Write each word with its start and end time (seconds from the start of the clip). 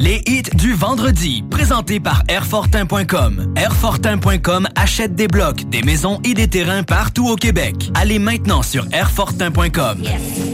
Les 0.00 0.22
hits 0.26 0.44
du 0.54 0.72
vendredi, 0.72 1.44
présentés 1.50 2.00
par 2.00 2.22
Airfortin.com. 2.26 3.52
Airfortin.com 3.54 4.66
achète 4.74 5.14
des 5.14 5.28
blocs, 5.28 5.68
des 5.68 5.82
maisons 5.82 6.18
et 6.24 6.32
des 6.32 6.48
terrains 6.48 6.82
partout 6.82 7.28
au 7.28 7.36
Québec. 7.36 7.90
Allez 7.92 8.18
maintenant 8.18 8.62
sur 8.62 8.86
Airfortin.com. 8.92 10.02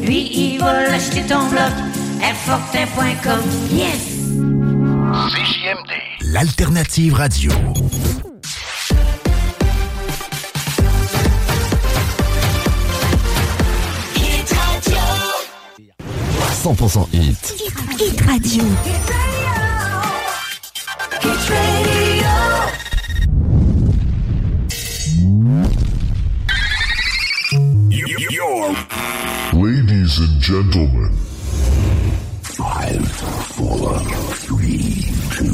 Lui, 0.02 0.30
il 0.36 0.58
va 0.58 0.88
l'acheter 0.88 1.22
ton 1.22 1.46
bloc. 1.48 1.70
Airfortin.com. 2.20 3.40
Yes! 3.70 4.16
CJMD, 5.30 6.32
l'alternative 6.32 7.14
radio. 7.14 7.52
Hit 14.16 14.50
Radio. 14.50 14.98
100% 16.64 17.08
hit. 17.12 17.54
Hit 18.00 18.20
Radio. 18.22 18.64
Hit 18.84 19.10
Radio. 19.10 19.25
Ladies 29.52 30.18
and 30.18 30.40
gentlemen, 30.40 31.10
Five, 32.42 33.08
four, 33.56 33.98
three, 34.34 35.04
two, 35.32 35.52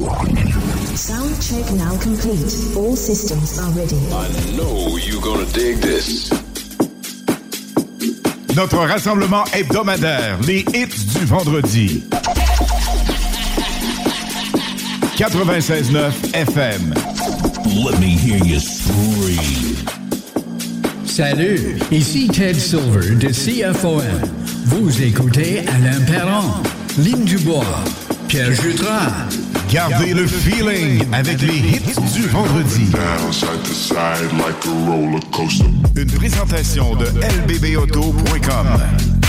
one. 0.00 0.36
Sound 0.96 1.42
check 1.42 1.70
now 1.74 1.96
complete. 1.98 2.76
All 2.76 2.96
systems 2.96 3.58
are 3.58 3.70
ready. 3.72 3.98
I 4.12 4.28
know 4.56 4.96
you're 4.96 5.20
gonna 5.20 5.44
dig 5.52 5.76
this. 5.80 6.30
Notre 8.56 8.78
rassemblement 8.86 9.44
hebdomadaire, 9.52 10.38
les 10.46 10.64
hits 10.72 11.18
du 11.18 11.26
vendredi. 11.26 12.04
96.9 15.16 16.12
FM. 16.34 16.92
Let 17.84 18.00
me 18.00 18.08
hear 18.16 18.36
you 18.44 18.58
scream. 18.58 19.76
Salut, 21.06 21.80
ici 21.92 22.26
Ted 22.26 22.56
Silver 22.56 23.14
de 23.14 23.28
CFOM. 23.28 24.02
Vous 24.66 25.02
écoutez 25.02 25.60
Alain 25.68 26.00
Perron, 26.06 26.62
Lynn 26.98 27.24
Dubois, 27.24 27.64
Pierre 28.26 28.52
Jutras. 28.54 29.12
Gardez 29.70 30.14
le 30.14 30.26
feeling 30.26 31.04
avec 31.12 31.40
les 31.42 31.58
hits 31.58 32.12
du 32.12 32.26
vendredi. 32.26 32.86
down 32.90 33.32
side 33.32 33.62
to 33.62 33.72
side 33.72 34.32
like 34.32 34.66
a 34.66 34.90
roller 34.90 35.20
coaster. 35.30 35.64
Une 35.96 36.10
présentation 36.10 36.96
de 36.96 37.06
lbbauto.com, 37.46 38.66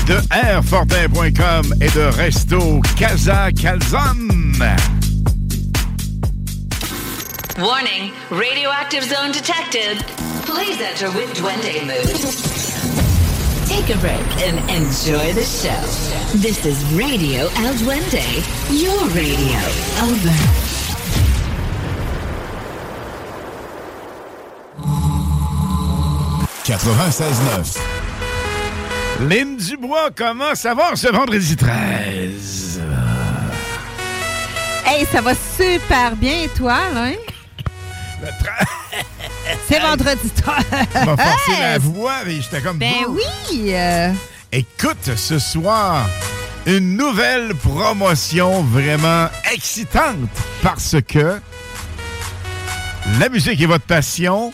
de 0.08 0.18
airfortin.com 0.34 1.76
et 1.80 1.92
de 1.92 2.02
Resto 2.18 2.82
Casa 2.98 3.52
Calzone. 3.52 4.76
Warning, 7.58 8.12
radioactive 8.32 9.04
zone 9.06 9.32
detected. 9.32 10.00
Please 10.46 10.80
enter 10.82 11.10
with 11.12 11.34
Duende 11.36 11.86
mood. 11.88 12.16
Take 13.68 13.96
a 13.96 14.00
break 14.00 14.20
and 14.44 14.58
enjoy 14.70 15.32
the 15.32 15.44
show. 15.44 15.80
This 16.38 16.66
is 16.66 16.84
Radio 16.94 17.48
El 17.64 17.74
Duende, 17.76 18.26
your 18.70 19.08
radio. 19.16 19.60
Over. 20.04 20.36
96.9. 26.66 27.80
Lynn 29.30 29.56
Dubois, 29.58 30.10
comment 30.16 30.56
ça 30.56 30.74
va 30.74 30.96
ce 30.96 31.08
vendredi 31.08 31.56
13? 31.56 32.82
Hey, 34.86 35.06
ça 35.12 35.22
va 35.22 35.34
super 35.36 36.16
bien, 36.16 36.44
et 36.44 36.48
toi, 36.50 36.78
là? 36.94 37.06
hein? 37.06 37.14
C'est 39.68 39.80
vendredi 39.80 40.32
soir. 40.44 40.60
Tu 40.70 41.06
m'as 41.06 41.18
forcé 41.18 41.62
la 41.62 41.78
voix, 41.78 42.14
mais 42.26 42.36
j'étais 42.42 42.62
comme... 42.62 42.78
Ben 42.78 42.94
oui! 43.10 43.74
euh, 43.74 44.12
Écoute, 44.52 45.12
ce 45.16 45.40
soir, 45.40 46.08
une 46.66 46.96
nouvelle 46.98 47.54
promotion 47.56 48.64
vraiment 48.64 49.28
excitante 49.54 50.30
parce 50.62 50.96
que 51.08 51.40
la 53.20 53.30
musique 53.30 53.62
est 53.62 53.66
votre 53.66 53.86
passion. 53.86 54.54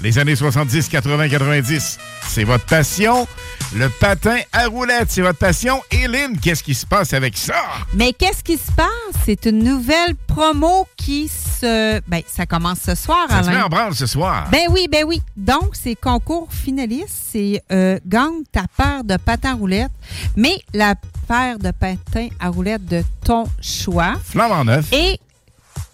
Les 0.00 0.18
années 0.18 0.36
70, 0.36 0.88
80, 0.88 1.28
90, 1.28 1.98
c'est 2.28 2.44
votre 2.44 2.64
passion. 2.66 3.26
Le 3.74 3.90
patin 3.90 4.38
à 4.54 4.66
roulettes, 4.66 5.10
c'est 5.10 5.20
votre 5.20 5.38
passion. 5.38 5.82
Hélène, 5.90 6.38
qu'est-ce 6.38 6.62
qui 6.62 6.74
se 6.74 6.86
passe 6.86 7.12
avec 7.12 7.36
ça? 7.36 7.62
Mais 7.92 8.14
qu'est-ce 8.14 8.42
qui 8.42 8.56
se 8.56 8.72
passe? 8.72 8.86
C'est 9.26 9.44
une 9.44 9.62
nouvelle 9.62 10.14
promo 10.26 10.86
qui 10.96 11.28
se... 11.28 12.00
Ben, 12.08 12.22
ça 12.26 12.46
commence 12.46 12.78
ce 12.80 12.94
soir, 12.94 13.26
Ça 13.28 13.42
se 13.42 13.50
met 13.50 13.60
en 13.60 13.68
branle 13.68 13.94
ce 13.94 14.06
soir. 14.06 14.48
Ben 14.50 14.68
oui, 14.70 14.88
ben 14.90 15.04
oui. 15.06 15.20
Donc, 15.36 15.72
c'est 15.74 15.94
concours 15.96 16.48
finaliste. 16.50 17.10
C'est 17.30 17.62
euh, 17.70 17.98
gagne 18.06 18.42
ta 18.50 18.62
paire 18.74 19.04
de 19.04 19.18
patins 19.18 19.52
à 19.52 19.54
roulettes, 19.54 19.92
mais 20.34 20.58
la 20.72 20.94
paire 21.28 21.58
de 21.58 21.70
patins 21.70 22.28
à 22.40 22.48
roulettes 22.48 22.86
de 22.86 23.02
ton 23.22 23.44
choix. 23.60 24.14
Flamme 24.24 24.52
en 24.52 24.64
neuf. 24.64 24.90
Et 24.94 25.20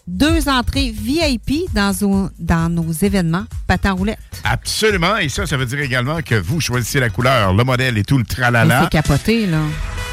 deux 0.06 0.48
entrées 0.48 0.91
VIP 0.91 1.66
dans, 1.72 2.69
nos 2.70 2.92
événements 2.92 3.44
patins 3.66 3.91
à 3.91 3.92
roulettes. 3.92 4.19
Absolument. 4.44 5.16
Et 5.16 5.28
ça, 5.28 5.47
ça 5.47 5.56
veut 5.56 5.66
dire 5.66 5.81
également 5.81 6.20
que 6.22 6.34
vous 6.34 6.60
choisissez 6.60 7.00
la 7.00 7.10
couleur, 7.10 7.54
le 7.54 7.65
modèle 7.65 7.97
et 7.98 8.04
tout 8.04 8.19
le 8.19 8.25
tralala. 8.25 8.82
C'est 8.84 8.91
capoté, 8.91 9.47
là. 9.47 9.60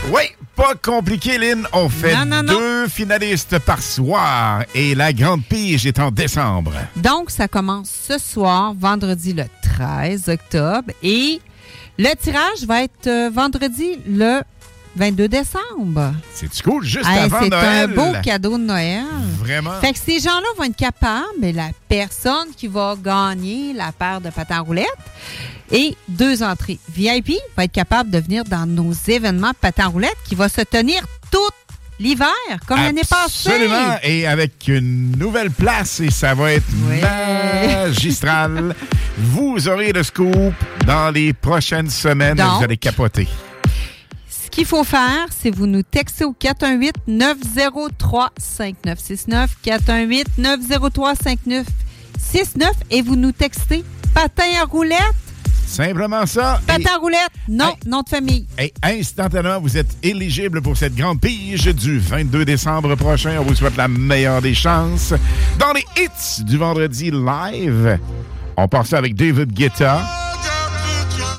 Oui, 0.10 0.24
pas 0.56 0.74
compliqué, 0.82 1.38
Lynn. 1.38 1.68
On 1.74 1.90
fait 1.90 2.16
Non, 2.16 2.26
non, 2.26 2.44
non. 2.44 2.54
deux 2.54 2.88
finalistes 2.88 3.60
par 3.60 3.82
soir 3.82 4.64
et 4.74 4.96
la 4.96 5.14
grande 5.14 5.44
pige 5.44 5.86
est 5.86 6.00
en 6.00 6.10
décembre. 6.10 6.74
Donc, 6.96 7.30
ça 7.30 7.48
commence 7.48 7.90
ce 7.90 8.18
soir, 8.18 8.74
vendredi 8.74 9.34
le 9.34 9.44
13 9.76 10.30
octobre. 10.30 10.92
Et 11.04 11.40
le 12.00 12.16
tirage 12.16 12.66
va 12.66 12.84
être 12.84 13.08
euh, 13.08 13.30
vendredi 13.32 14.00
le 14.08 14.42
22 14.96 15.28
décembre. 15.28 16.14
C'est 16.34 16.62
cool, 16.64 16.84
juste 16.84 17.08
Hey, 17.08 17.20
avant 17.20 17.40
C'est 17.42 17.50
Noël. 17.50 17.90
un 17.92 17.94
beau 17.96 18.14
cadeau 18.24 18.58
de 18.58 18.64
Noël. 18.64 19.04
Vraiment. 19.40 19.80
Fait 19.80 19.94
que 19.94 20.00
ces 20.00 20.20
gens-là 20.20 20.48
vont 20.58 20.64
être 20.66 20.76
capables, 20.76 21.26
mais 21.40 21.52
la 21.54 21.70
personne 21.88 22.48
qui 22.56 22.68
va 22.68 22.96
gagner 23.02 23.74
la 23.74 23.92
paire 23.92 24.20
de 24.22 24.30
patins 24.30 24.60
roulettes 24.60 24.88
et 25.72 25.96
deux 26.10 26.44
entrées 26.44 26.80
VIP 26.94 27.34
va 27.56 27.64
être 27.64 27.72
capable 27.72 28.10
de 28.10 28.20
venir 28.20 28.44
dans 28.44 28.66
nos 28.66 28.92
événements 29.08 29.54
patins 29.60 29.88
roulettes 29.88 30.18
qui 30.26 30.36
va 30.36 30.50
se 30.50 30.62
tenir 30.62 31.02
tout 31.32 31.40
l'hiver, 32.00 32.28
comme 32.68 32.80
l'année 32.80 33.04
passée. 33.10 33.50
Absolument. 33.52 33.96
Et 34.04 34.26
avec 34.28 34.68
une 34.68 35.16
nouvelle 35.18 35.52
place, 35.52 36.00
et 36.00 36.10
ça 36.10 36.34
va 36.34 36.52
être 36.54 36.66
magistral. 36.90 38.76
vous 39.18 39.68
aurez 39.68 39.94
le 39.94 40.04
scoop 40.04 40.54
dans 40.86 41.12
les 41.12 41.32
prochaines 41.34 41.90
semaines. 41.90 42.36
Donc, 42.38 42.58
vous 42.58 42.64
allez 42.64 42.78
capoter. 42.78 43.28
Ce 44.52 44.56
qu'il 44.58 44.66
faut 44.66 44.84
faire, 44.84 45.28
c'est 45.30 45.50
vous 45.50 45.66
nous 45.66 45.82
textez 45.82 46.26
au 46.26 46.36
418-903-5969, 47.08 49.48
418-903-5969 49.64 51.64
et 52.90 53.02
vous 53.02 53.16
nous 53.16 53.32
textez 53.32 53.86
patin 54.14 54.44
à 54.62 54.66
roulettes. 54.66 55.00
Simplement 55.66 56.26
ça. 56.26 56.60
Patin 56.68 56.98
roulette, 57.00 57.32
non, 57.48 57.74
nom 57.86 58.02
de 58.02 58.10
famille. 58.10 58.46
Et 58.60 58.74
instantanément, 58.84 59.62
vous 59.62 59.78
êtes 59.78 59.96
éligible 60.04 60.62
pour 60.62 60.76
cette 60.76 60.96
grande 60.96 61.22
pige 61.22 61.74
du 61.74 62.00
22 62.00 62.44
décembre 62.44 62.96
prochain. 62.96 63.38
On 63.40 63.44
vous 63.44 63.56
souhaite 63.56 63.78
la 63.78 63.88
meilleure 63.88 64.42
des 64.42 64.54
chances. 64.54 65.14
Dans 65.60 65.72
les 65.72 65.86
hits 65.96 66.44
du 66.44 66.58
vendredi 66.58 67.10
live, 67.10 67.98
on 68.58 68.68
part 68.68 68.86
ça 68.86 68.98
avec 68.98 69.16
David 69.16 69.54
Guetta 69.54 70.02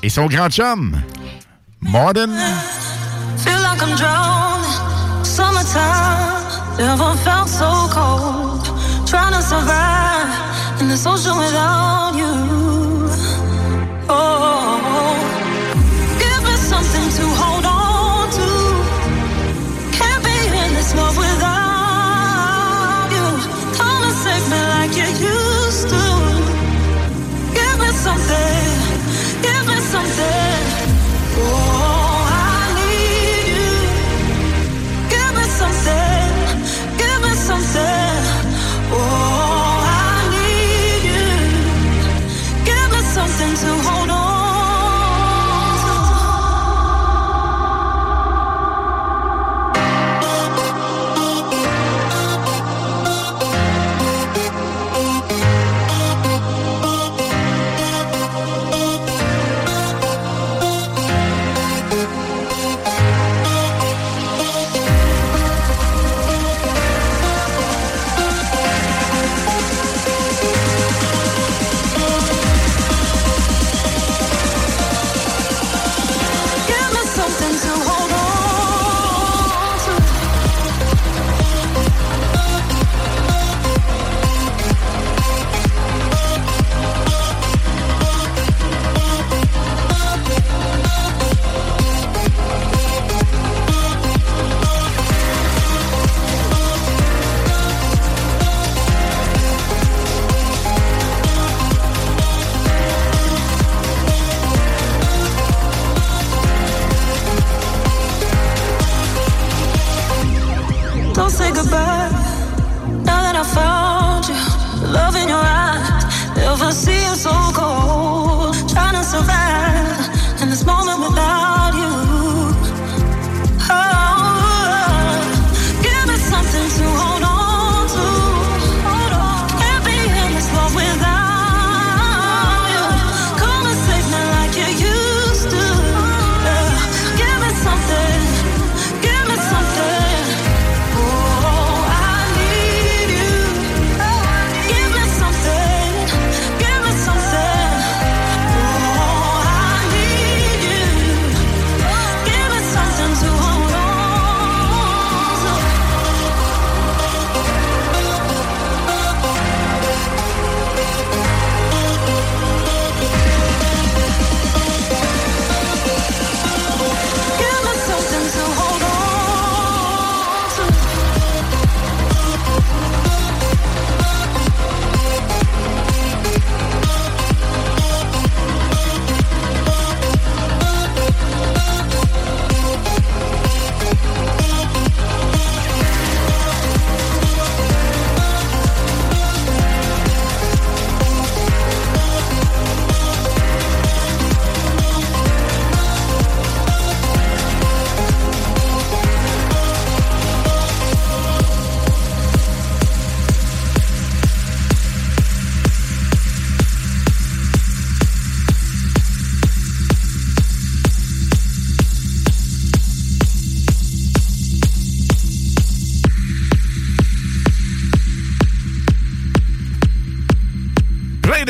et 0.01 0.09
son 0.09 0.25
grand 0.25 0.49
chum, 0.49 0.99
Martin. 1.79 2.31
I'm 3.83 3.97
drowning. 3.97 5.25
Summertime 5.25 6.77
never 6.77 7.17
felt 7.25 7.49
so 7.49 7.69
cold. 7.91 8.63
Trying 9.05 9.33
to 9.33 9.41
survive 9.41 10.79
in 10.79 10.87
this 10.87 11.05
ocean 11.05 11.35
without 11.37 12.12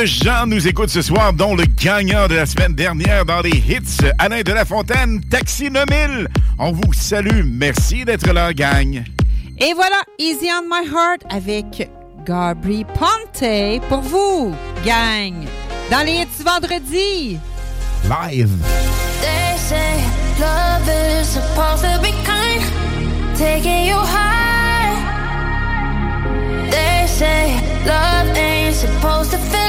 de 0.03 0.07
gens 0.07 0.45
nous 0.45 0.67
écoutent 0.67 0.89
ce 0.89 1.01
soir, 1.01 1.31
dont 1.31 1.55
le 1.55 1.63
gagnant 1.63 2.27
de 2.27 2.35
la 2.35 2.45
semaine 2.45 2.73
dernière 2.73 3.23
dans 3.23 3.39
les 3.39 3.55
hits, 3.55 4.03
Alain 4.19 4.41
de 4.41 4.51
la 4.51 4.65
Fontaine, 4.65 5.21
Taxi 5.29 5.69
9000. 5.69 6.27
On 6.59 6.73
vous 6.73 6.91
salue. 6.91 7.41
Merci 7.45 8.03
d'être 8.03 8.29
là, 8.33 8.51
gang. 8.53 9.01
Et 9.59 9.73
voilà, 9.73 10.01
Easy 10.19 10.49
on 10.51 10.63
My 10.63 10.85
Heart 10.85 11.21
avec 11.29 11.89
Gabri 12.25 12.83
Ponte 12.83 13.45
pour 13.87 14.01
vous, 14.01 14.53
gang. 14.85 15.45
Dans 15.89 16.05
les 16.05 16.23
hits 16.23 16.43
vendredi. 16.43 17.39
Live. 18.03 18.51
They 19.21 19.57
say 19.57 20.03
love 20.37 20.89
is 20.89 21.27
supposed 21.27 21.83
to 21.83 22.01
be 22.01 22.11
kind, 22.25 22.61
taking 23.37 23.85
you 23.87 23.95
high. 23.95 24.97
They 26.69 27.07
say 27.07 27.55
love 27.85 28.35
ain't 28.35 28.75
supposed 28.75 29.31
to 29.31 29.37
feel 29.37 29.62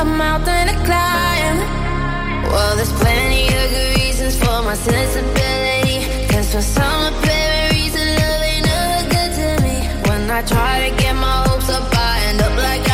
a 0.00 0.04
mountain 0.04 0.66
to 0.68 0.74
climb. 0.88 1.58
Well, 2.50 2.74
there's 2.76 2.92
plenty 2.92 3.48
of 3.48 3.70
good 3.70 3.96
reasons 3.98 4.34
for 4.38 4.62
my 4.62 4.74
sensibility. 4.74 6.26
Cause 6.28 6.54
for 6.54 6.62
some 6.62 7.12
apparent 7.12 7.72
reason, 7.74 8.06
love 8.16 8.42
ain't 8.50 8.64
never 8.64 9.02
good 9.14 9.30
to 9.38 9.48
me. 9.62 9.76
When 10.08 10.30
I 10.30 10.42
try 10.42 10.88
to 10.88 10.96
get 10.96 11.14
my 11.16 11.44
hopes 11.46 11.68
up, 11.68 11.92
I 11.92 12.20
end 12.28 12.40
up 12.40 12.56
like 12.56 12.89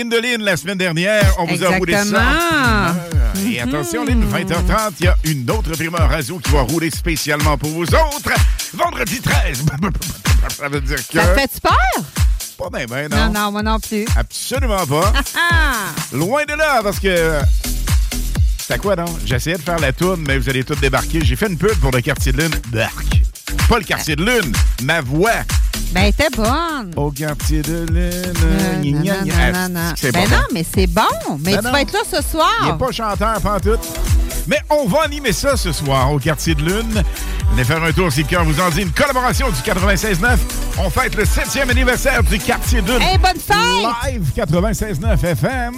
Les 0.00 0.06
Indolines 0.06 0.42
la 0.42 0.56
semaine 0.56 0.78
dernière, 0.78 1.34
on 1.38 1.44
vous 1.44 1.62
a 1.62 1.76
roulé 1.76 1.92
ça. 1.92 2.22
Euh, 2.90 2.92
Et 3.46 3.60
attention, 3.60 4.02
Lynn, 4.02 4.24
20h30, 4.24 4.92
il 5.00 5.04
y 5.04 5.08
a 5.08 5.16
une 5.24 5.50
autre 5.50 5.72
primeur 5.72 6.08
radio 6.08 6.38
qui 6.38 6.50
va 6.52 6.62
rouler 6.62 6.90
spécialement 6.90 7.58
pour 7.58 7.68
vous 7.68 7.84
autres. 7.84 8.32
Vendredi 8.72 9.20
13. 9.20 9.62
ça 10.58 10.68
veut 10.70 10.80
dire 10.80 10.96
que... 11.06 11.18
Ça 11.18 11.34
fait 11.34 11.50
peur? 11.60 11.76
Pas 12.56 12.78
bien, 12.78 12.86
ben, 12.86 13.08
non. 13.10 13.26
Non, 13.26 13.40
non, 13.40 13.52
moi 13.52 13.62
non 13.62 13.78
plus. 13.78 14.06
Absolument 14.16 14.86
pas. 14.86 15.12
Loin 16.14 16.44
de 16.46 16.54
là, 16.54 16.80
parce 16.82 16.98
que... 16.98 17.38
C'était 18.58 18.78
quoi, 18.78 18.96
non? 18.96 19.04
J'essayais 19.26 19.58
de 19.58 19.62
faire 19.62 19.80
la 19.80 19.92
tourne, 19.92 20.24
mais 20.26 20.38
vous 20.38 20.48
allez 20.48 20.64
tous 20.64 20.76
débarquer. 20.76 21.20
J'ai 21.22 21.36
fait 21.36 21.48
une 21.48 21.58
pub 21.58 21.74
pour 21.74 21.90
le 21.90 22.00
quartier 22.00 22.32
de 22.32 22.40
Lune. 22.40 22.54
Bark. 22.68 23.20
Pas 23.68 23.78
le 23.78 23.84
quartier 23.84 24.16
de 24.16 24.24
Lune, 24.24 24.52
ma 24.82 25.02
voix. 25.02 25.30
Ben, 25.92 26.12
t'es 26.16 26.30
bonne. 26.30 26.92
Au 26.96 27.10
quartier 27.10 27.62
de 27.62 27.84
non, 27.90 29.10
Ah, 29.76 29.94
Ben 30.02 30.12
pas 30.12 30.20
non, 30.20 30.26
bon. 30.28 30.36
mais 30.52 30.64
c'est 30.74 30.86
bon. 30.86 31.02
Mais 31.40 31.52
Ben 31.52 31.58
tu 31.58 31.64
non. 31.64 31.72
vas 31.72 31.80
être 31.82 31.92
là 31.92 32.00
ce 32.08 32.22
soir. 32.22 32.50
Il 32.62 32.66
n'est 32.72 32.78
pas 32.78 32.92
chanteur, 32.92 33.40
tout. 33.60 33.78
Mais 34.46 34.58
on 34.70 34.86
va 34.86 35.02
animer 35.02 35.32
ça 35.32 35.56
ce 35.56 35.72
soir 35.72 36.12
au 36.12 36.18
quartier 36.18 36.54
de 36.54 36.62
Lune. 36.62 37.02
Venez 37.50 37.64
faire 37.64 37.82
un 37.82 37.92
tour 37.92 38.10
si 38.12 38.22
le 38.22 38.28
cœur 38.28 38.44
vous 38.44 38.60
en 38.60 38.70
dit. 38.70 38.82
Une 38.82 38.92
collaboration 38.92 39.48
du 39.50 39.60
96.9. 39.68 40.38
On 40.78 40.88
fête 40.90 41.14
le 41.16 41.24
7e 41.24 41.68
anniversaire 41.70 42.22
du 42.22 42.38
quartier 42.38 42.80
de 42.82 42.92
Lune. 42.92 43.02
Hey, 43.02 43.18
bonne 43.18 43.36
fête! 43.40 44.12
Live 44.12 44.30
96.9 44.36 45.24
FM. 45.24 45.74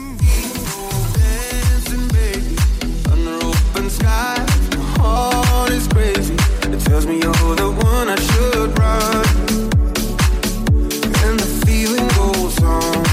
Under 3.11 3.47
open 3.47 3.90
sky, 3.90 4.40
my 4.76 5.00
heart 5.00 5.71
is 5.71 5.88
crazy. 5.88 6.35
It 6.71 6.81
tells 6.85 7.07
me 7.07 7.14
you're 7.19 7.57
the 7.57 7.71
one 7.71 8.09
I 8.11 8.16
should 8.16 8.78
run. 8.78 9.51
Goes 12.62 12.85
on. 12.85 13.04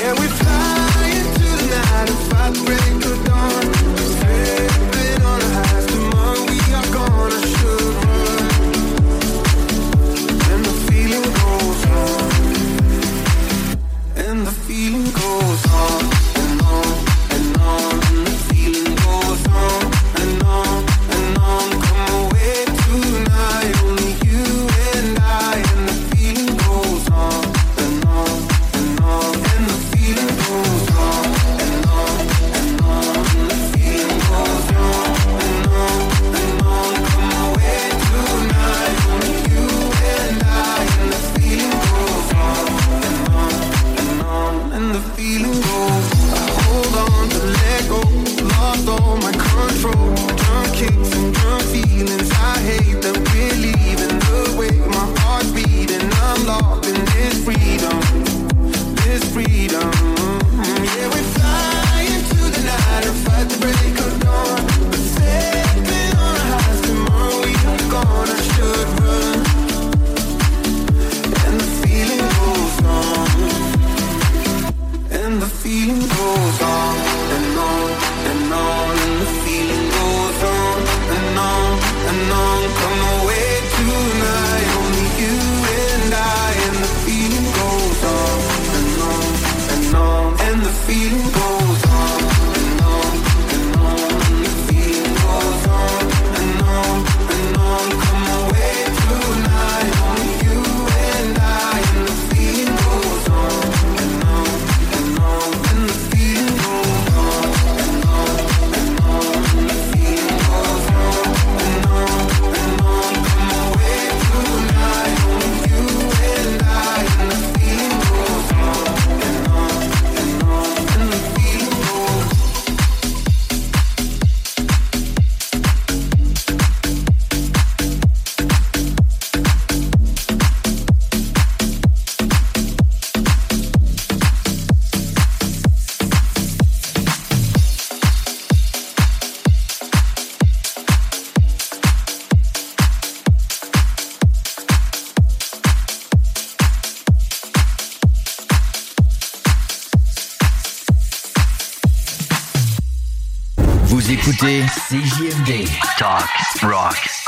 Yeah, 0.00 0.12
we 0.20 0.26
fly 0.26 1.10
into 1.18 1.48
the 1.56 1.66
night 1.70 2.08
and 2.10 2.18
fight 2.28 2.54
the 2.54 2.62
break 2.64 3.04
of 3.04 3.24
dawn. 3.26 3.83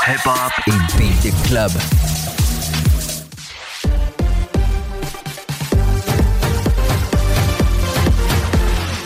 Rock, 0.07 0.15
hip-hop 0.15 0.51
et 0.67 0.97
beat 0.97 1.21
the 1.21 1.31
club. 1.47 1.71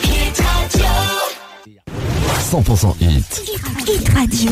Hit 0.04 0.40
Radio. 0.40 0.92
100% 2.52 2.96
hit. 3.00 3.42
Hit 3.88 4.10
Radio. 4.10 4.52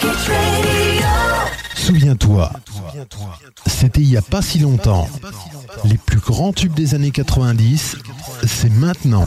Hit 0.00 0.18
Radio. 0.28 1.08
Souviens-toi, 1.74 2.50
c'était 3.66 4.00
il 4.00 4.08
n'y 4.08 4.16
a 4.16 4.22
pas 4.22 4.42
si 4.42 4.58
longtemps. 4.58 5.08
Les 5.84 5.98
plus 5.98 6.20
grands 6.20 6.52
tubes 6.52 6.74
des 6.74 6.94
années 6.94 7.10
90, 7.10 7.96
c'est 8.46 8.70
maintenant. 8.70 9.26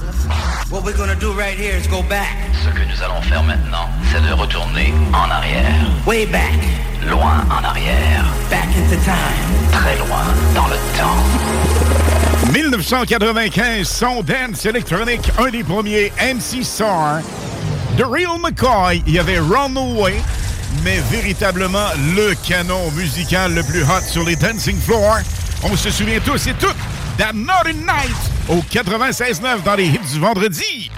What 0.72 0.82
we're 0.84 0.98
gonna 0.98 1.16
do 1.16 1.32
right 1.34 1.58
here 1.58 1.78
is 1.78 1.88
go 1.88 2.02
back. 2.10 2.36
Ce 2.64 2.70
que 2.70 2.86
nous 2.86 3.04
allons 3.04 3.22
faire 3.22 3.44
maintenant, 3.44 3.90
c'est 4.12 4.22
de 4.22 4.34
retourner 4.34 4.94
en 5.14 5.30
arrière. 5.30 5.92
Way 6.06 6.26
back. 6.28 6.60
Loin 7.08 7.46
en 7.50 7.64
arrière. 7.64 8.26
Back 8.50 8.68
into 8.78 8.96
time. 9.04 9.72
Très 9.72 9.98
loin 9.98 10.24
dans 10.56 10.68
le 10.68 10.76
temps. 10.98 11.86
1995, 12.52 13.88
son 13.88 14.24
dance 14.24 14.66
électronique, 14.66 15.32
un 15.38 15.50
des 15.50 15.64
premiers 15.64 16.12
MC 16.20 16.64
Star. 16.64 17.22
The 17.98 18.04
Real 18.04 18.40
McCoy, 18.40 19.04
il 19.08 19.14
y 19.14 19.20
avait 19.20 19.40
Runaway, 19.40 20.16
mais 20.86 21.00
véritablement 21.12 21.88
le 22.16 22.36
canon 22.48 22.92
musical 22.92 23.56
le 23.56 23.64
plus 23.64 23.82
hot 23.82 24.02
sur 24.08 24.24
les 24.24 24.36
dancing 24.36 24.80
floors. 24.80 25.18
On 25.64 25.76
se 25.76 25.90
souvient 25.90 26.20
tous 26.20 26.46
et 26.48 26.54
toutes 26.54 26.76
d'A 27.18 27.34
Naughty 27.34 27.74
Night 27.74 28.16
au 28.48 28.62
96.9 28.72 29.64
dans 29.64 29.76
les 29.76 29.88
hits 29.88 30.14
du 30.14 30.20
vendredi. 30.20 30.92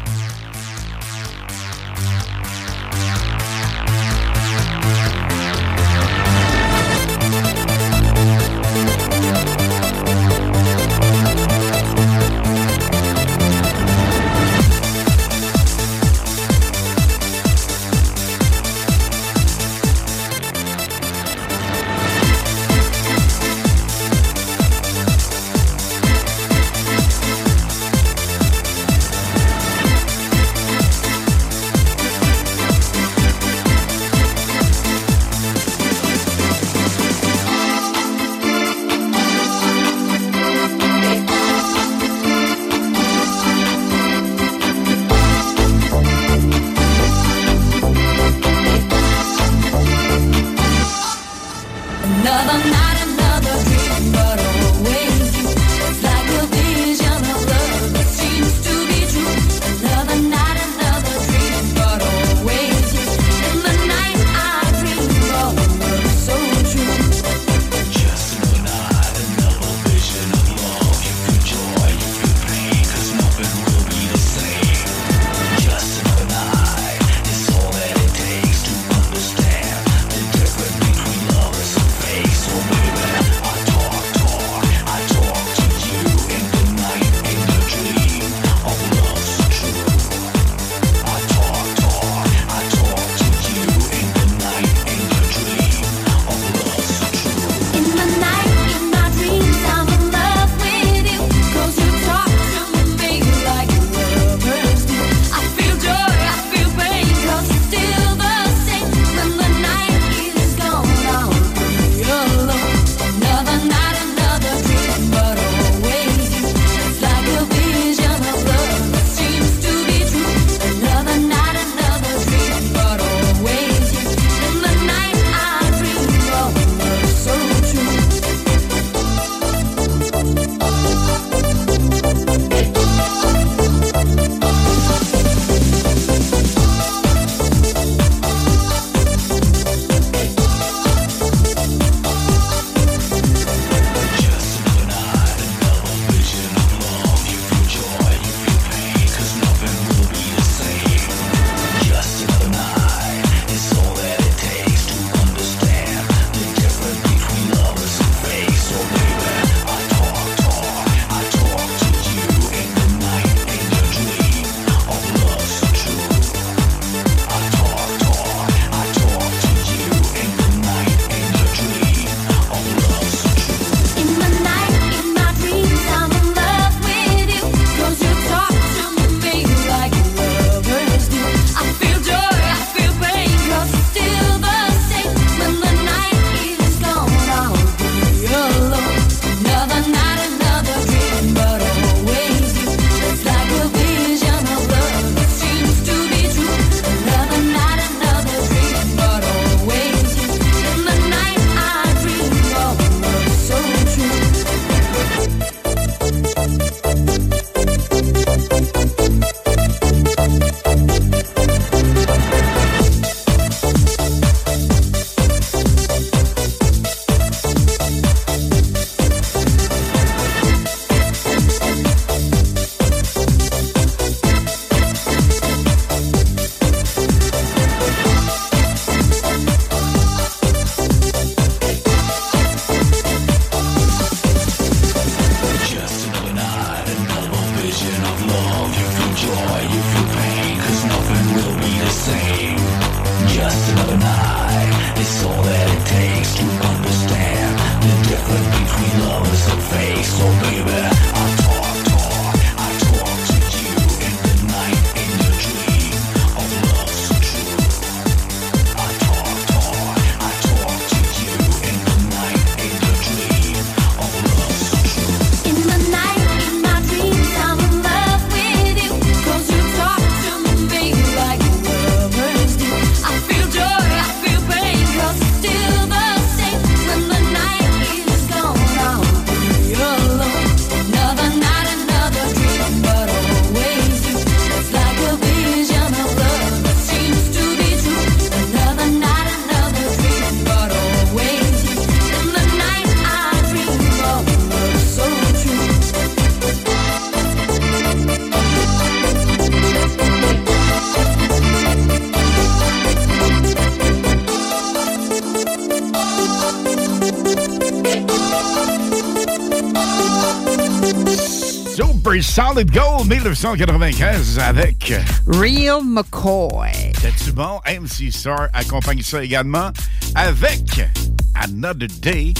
Solid 312.37 312.69
Gold 312.71 313.07
1995 313.07 314.37
avec 314.37 314.93
Real 315.25 315.81
McCoy. 315.83 316.69
C'est-tu 317.01 317.31
bon? 317.31 317.59
MC 317.65 318.11
Star 318.11 318.49
accompagne 318.53 319.01
ça 319.01 319.23
également 319.23 319.71
avec 320.13 320.87
Another 321.33 321.87
Day. 321.99 322.35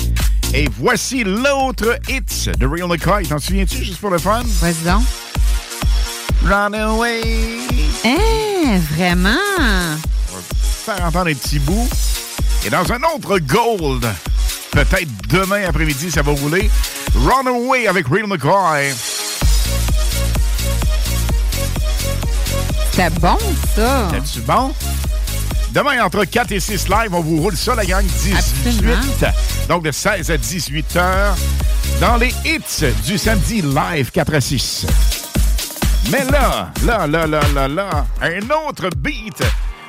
Et 0.53 0.69
voici 0.77 1.23
l'autre 1.23 1.97
hit 2.07 2.47
de 2.59 2.67
Real 2.67 2.87
McCoy. 2.87 3.25
T'en 3.25 3.39
souviens-tu, 3.39 3.83
juste 3.83 3.97
pour 3.97 4.11
le 4.11 4.19
fun? 4.19 4.43
Vas-y 4.61 4.85
donc. 4.85 5.01
Runaway. 6.45 7.57
Hein, 8.05 8.79
vraiment? 8.95 9.39
On 9.59 10.35
va 10.35 10.41
faire 10.95 11.05
entendre 11.05 11.31
un 11.31 11.33
petit 11.33 11.57
bout. 11.57 11.89
Et 12.63 12.69
dans 12.69 12.91
un 12.91 12.99
autre 13.15 13.39
Gold, 13.39 14.05
peut-être 14.69 15.09
demain 15.29 15.63
après-midi, 15.67 16.11
ça 16.11 16.21
va 16.21 16.33
rouler. 16.33 16.69
Runaway 17.15 17.87
avec 17.87 18.07
Real 18.07 18.27
McCoy. 18.27 18.93
C'est 22.97 23.13
bon, 23.19 23.37
ça. 23.75 24.09
C'est-tu 24.11 24.41
bon? 24.41 24.73
Demain, 25.71 26.03
entre 26.03 26.25
4 26.25 26.51
et 26.51 26.59
6 26.59 26.89
live, 26.89 27.13
on 27.13 27.21
vous 27.21 27.39
roule 27.39 27.55
ça, 27.55 27.75
la 27.75 27.85
gang, 27.85 28.03
18. 28.03 28.35
Absolument. 28.35 29.31
Donc, 29.69 29.83
de 29.83 29.91
16 29.91 30.31
à 30.31 30.37
18 30.37 30.95
heures, 30.95 31.35
dans 32.01 32.17
les 32.17 32.33
hits 32.43 32.87
du 33.05 33.19
samedi 33.19 33.61
live 33.61 34.09
4 34.09 34.33
à 34.33 34.41
6. 34.41 34.87
Mais 36.11 36.25
là, 36.25 36.71
là, 36.87 37.05
là, 37.05 37.27
là, 37.27 37.41
là, 37.53 37.67
là, 37.67 38.07
un 38.19 38.39
autre 38.67 38.89
beat 38.97 39.43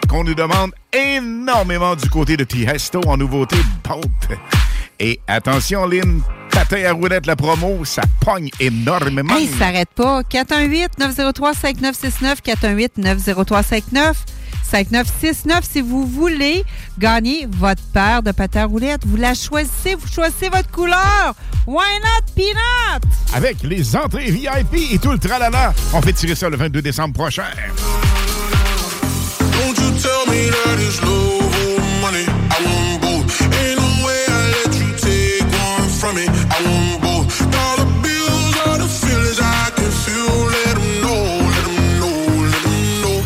qu'on 0.07 0.25
nous 0.25 0.35
demande 0.35 0.73
énormément 0.93 1.97
du 1.97 2.11
côté 2.11 2.37
de 2.37 2.45
Tiesto 2.45 3.01
en 3.07 3.17
nouveauté 3.17 3.57
Bolt. 3.89 4.39
Et 5.01 5.19
attention, 5.27 5.87
Lynn, 5.87 6.21
patin 6.51 6.85
à 6.85 6.93
roulette, 6.93 7.27
la 7.27 7.37
promo, 7.37 7.85
ça 7.85 8.03
pogne 8.21 8.51
énormément. 8.61 9.37
Hey, 9.37 9.49
ça 9.49 9.67
s'arrête 9.67 9.91
pas. 9.95 10.23
418-903-5969, 10.23 12.39
418-903-59. 12.45 14.15
5969 14.71 15.65
si 15.65 15.81
vous 15.81 16.07
voulez 16.07 16.63
gagner 16.99 17.47
votre 17.49 17.83
paire 17.95 18.23
de 18.23 18.33
patins 18.33 18.63
à 18.63 18.67
roulettes. 18.67 19.07
Vous 19.07 19.17
la 19.17 19.33
choisissez, 19.35 19.95
vous 19.95 20.09
choisissez 20.09 20.51
votre 20.51 20.71
couleur. 20.71 21.35
Why 21.67 21.87
not 22.03 22.27
peanut? 22.35 23.03
Avec 23.35 23.63
les 23.63 23.97
entrées 23.97 24.31
VIP 24.31 24.93
et 24.93 24.99
tout 24.99 25.13
le 25.13 25.19
tralala, 25.19 25.73
on 25.93 26.03
fait 26.03 26.13
tirer 26.13 26.35
ça 26.35 26.49
le 26.49 26.57
22 26.57 26.83
décembre 26.83 27.15
prochain. 27.15 27.45
Don't 29.53 29.79
you 29.79 29.91
tell 30.01 30.27
me 30.29 30.51
that 30.51 31.28
from 36.09 36.17
me. 36.17 36.27
I 36.27 36.59
want 36.65 37.03
both. 37.03 37.27
Dollar 37.51 37.89
bills 38.03 38.55
are 38.67 38.79
the 38.79 38.89
feelings 38.89 39.41
I 39.41 39.71
can 39.77 39.91
feel. 40.05 40.37
Let 40.55 40.77
'em 40.81 40.89
know, 41.05 41.23
let 41.55 41.65
'em 41.69 41.79
know, 42.01 42.17
let 42.53 42.65
'em 42.71 42.79
know. 43.03 43.19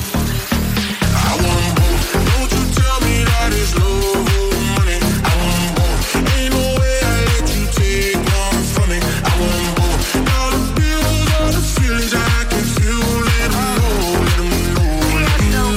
I 1.28 1.32
want 1.44 1.72
both. 1.78 2.02
Don't 2.28 2.50
you 2.56 2.64
tell 2.78 2.98
me 3.06 3.14
that 3.30 3.50
it's 3.60 3.72
love 3.78 4.26
or 4.38 4.50
money. 4.76 4.98
I 5.30 5.32
want 5.42 5.70
both. 5.78 6.00
Ain't 6.34 6.50
no 6.56 6.64
way 6.80 6.96
I 7.12 7.14
let 7.30 7.46
you 7.54 7.64
take 7.78 8.18
one 8.42 8.62
from 8.74 8.86
me. 8.92 8.98
I 9.30 9.32
want 9.42 9.70
both. 9.78 10.00
Dollar 10.30 10.62
bills 10.78 11.28
are 11.38 11.52
the 11.56 11.62
feelings 11.74 12.12
I 12.14 12.38
can 12.50 12.64
feel. 12.76 13.04
Let 13.28 13.50
'em 13.58 13.66
know, 13.78 13.96
let 14.26 14.38
'em 14.42 14.50
know, 14.76 14.90
let 15.26 15.40
'em 15.40 15.50
know. 15.54 15.72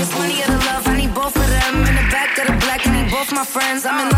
This 0.00 0.12
money 0.20 0.36
or 0.44 0.48
the 0.54 0.60
love, 0.68 0.84
I 0.90 0.94
need 1.00 1.12
both 1.20 1.36
of 1.42 1.48
them. 1.56 1.74
In 1.88 1.94
the 2.00 2.06
back 2.14 2.30
of 2.40 2.44
the 2.50 2.56
black, 2.64 2.80
I 2.86 2.90
need 2.96 3.08
both 3.16 3.30
my 3.32 3.46
friends. 3.54 3.82
I'm 3.86 3.98
in 4.02 4.15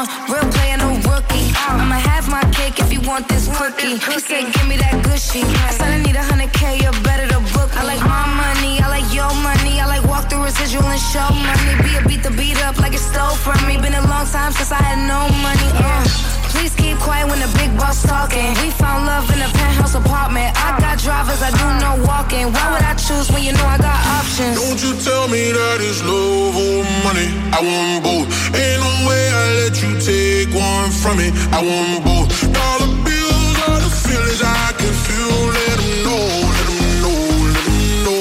I'm 0.00 0.32
real 0.32 0.48
player, 0.52 0.78
no 0.78 0.96
rookie. 1.12 1.52
I'ma 1.68 2.00
have 2.00 2.26
my 2.26 2.40
cake 2.56 2.80
if 2.80 2.90
you 2.90 3.02
want 3.02 3.28
this 3.28 3.52
cookie. 3.52 4.00
He 4.00 4.16
said, 4.18 4.48
give 4.48 4.66
me 4.66 4.78
that 4.80 5.04
gushy. 5.04 5.44
I 5.44 5.76
said, 5.76 5.92
I 5.92 6.00
need 6.00 6.16
a 6.16 6.22
hundred 6.24 6.52
K, 6.54 6.80
you 6.80 6.90
better 7.04 7.28
to 7.28 7.40
book. 7.52 7.68
I 7.76 7.84
like 7.84 8.00
my 8.00 8.24
money, 8.32 8.80
I 8.80 8.88
like 8.88 9.12
your 9.12 9.28
money. 9.44 9.76
I 9.76 9.84
like 9.84 10.04
walk 10.08 10.30
through 10.30 10.44
residual 10.44 10.88
and 10.88 11.00
show 11.12 11.28
money. 11.28 11.72
Be 11.84 11.96
a 11.96 12.02
beat 12.08 12.22
the 12.22 12.30
beat 12.32 12.56
up 12.64 12.78
like 12.80 12.94
it 12.94 13.04
stole 13.04 13.36
from 13.36 13.60
me. 13.68 13.76
Been 13.76 13.92
a 13.92 14.00
long 14.08 14.24
time 14.24 14.52
since 14.52 14.72
I 14.72 14.80
had 14.80 15.04
no 15.04 15.20
money. 15.44 15.68
Uh. 15.84 16.49
Please 16.60 16.74
keep 16.74 16.98
quiet 16.98 17.26
when 17.26 17.40
the 17.40 17.48
big 17.56 17.72
boss 17.78 18.02
talking. 18.02 18.52
We 18.60 18.68
found 18.68 19.06
love 19.06 19.24
in 19.32 19.40
a 19.40 19.48
penthouse 19.56 19.94
apartment. 19.94 20.52
I 20.60 20.78
got 20.78 20.98
drivers, 20.98 21.40
I 21.40 21.48
do 21.56 21.66
no 21.80 22.04
walking. 22.04 22.52
Why 22.52 22.66
would 22.72 22.84
I 22.84 22.92
choose 23.00 23.32
when 23.32 23.42
you 23.42 23.52
know 23.56 23.64
I 23.64 23.78
got 23.78 23.96
options? 24.20 24.60
Don't 24.60 24.76
you 24.76 24.92
tell 25.00 25.26
me 25.32 25.52
that 25.56 25.80
it's 25.80 26.04
love 26.04 26.52
or 26.52 26.84
money. 27.00 27.32
I 27.56 27.64
want 27.64 28.04
both. 28.04 28.28
Ain't 28.52 28.76
no 28.76 28.92
way 29.08 29.24
I 29.40 29.44
let 29.64 29.74
you 29.80 29.96
take 30.04 30.52
one 30.52 30.90
from 31.00 31.16
me. 31.16 31.32
I 31.48 31.64
want 31.64 32.04
both. 32.04 32.28
Dollar 32.52 32.92
bills 33.08 33.56
are 33.64 33.80
the 33.80 33.92
feelings 34.04 34.42
I 34.44 34.76
can 34.76 34.92
feel. 35.08 35.40
Let 35.56 35.76
'em 35.80 35.92
know, 36.04 36.24
let 36.44 36.66
'em 36.68 36.80
know, 37.00 37.20
let 37.56 37.66
'em 37.72 38.04
know. 38.04 38.20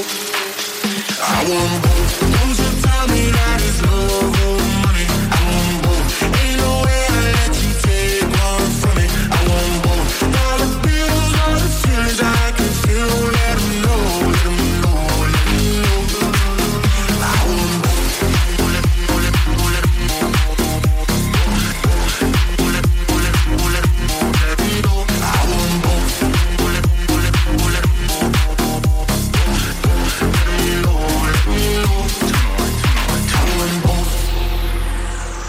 I 1.27 1.39
want 1.43 1.81
both. 1.83 1.88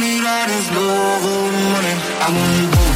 That 0.00 0.48
it's 0.50 0.70
love 0.70 1.24
or 1.24 1.50
money. 1.74 2.87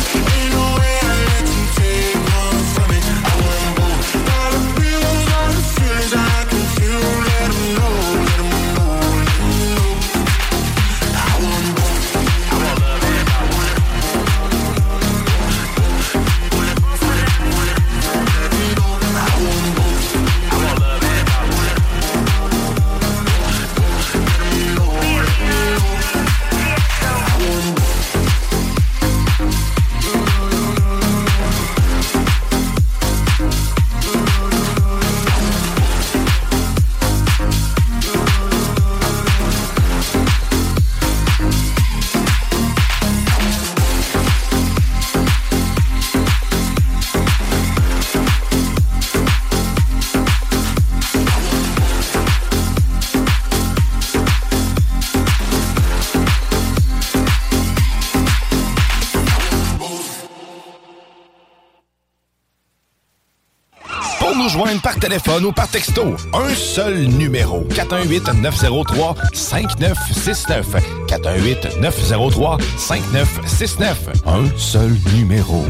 Par 64.82 64.96
téléphone 64.96 65.44
ou 65.44 65.52
par 65.52 65.68
texto. 65.68 66.16
Un 66.32 66.52
seul 66.54 67.06
numéro. 67.06 67.62
418-903-5969. 67.70 70.64
418-903-5969. 71.08 73.94
Un 74.26 74.46
seul 74.56 74.96
numéro. 75.14 75.64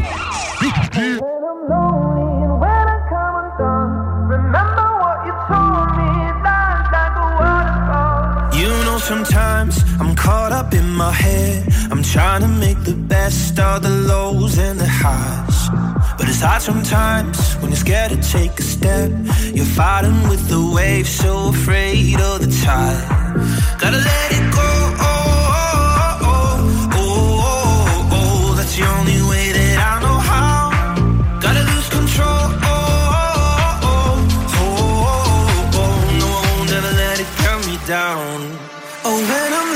Sometimes 9.09 9.83
I'm 10.01 10.15
caught 10.15 10.53
up 10.53 10.73
in 10.73 10.89
my 10.89 11.11
head. 11.13 11.67
I'm 11.91 12.03
trying 12.03 12.41
to 12.43 12.49
make 12.49 12.83
the 12.85 12.95
best 12.95 13.59
of 13.59 13.83
the 13.83 13.91
lows 13.91 14.59
and 14.59 14.79
the 14.81 14.87
highs. 14.87 15.52
But 16.19 16.29
it's 16.29 16.41
hard 16.41 16.63
sometimes 16.63 17.55
when 17.61 17.71
you're 17.71 17.77
scared 17.77 18.11
to 18.13 18.21
take 18.21 18.59
a 18.59 18.63
step. 18.63 19.11
You're 19.55 19.65
fighting 19.65 20.29
with 20.29 20.49
the 20.49 20.61
waves, 20.75 21.11
so 21.11 21.49
afraid 21.49 22.21
of 22.21 22.41
the 22.41 22.51
tide. 22.65 23.09
Gotta 23.81 23.99
let 23.99 24.33
it 24.39 24.47
go. 24.53 24.71
Oh, 25.01 26.29
oh, 26.31 26.31
oh, 26.31 26.95
oh, 26.95 28.11
oh. 28.13 28.55
That's 28.57 28.77
the 28.77 28.85
only 28.97 29.21
way 29.31 29.53
that 29.53 29.79
I 29.91 30.01
know 30.05 30.19
how. 30.31 30.71
Gotta 31.41 31.63
lose 31.73 31.89
control. 31.89 32.47
Oh, 32.63 33.91
oh, 33.91 33.99
oh, 34.59 34.63
oh, 34.63 35.81
oh. 35.81 35.95
No, 36.21 36.29
I 36.29 36.43
won't 36.57 36.73
ever 36.79 36.93
let 37.03 37.17
it 37.21 37.31
cut 37.43 37.59
me 37.67 37.77
down. 37.87 38.39
Oh, 39.05 39.19
when 39.31 39.53
I'm 39.61 39.71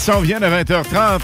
s'en 0.00 0.20
viennent 0.20 0.42
à 0.42 0.62
20h30. 0.62 1.20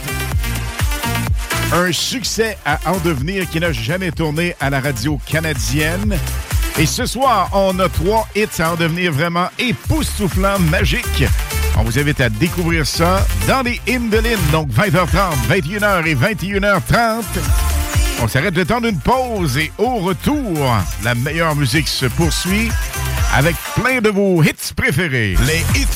Un 1.73 1.93
succès 1.93 2.59
à 2.67 2.79
en 2.85 2.99
devenir 2.99 3.49
qui 3.49 3.59
n'a 3.59 3.73
jamais 3.73 4.11
tourné 4.11 4.55
à 4.61 4.69
la 4.69 4.81
radio 4.81 5.19
canadienne. 5.25 6.19
Et 6.79 6.85
ce 6.85 7.07
soir, 7.07 7.49
on 7.55 7.79
a 7.79 7.89
trois 7.89 8.29
hits 8.37 8.47
à 8.59 8.73
en 8.73 8.77
devenir 8.77 9.13
vraiment 9.13 9.49
époustouflants, 9.59 10.59
magiques. 10.59 11.25
On 11.79 11.85
vous 11.85 11.99
invite 11.99 12.21
à 12.21 12.29
découvrir 12.29 12.87
ça 12.87 13.27
dans 13.49 13.63
les 13.63 13.81
Indolines. 13.89 14.37
Donc 14.53 14.69
20h30, 14.69 15.33
21h 15.49 16.07
et 16.07 16.15
21h30. 16.15 17.23
On 18.23 18.29
s'arrête 18.29 18.57
le 18.57 18.67
temps 18.67 18.83
d'une 18.83 18.99
pause 18.99 19.57
et 19.57 19.73
au 19.79 19.97
retour, 19.97 20.77
la 21.03 21.15
meilleure 21.15 21.57
musique 21.57 21.89
se 21.89 22.07
poursuit 22.07 22.71
avec 23.35 23.57
plein 23.75 24.01
de 24.01 24.11
vos 24.11 24.43
hits 24.43 24.73
préférés. 24.75 25.37
Les 25.47 25.81
hits 25.81 25.96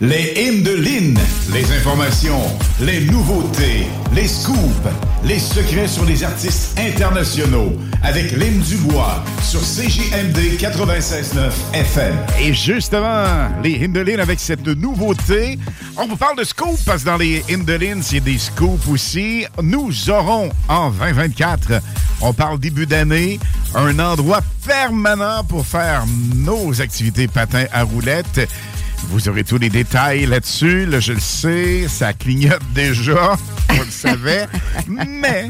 Les 0.00 0.32
hymnes 0.36 0.62
de 0.62 0.74
Lynn. 0.74 1.18
Les 1.52 1.72
informations, 1.72 2.40
les 2.80 3.00
nouveautés, 3.00 3.86
les 4.14 4.26
scoops, 4.26 4.88
les 5.24 5.38
secrets 5.38 5.88
sur 5.88 6.04
les 6.04 6.24
artistes 6.24 6.78
internationaux. 6.78 7.72
Avec 8.02 8.32
Lynn 8.32 8.60
Dubois 8.60 9.22
sur 9.42 9.60
CJMD 9.60 10.56
96.9 10.58 11.50
FM. 11.74 12.16
Et 12.40 12.54
justement, 12.54 13.48
les 13.62 13.84
Hindolines 13.84 14.20
avec 14.20 14.38
cette 14.38 14.66
nouveauté. 14.66 15.58
On 15.96 16.06
vous 16.06 16.16
parle 16.16 16.38
de 16.38 16.44
scoop 16.44 16.78
parce 16.86 17.02
que 17.02 17.06
dans 17.06 17.16
les 17.16 17.44
y 17.48 18.16
a 18.16 18.20
des 18.20 18.38
scoops 18.38 18.86
aussi. 18.88 19.46
Nous 19.60 20.10
aurons 20.10 20.50
en 20.68 20.90
2024, 20.90 21.82
on 22.20 22.32
parle 22.32 22.60
début 22.60 22.86
d'année, 22.86 23.40
un 23.74 23.98
endroit 23.98 24.40
permanent 24.64 25.42
pour 25.44 25.66
faire 25.66 26.04
nos 26.36 26.80
activités 26.80 27.26
patins 27.26 27.66
à 27.72 27.82
roulettes. 27.82 28.48
Vous 29.04 29.28
aurez 29.28 29.44
tous 29.44 29.58
les 29.58 29.70
détails 29.70 30.26
là-dessus. 30.26 30.86
Là, 30.86 31.00
je 31.00 31.12
le 31.12 31.20
sais, 31.20 31.86
ça 31.88 32.12
clignote 32.12 32.62
déjà, 32.74 33.36
on 33.70 33.82
le 33.82 33.90
savait. 33.90 34.46
Mais 34.88 35.48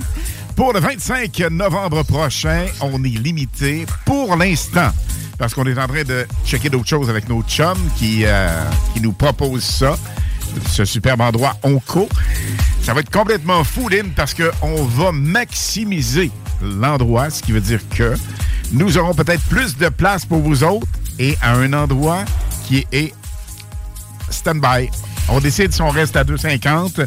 pour 0.55 0.73
le 0.73 0.81
25 0.81 1.39
novembre 1.51 2.03
prochain, 2.05 2.67
on 2.81 3.03
est 3.05 3.09
limité 3.09 3.87
pour 4.05 4.37
l'instant. 4.37 4.91
Parce 5.39 5.55
qu'on 5.55 5.67
est 5.67 5.79
en 5.79 5.87
train 5.87 6.05
de 6.05 6.27
checker 6.45 6.69
d'autres 6.69 6.89
choses 6.89 7.09
avec 7.09 7.29
nos 7.29 7.43
chums 7.43 7.79
qui, 7.97 8.23
euh, 8.25 8.65
qui 8.93 9.01
nous 9.01 9.13
proposent 9.13 9.65
ça. 9.65 9.97
Ce 10.69 10.85
superbe 10.85 11.21
endroit 11.21 11.57
Onco. 11.63 12.09
Ça 12.83 12.95
va 12.95 13.01
être 13.01 13.11
complètement 13.11 13.65
fou, 13.65 13.89
Lynn, 13.89 14.11
parce 14.17 14.35
qu'on 14.35 14.85
va 14.85 15.13
maximiser 15.13 16.31
l'endroit, 16.63 17.31
ce 17.31 17.43
qui 17.43 17.53
veut 17.53 17.61
dire 17.61 17.81
que 17.91 18.15
nous 18.73 18.99
aurons 18.99 19.15
peut-être 19.15 19.43
plus 19.45 19.77
de 19.77 19.89
place 19.89 20.27
pour 20.27 20.41
vous 20.41 20.65
autres 20.65 20.87
et 21.19 21.37
à 21.41 21.55
un 21.55 21.73
endroit 21.73 22.25
qui 22.67 22.87
est 22.93 23.15
stand-by. 24.31 24.88
On 25.29 25.41
décide 25.41 25.73
si 25.73 25.83
on 25.83 25.91
reste 25.91 26.17
à 26.17 26.25
2,50 26.25 27.07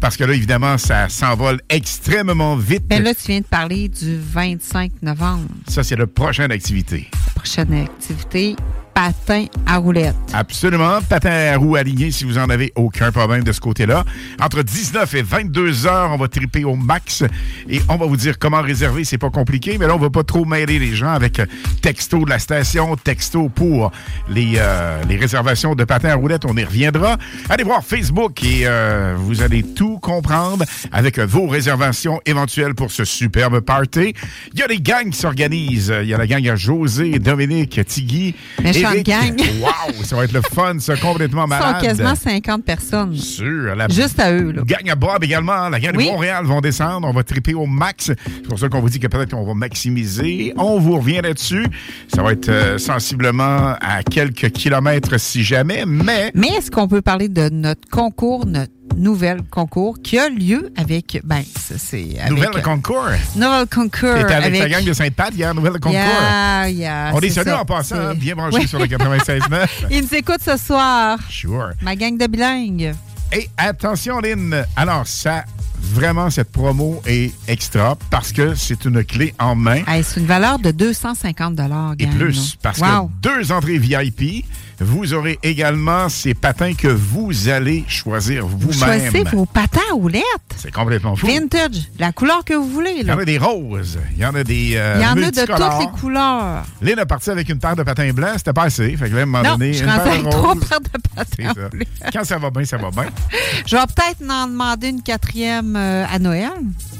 parce 0.00 0.16
que 0.16 0.24
là, 0.24 0.34
évidemment, 0.34 0.78
ça 0.78 1.08
s'envole 1.08 1.60
extrêmement 1.68 2.56
vite. 2.56 2.84
Mais 2.90 3.00
là, 3.00 3.14
tu 3.14 3.28
viens 3.28 3.40
de 3.40 3.46
parler 3.46 3.88
du 3.88 4.18
25 4.18 5.02
novembre. 5.02 5.48
Ça, 5.68 5.82
c'est 5.82 5.96
la 5.96 6.06
prochaine 6.06 6.52
activité. 6.52 7.08
Prochaine 7.34 7.72
activité, 7.74 8.56
patin 8.96 9.44
à 9.66 9.76
roulettes. 9.76 10.16
Absolument. 10.32 11.00
Patin 11.06 11.52
à 11.52 11.58
roue 11.58 11.76
aligné 11.76 12.10
si 12.10 12.24
vous 12.24 12.38
en 12.38 12.48
avez 12.48 12.72
aucun 12.76 13.12
problème 13.12 13.44
de 13.44 13.52
ce 13.52 13.60
côté-là. 13.60 14.06
Entre 14.40 14.62
19 14.62 15.12
et 15.12 15.20
22 15.20 15.86
heures, 15.86 16.10
on 16.12 16.16
va 16.16 16.28
triper 16.28 16.64
au 16.64 16.76
max 16.76 17.22
et 17.68 17.82
on 17.90 17.96
va 17.96 18.06
vous 18.06 18.16
dire 18.16 18.38
comment 18.38 18.62
réserver. 18.62 19.04
C'est 19.04 19.18
pas 19.18 19.28
compliqué, 19.28 19.76
mais 19.78 19.86
là, 19.86 19.94
on 19.94 19.98
va 19.98 20.08
pas 20.08 20.24
trop 20.24 20.46
mêler 20.46 20.78
les 20.78 20.94
gens 20.94 21.10
avec 21.12 21.40
euh, 21.40 21.46
texto 21.82 22.24
de 22.24 22.30
la 22.30 22.38
station, 22.38 22.96
texto 22.96 23.50
pour 23.50 23.92
les, 24.30 24.54
euh, 24.56 25.02
les 25.10 25.16
réservations 25.16 25.74
de 25.74 25.84
patins 25.84 26.08
à 26.08 26.14
roulettes. 26.14 26.46
On 26.46 26.56
y 26.56 26.64
reviendra. 26.64 27.18
Allez 27.50 27.64
voir 27.64 27.84
Facebook 27.84 28.42
et 28.44 28.62
euh, 28.62 29.14
vous 29.18 29.42
allez 29.42 29.62
tout 29.62 29.98
comprendre 29.98 30.64
avec 30.90 31.18
vos 31.18 31.46
réservations 31.46 32.18
éventuelles 32.24 32.74
pour 32.74 32.90
ce 32.90 33.04
superbe 33.04 33.60
party. 33.60 34.14
Il 34.54 34.58
y 34.58 34.62
a 34.62 34.68
des 34.68 34.80
gangs 34.80 35.10
qui 35.10 35.18
s'organisent. 35.18 35.92
Il 36.00 36.08
y 36.08 36.14
a 36.14 36.18
la 36.18 36.26
gang 36.26 36.48
à 36.48 36.56
José, 36.56 37.18
Dominique, 37.18 37.78
Tigui. 37.84 38.34
Mais 38.64 38.70
et 38.70 38.85
Eric. 38.94 39.06
gang. 39.06 39.36
Wow, 39.60 40.04
ça 40.04 40.16
va 40.16 40.24
être 40.24 40.32
le 40.32 40.42
fun, 40.42 40.78
ça, 40.78 40.96
complètement 40.96 41.44
Ils 41.46 41.48
malade. 41.50 41.76
sont 41.80 41.86
quasiment 41.86 42.14
50 42.14 42.64
personnes. 42.64 43.16
Sûr. 43.16 43.74
La 43.74 43.88
Juste 43.88 44.20
à 44.20 44.32
eux. 44.32 44.52
Là. 44.52 44.62
gang 44.64 44.88
à 44.90 44.94
Bob 44.94 45.24
également, 45.24 45.68
la 45.68 45.80
gang 45.80 45.94
Oui. 45.96 46.06
de 46.06 46.10
Montréal 46.12 46.44
vont 46.44 46.60
descendre. 46.60 47.08
On 47.08 47.12
va 47.12 47.22
triper 47.24 47.54
au 47.54 47.66
max. 47.66 48.06
C'est 48.24 48.48
pour 48.48 48.58
ça 48.58 48.68
qu'on 48.68 48.80
vous 48.80 48.88
dit 48.90 48.98
que 49.00 49.06
peut-être 49.06 49.30
qu'on 49.30 49.44
va 49.46 49.54
maximiser. 49.54 50.52
On 50.56 50.78
vous 50.78 50.98
revient 50.98 51.20
là-dessus. 51.22 51.66
Ça 52.14 52.22
va 52.22 52.32
être 52.32 52.48
euh, 52.48 52.78
sensiblement 52.78 53.74
à 53.80 54.02
quelques 54.02 54.50
kilomètres 54.50 55.18
si 55.18 55.42
jamais, 55.44 55.84
mais 55.86 56.30
Mais 56.34 56.48
est-ce 56.48 56.70
qu'on 56.70 56.88
peut 56.88 57.02
parler 57.02 57.28
de 57.28 57.48
notre 57.48 57.88
concours, 57.90 58.46
notre 58.46 58.72
nouvel 58.96 59.42
concours 59.50 59.96
qui 60.02 60.18
a 60.18 60.28
lieu 60.28 60.72
avec. 60.76 61.20
Ben, 61.24 61.42
c'est. 61.76 62.18
avec, 62.18 62.30
nouvelle 62.30 62.56
euh, 62.56 62.60
concours. 62.60 63.06
Nouvel 63.34 63.66
concours. 63.66 64.14
T'étais 64.14 64.34
avec, 64.34 64.58
la 64.58 64.68
gang 64.68 64.84
de 64.84 64.92
Sainte-Pat 64.92 65.34
hier, 65.34 65.54
nouvelle 65.54 65.72
concours. 65.74 65.92
Yeah, 65.92 66.68
yeah, 66.70 67.10
On 67.14 67.20
est 67.20 67.30
ça. 67.30 67.60
en 67.60 67.64
passant, 67.64 67.96
hein, 67.96 68.14
bien 68.14 68.34
branchés 68.34 68.58
Oui. 68.58 68.68
sur 68.68 68.78
le 68.78 68.86
96.9. 68.86 69.68
Ils 69.90 70.02
nous 70.02 70.14
écoutent 70.14 70.42
ce 70.44 70.56
soir. 70.56 71.18
Sure. 71.28 71.70
Ma 71.82 71.96
gang 71.96 72.16
de 72.16 72.26
bilingues. 72.26 72.94
Et 73.32 73.48
attention, 73.58 74.20
Lynn. 74.20 74.64
Alors, 74.76 75.06
ça, 75.06 75.44
vraiment, 75.80 76.30
cette 76.30 76.50
promo 76.52 77.02
est 77.06 77.32
extra 77.48 77.96
parce 78.10 78.32
que 78.32 78.54
c'est 78.54 78.84
une 78.84 79.02
clé 79.04 79.34
en 79.40 79.56
main. 79.56 79.82
Hey, 79.86 80.04
c'est 80.04 80.20
une 80.20 80.26
valeur 80.26 80.58
de 80.60 80.70
250 80.70 81.56
gang, 81.56 81.94
Et 81.98 82.06
plus, 82.06 82.56
parce 82.62 82.78
Wow. 82.78 83.08
que 83.22 83.28
deux 83.28 83.52
entrées 83.52 83.78
VIP, 83.78 84.44
vous 84.80 85.14
aurez 85.14 85.38
également 85.42 86.08
ces 86.08 86.34
patins 86.34 86.74
que 86.74 86.88
vous 86.88 87.48
allez 87.48 87.84
choisir 87.88 88.46
Vous 88.46 88.58
vous-même. 88.58 88.78
choisissez 88.78 89.24
vos 89.24 89.46
patins 89.46 89.80
à 89.90 89.94
roulettes. 89.94 90.22
C'est 90.56 90.72
complètement 90.72 91.16
fou. 91.16 91.26
Vintage. 91.26 91.90
La 91.98 92.12
couleur 92.12 92.44
que 92.44 92.54
vous 92.54 92.68
voulez. 92.68 92.94
Il 93.00 93.06
y 93.06 93.12
en 93.12 93.18
a 93.18 93.24
des 93.24 93.38
roses, 93.38 93.98
il 94.12 94.22
y 94.22 94.26
en 94.26 94.34
a 94.34 94.44
des 94.44 94.72
euh, 94.76 94.96
Il 94.96 95.02
y 95.02 95.06
en 95.06 95.22
a 95.22 95.30
de 95.30 95.40
toutes 95.46 95.80
les 95.80 96.00
couleurs. 96.00 96.64
Lynn 96.82 96.98
a 96.98 97.06
parti 97.06 97.30
avec 97.30 97.48
une 97.48 97.58
paire 97.58 97.76
de 97.76 97.82
patins 97.82 98.12
blancs, 98.12 98.34
c'était 98.36 98.52
pas 98.52 98.64
assez. 98.64 98.96
Fait 98.96 99.08
que 99.08 99.14
là, 99.14 99.20
à 99.20 99.22
un 99.22 99.26
moment 99.26 99.42
Non, 99.42 99.52
donné, 99.52 99.72
je 99.72 99.80
une 99.84 99.86
paire 99.86 100.06
avec 100.06 100.28
trois 100.30 100.54
paires 100.54 100.80
de 100.80 101.08
patins. 101.14 101.68
Quand 102.12 102.24
ça 102.24 102.38
va 102.38 102.50
bien, 102.50 102.64
ça 102.64 102.76
va 102.76 102.90
bien. 102.90 103.06
Je 103.66 103.76
vais 103.76 103.82
peut-être 103.86 104.30
en 104.30 104.46
demander 104.46 104.88
une 104.88 105.02
quatrième 105.02 105.74
euh, 105.76 106.04
à 106.10 106.18
Noël. 106.18 106.50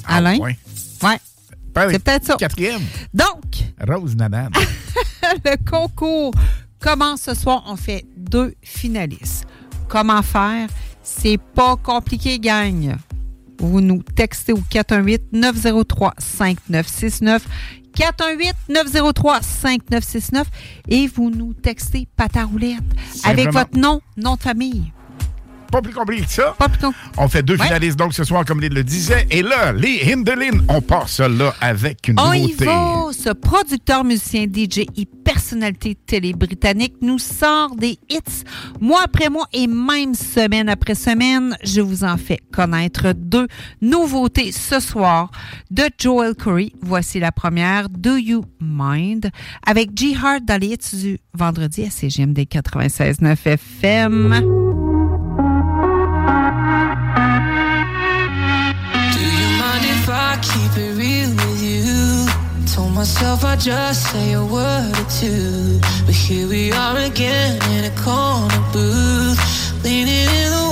Alain. 0.07 0.37
Ah, 0.39 0.43
ouais. 0.43 0.59
Ouais. 1.03 1.19
C'est 1.91 1.99
peut-être 2.03 2.25
ça. 2.25 2.37
Quatrième. 2.37 2.81
Donc, 3.13 3.45
Rose 3.87 4.17
Nanane. 4.17 4.51
le 5.45 5.57
concours 5.71 6.33
commence 6.87 7.23
ce 7.23 7.35
soir. 7.35 7.65
On 7.67 7.75
fait 7.75 8.05
deux 8.17 8.55
finalistes. 8.63 9.45
Comment 9.89 10.23
faire? 10.23 10.69
C'est 11.03 11.39
pas 11.39 11.75
compliqué, 11.77 12.39
gagne. 12.39 12.95
Vous 13.59 13.81
nous 13.81 14.05
textez 14.05 14.53
au 14.53 14.61
418-903-5969. 14.71 17.41
418-903-5969 17.97 20.45
et 20.89 21.09
vous 21.09 21.31
nous 21.31 21.55
textez 21.55 22.07
pâte 22.15 22.37
à 22.37 22.45
roulette 22.45 22.85
avec 23.25 23.51
votre 23.51 23.77
nom, 23.77 24.01
nom 24.17 24.37
de 24.37 24.41
famille. 24.41 24.93
Pas 25.71 25.83
plus 25.83 25.93
compliqué 25.93 26.25
que 26.25 26.31
ça. 26.31 26.55
Pas 26.59 26.69
plus 26.69 26.87
On 27.19 27.29
fait 27.29 27.43
deux 27.43 27.57
Ouais. 27.57 27.65
finalistes 27.67 27.99
donc 27.99 28.15
ce 28.15 28.25
soir, 28.25 28.45
comme 28.45 28.61
Lynn 28.61 28.73
le 28.75 28.85
disait. 28.85 29.27
Et 29.31 29.43
là, 29.43 29.73
les 29.73 30.01
Hindelin, 30.13 30.61
on 30.69 30.81
part 30.81 31.09
ça 31.09 31.29
là 31.29 31.55
avec 31.61 32.09
une 32.09 32.19
On 32.21 32.33
y 32.33 32.43
nouveauté. 32.43 32.65
va! 32.67 33.07
Ce 33.13 33.31
producteur, 33.31 34.05
musicien, 34.05 34.45
DJ 34.47 34.81
et 34.97 35.07
personnalité 35.25 35.95
télé 36.07 36.33
britannique 36.33 36.95
nous 37.03 37.19
sort 37.19 37.75
des 37.77 37.99
hits 38.09 38.45
mois 38.81 39.03
après 39.05 39.29
mois 39.29 39.47
et 39.53 39.67
même 39.67 40.15
semaine 40.15 40.69
après 40.69 40.95
semaine. 40.95 41.57
Je 41.65 41.81
vous 41.81 42.05
en 42.05 42.17
fais 42.17 42.39
connaître 42.53 43.13
deux 43.15 43.47
nouveautés 43.83 44.53
ce 44.53 44.81
soir 44.81 45.31
de 45.71 45.85
Joel 45.99 46.35
Corey. 46.35 46.73
Voici 46.83 47.19
la 47.21 47.33
première, 47.33 47.89
Do 47.89 48.17
You 48.17 48.45
Mind, 48.61 49.31
avec 49.67 49.91
G. 49.99 50.15
Hart 50.23 50.45
dans 50.45 50.61
les 50.61 50.69
hits 50.69 50.97
du 50.97 51.19
vendredi 51.35 51.85
à 51.85 51.91
CGMD 51.91 52.41
96.9 52.47 53.37
FM. 53.47 54.96
It 60.79 60.95
real 60.95 61.31
with 61.31 61.63
you? 61.63 62.27
Told 62.67 62.93
myself 62.93 63.45
I'd 63.45 63.61
just 63.61 64.13
say 64.13 64.33
a 64.35 64.45
word 64.45 64.93
or 64.93 65.09
two. 65.09 65.81
But 66.05 66.15
here 66.15 66.47
we 66.47 66.71
are 66.71 66.99
again 66.99 67.57
in 67.73 67.91
a 67.91 67.95
corner 67.97 68.63
booth, 68.75 69.41
leaning 69.83 70.29
in 70.29 70.51
the 70.51 70.66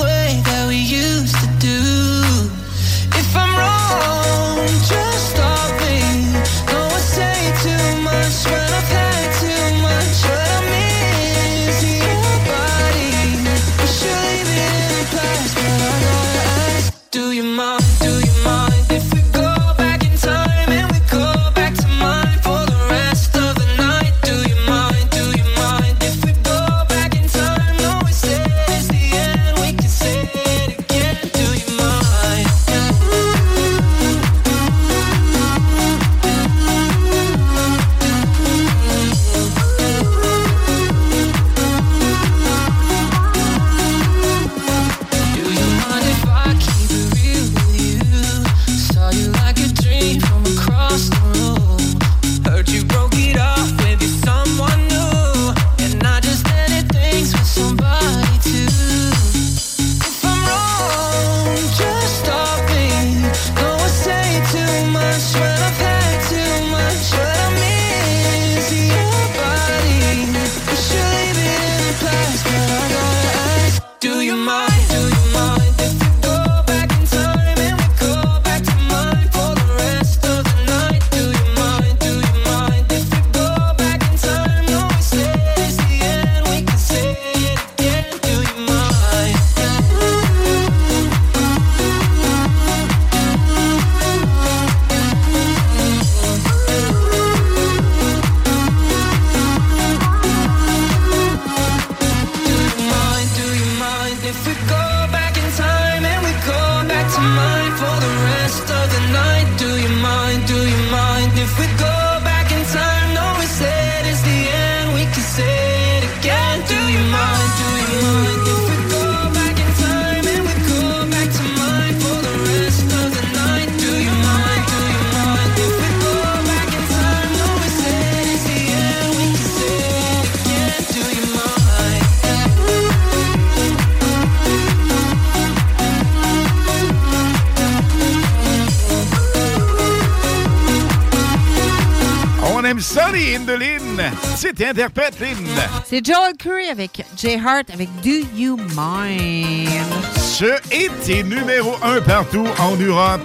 Sunny 142.95 143.35
in 143.35 143.45
the 143.45 143.59
Lynn. 143.59 144.01
C'était 144.37 144.69
Interprète 144.69 145.19
Lynn. 145.19 145.45
C'est 145.85 146.05
Joel 146.05 146.31
Curry 146.39 146.69
avec 146.69 147.05
Jay 147.17 147.37
Hart 147.37 147.65
avec 147.73 147.89
Do 148.01 148.25
You 148.33 148.55
Mind? 148.73 149.67
Ce 150.15 150.45
était 150.71 151.21
numéro 151.21 151.75
un 151.83 151.99
partout 151.99 152.47
en 152.57 152.77
Europe, 152.77 153.19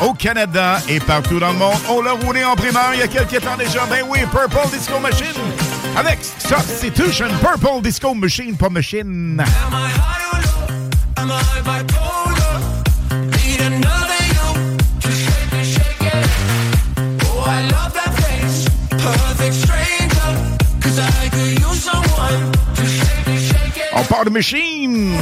au 0.00 0.14
Canada 0.14 0.78
et 0.88 1.00
partout 1.00 1.38
dans 1.38 1.52
le 1.52 1.58
monde. 1.58 1.76
On 1.90 2.00
l'a 2.00 2.12
roulé 2.12 2.42
en 2.42 2.56
primaire 2.56 2.94
il 2.94 3.00
y 3.00 3.02
a 3.02 3.08
quelques 3.08 3.44
temps 3.44 3.58
déjà. 3.58 3.84
Ben 3.90 4.06
oui, 4.08 4.20
Purple 4.32 4.70
Disco 4.72 4.98
Machine 4.98 5.26
avec 5.98 6.20
Substitution. 6.38 7.26
Purple 7.42 7.82
Disco 7.82 8.14
Machine, 8.14 8.56
pas 8.56 8.70
Machine. 8.70 9.38
Am 9.38 9.74
I 9.74 9.90
high 9.90 10.32
or 10.32 10.40
low? 10.40 10.90
Am 11.18 11.30
I? 11.30 12.19
On 23.92 24.04
part 24.04 24.26
of 24.26 24.26
the 24.26 24.30
machine. 24.30 25.16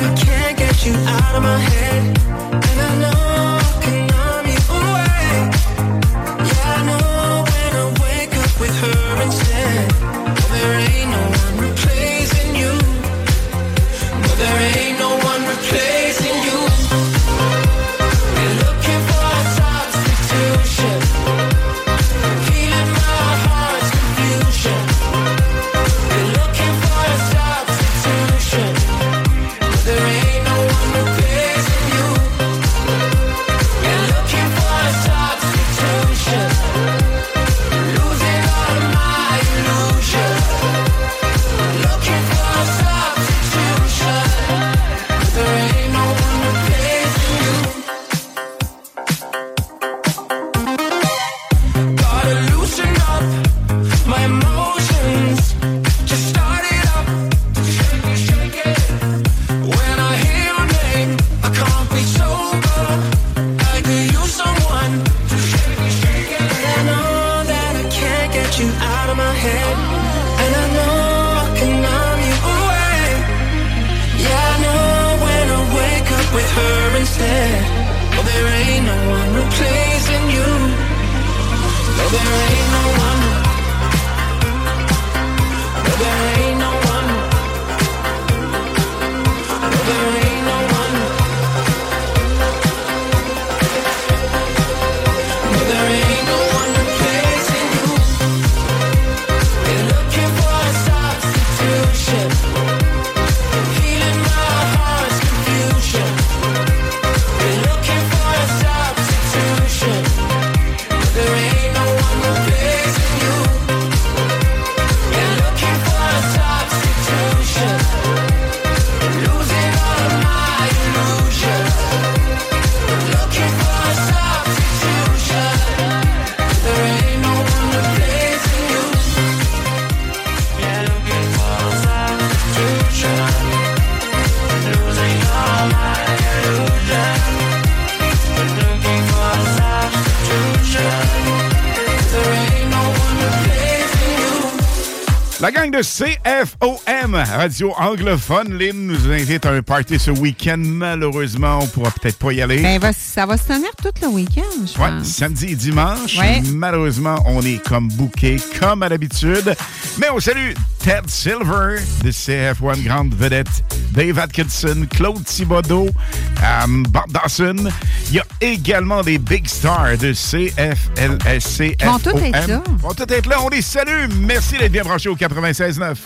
see 145.82 146.17
FOM, 146.44 147.14
radio 147.14 147.74
anglophone. 147.78 148.56
Lynn 148.56 148.86
nous 148.86 149.10
invite 149.10 149.44
à 149.44 149.50
un 149.50 149.62
party 149.62 149.98
ce 149.98 150.10
week-end. 150.12 150.58
Malheureusement, 150.58 151.60
on 151.62 151.66
pourra 151.66 151.90
peut-être 151.90 152.16
pas 152.18 152.32
y 152.32 152.40
aller. 152.40 152.62
Ben, 152.62 152.92
ça 152.96 153.26
va 153.26 153.36
se 153.36 153.44
tenir 153.48 153.70
tout 153.82 153.90
le 154.02 154.08
week-end, 154.08 154.42
je 154.64 154.80
ouais, 154.80 154.88
pense. 154.88 155.06
samedi 155.06 155.46
et 155.46 155.54
dimanche. 155.56 156.18
Malheureusement, 156.52 157.16
on 157.26 157.42
est 157.42 157.62
comme 157.64 157.88
bouquet, 157.88 158.36
comme 158.60 158.82
à 158.82 158.88
l'habitude. 158.88 159.54
Mais 159.98 160.10
on 160.10 160.20
salue 160.20 160.52
Ted 160.78 161.08
Silver, 161.08 161.80
de 162.04 162.10
CF1 162.10 162.84
Grande 162.84 163.14
Vedette, 163.14 163.64
Dave 163.92 164.18
Atkinson, 164.18 164.86
Claude 164.88 165.24
Thibodeau, 165.24 165.88
euh, 165.88 166.64
um, 166.64 166.84
Bob 166.84 167.10
Dawson. 167.10 167.68
Il 168.08 168.14
y 168.14 168.20
a 168.20 168.24
également 168.40 169.02
des 169.02 169.18
big 169.18 169.46
stars 169.46 169.98
de 169.98 170.12
CFLSC. 170.12 171.76
Ils 171.80 171.86
vont 171.86 171.98
tous 171.98 172.16
être 172.18 172.46
là. 172.48 172.62
Ils 172.66 172.76
vont 172.76 172.94
tous 172.94 173.12
être 173.12 173.26
là. 173.26 173.38
On 173.42 173.48
les 173.48 173.62
salue. 173.62 174.06
Merci 174.20 174.56
d'être 174.56 174.72
bien 174.72 174.84
branchés 174.84 175.08
au 175.08 175.16
96.9. 175.16 175.96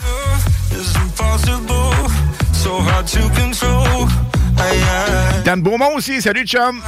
Dan 5.44 5.60
Beaumont 5.60 5.96
aussi, 5.96 6.22
salut 6.22 6.46
chum! 6.46 6.80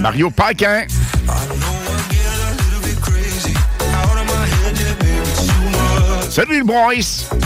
Mario 0.00 0.30
Paquin. 0.30 0.86
Salut 6.30 6.58
le 6.58 6.64
boys! 6.64 7.43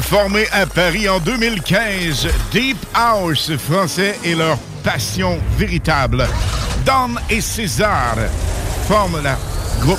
Temps. 0.00 0.10
Groupe 0.10 0.20
formé 0.20 0.46
à 0.52 0.66
Paris 0.66 1.08
en 1.08 1.18
2015, 1.20 2.28
Deep 2.52 2.76
House 2.94 3.50
français 3.56 4.18
et 4.24 4.34
leur 4.34 4.56
passion 4.82 5.38
véritable. 5.58 6.26
Don 6.84 7.14
et 7.28 7.40
César 7.40 8.16
forment 8.86 9.20
le 9.22 9.84
groupe 9.84 9.98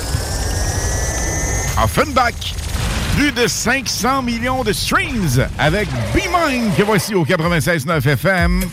Offenbach. 1.82 2.54
Plus 3.16 3.32
de 3.32 3.46
500 3.46 4.22
millions 4.22 4.64
de 4.64 4.72
streams 4.72 5.46
avec 5.58 5.88
Be 6.14 6.22
Mine 6.48 6.70
que 6.76 6.82
voici 6.82 7.14
au 7.14 7.24
96.9 7.24 8.08
FM. 8.08 8.64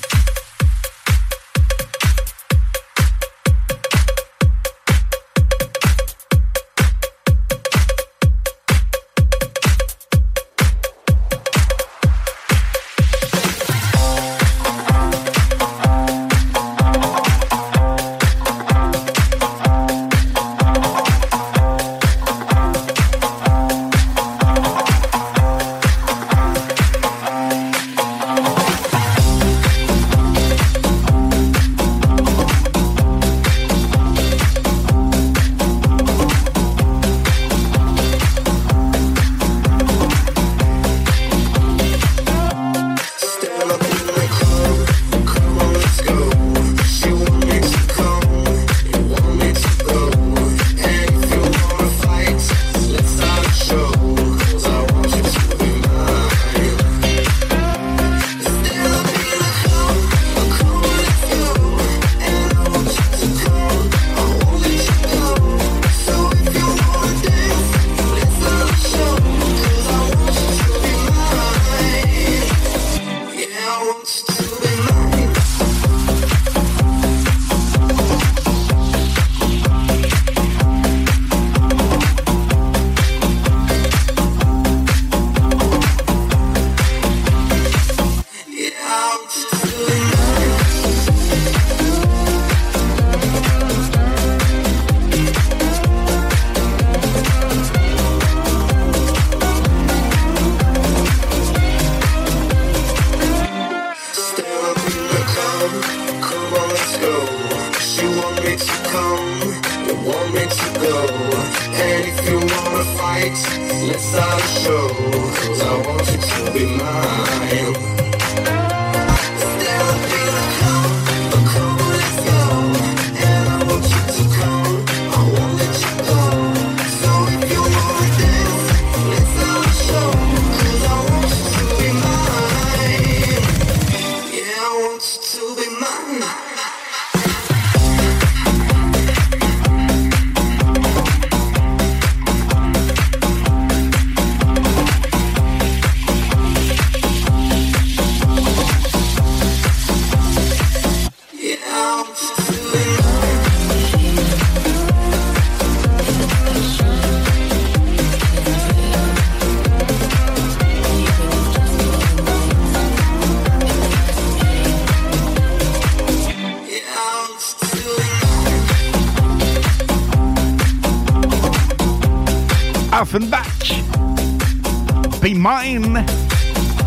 Be 175.79 175.87
Mine. 175.87 176.05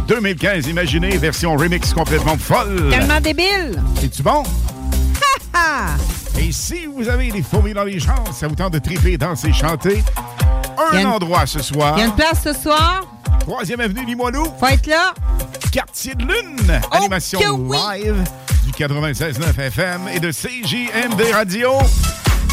2015, 0.08 0.66
imaginez, 0.68 1.16
version 1.16 1.56
remix 1.56 1.92
complètement 1.94 2.36
folle. 2.36 2.88
Tellement 2.90 3.20
débile. 3.20 3.80
C'est-tu 4.00 4.22
bon? 4.22 4.42
Et 6.38 6.50
si 6.50 6.86
vous 6.86 7.08
avez 7.08 7.30
des 7.30 7.42
fourmis 7.42 7.72
dans 7.72 7.84
les 7.84 7.98
jambes, 8.00 8.28
ça 8.34 8.48
vous 8.48 8.54
tente 8.54 8.72
de 8.72 8.78
triper, 8.78 9.16
danser, 9.16 9.52
chanter, 9.52 10.02
un 10.92 10.98
une- 10.98 11.06
endroit 11.06 11.46
ce 11.46 11.60
soir. 11.60 11.94
Il 11.96 12.00
y 12.00 12.02
a 12.02 12.06
une 12.06 12.14
place 12.14 12.40
ce 12.42 12.52
soir. 12.52 13.02
Troisième 13.40 13.80
avenue 13.80 14.04
Limoilou. 14.04 14.44
Faut 14.58 14.66
être 14.66 14.86
là. 14.86 15.14
Quartier 15.70 16.14
de 16.14 16.22
Lune. 16.24 16.80
Animation 16.90 17.38
que 17.40 17.48
oui. 17.50 17.76
live 18.02 18.16
du 18.64 18.72
96.9 18.72 19.58
FM 19.58 20.00
et 20.14 20.20
de 20.20 20.30
CJMD 20.32 21.32
Radio. 21.32 21.70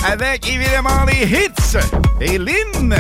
Avec 0.08 0.48
évidemment 0.48 1.06
les 1.08 1.26
hits. 1.26 1.78
Et 2.22 2.38
Lynn. 2.38 2.96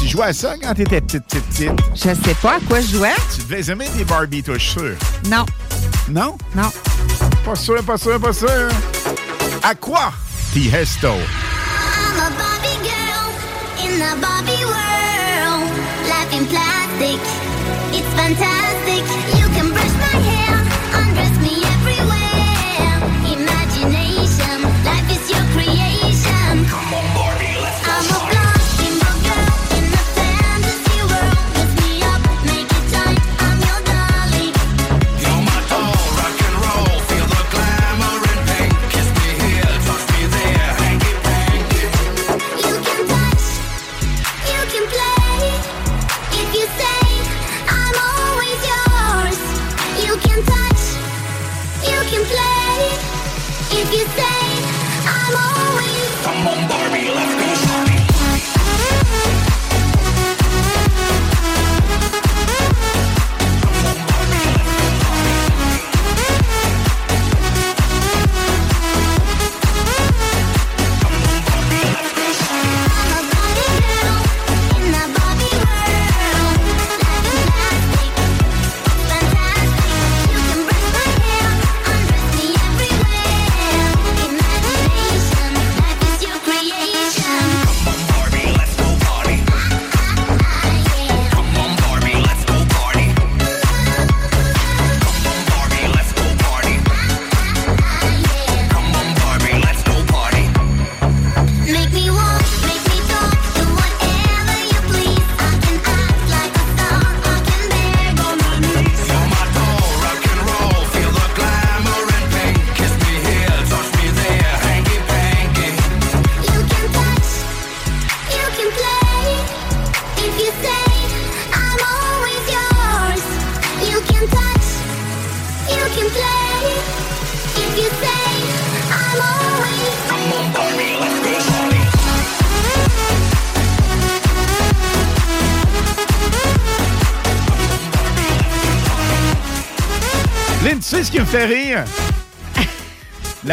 Tu 0.00 0.08
jouais 0.08 0.26
à 0.26 0.32
ça 0.32 0.54
quand 0.62 0.74
t'étais 0.74 1.00
petite, 1.00 1.23
petite. 1.54 1.70
Je 1.94 2.14
sais 2.14 2.34
pas 2.42 2.56
à 2.56 2.60
quoi 2.68 2.80
je 2.80 2.96
jouais. 2.96 3.14
Tu 3.34 3.42
devais 3.42 3.70
aimer 3.70 3.88
des 3.96 4.04
Barbie, 4.04 4.42
toi, 4.42 4.54
je 4.58 4.62
suis 4.62 4.72
sûr. 4.72 4.96
Non. 5.30 5.44
Non? 6.08 6.36
Non. 6.54 6.70
Pas 7.44 7.54
sûr, 7.54 7.82
pas 7.84 7.96
sûr, 7.96 8.20
pas 8.20 8.32
sûr. 8.32 8.68
À 9.62 9.74
quoi? 9.74 10.12
Tiesto. 10.52 11.08
I'm 11.08 12.20
a 12.20 12.30
Barbie 12.38 12.78
girl 12.82 13.30
in 13.84 13.98
the 13.98 14.20
Barbie 14.20 14.64
world. 14.64 15.70
Life 16.08 16.32
in 16.32 16.46
plastic, 16.46 17.20
it's 17.92 18.08
fantastic. 18.14 19.02
You 19.38 19.46
can 19.54 19.70
brush 19.70 19.94
my 19.98 20.20
hair, 20.20 20.54
undress 20.94 21.36
me 21.40 21.64
everywhere. 21.64 21.83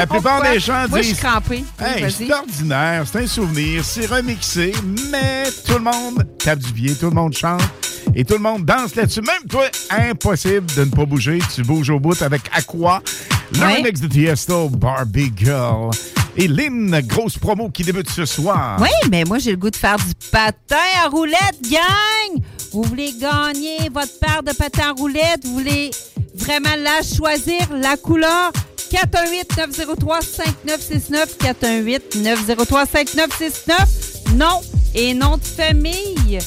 La 0.01 0.07
plupart 0.07 0.37
Pourquoi? 0.37 0.53
des 0.53 0.59
gens 0.59 0.87
Moi, 0.89 0.97
je 0.97 1.03
suis 1.03 1.13
disent 1.13 1.21
crampée. 1.21 1.63
Hey, 1.79 2.11
c'est 2.11 2.33
ordinaire, 2.33 3.03
c'est 3.05 3.19
un 3.19 3.27
souvenir, 3.27 3.85
c'est 3.85 4.07
remixé, 4.07 4.73
mais 5.11 5.43
tout 5.63 5.73
le 5.75 5.81
monde 5.81 6.25
tape 6.39 6.57
du 6.57 6.73
pied, 6.73 6.95
tout 6.95 7.05
le 7.05 7.15
monde 7.15 7.37
chante 7.37 7.61
et 8.15 8.25
tout 8.25 8.33
le 8.33 8.39
monde 8.39 8.65
danse 8.65 8.95
là-dessus. 8.95 9.21
Même 9.21 9.47
toi, 9.47 9.65
impossible 9.91 10.65
de 10.75 10.85
ne 10.85 10.89
pas 10.89 11.05
bouger. 11.05 11.37
Tu 11.53 11.61
bouges 11.61 11.91
au 11.91 11.99
bout 11.99 12.19
avec 12.19 12.41
Aqua, 12.51 13.03
le 13.53 13.59
remix 13.59 14.01
de 14.01 14.07
Tiesto, 14.07 14.69
Barbie 14.69 15.31
Girl. 15.37 15.91
Et 16.35 16.47
Lynn, 16.47 16.99
grosse 17.01 17.37
promo 17.37 17.69
qui 17.69 17.83
débute 17.83 18.09
ce 18.09 18.25
soir. 18.25 18.79
Oui, 18.81 18.89
mais 19.11 19.23
moi, 19.23 19.37
j'ai 19.37 19.51
le 19.51 19.57
goût 19.57 19.69
de 19.69 19.75
faire 19.75 19.97
du 19.97 20.15
patin 20.31 20.77
à 21.05 21.09
roulette, 21.09 21.61
gang! 21.69 22.41
Vous 22.73 22.81
voulez 22.81 23.13
gagner 23.19 23.87
votre 23.93 24.17
paire 24.17 24.41
de 24.41 24.51
patins 24.51 24.89
à 24.89 24.91
roulette? 24.93 25.43
Vous 25.43 25.53
voulez 25.59 25.91
vraiment 26.33 26.75
la 26.81 27.03
choisir, 27.03 27.61
la 27.71 27.97
couleur? 27.97 28.51
418-903-5969. 28.91 31.37
418-903-5969. 31.39 34.35
Nom 34.35 34.61
et 34.93 35.13
nom 35.13 35.37
de 35.37 35.43
famille. 35.43 36.39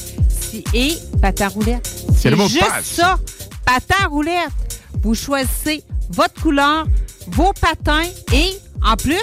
Et 0.73 0.95
patin 1.21 1.49
roulette. 1.49 1.87
C'est 2.17 2.29
le 2.29 2.37
mot 2.37 2.45
de 2.45 2.49
juste 2.49 2.65
passe. 2.65 2.85
ça. 2.85 3.19
Patin 3.65 4.07
roulette. 4.07 4.49
Vous 5.03 5.15
choisissez 5.15 5.83
votre 6.09 6.41
couleur, 6.41 6.85
vos 7.27 7.51
patins 7.59 8.05
et, 8.31 8.57
en 8.83 8.95
plus, 8.95 9.19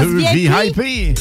Deux 0.00 0.16
VIP. 0.16 0.50
VIP. 0.76 1.18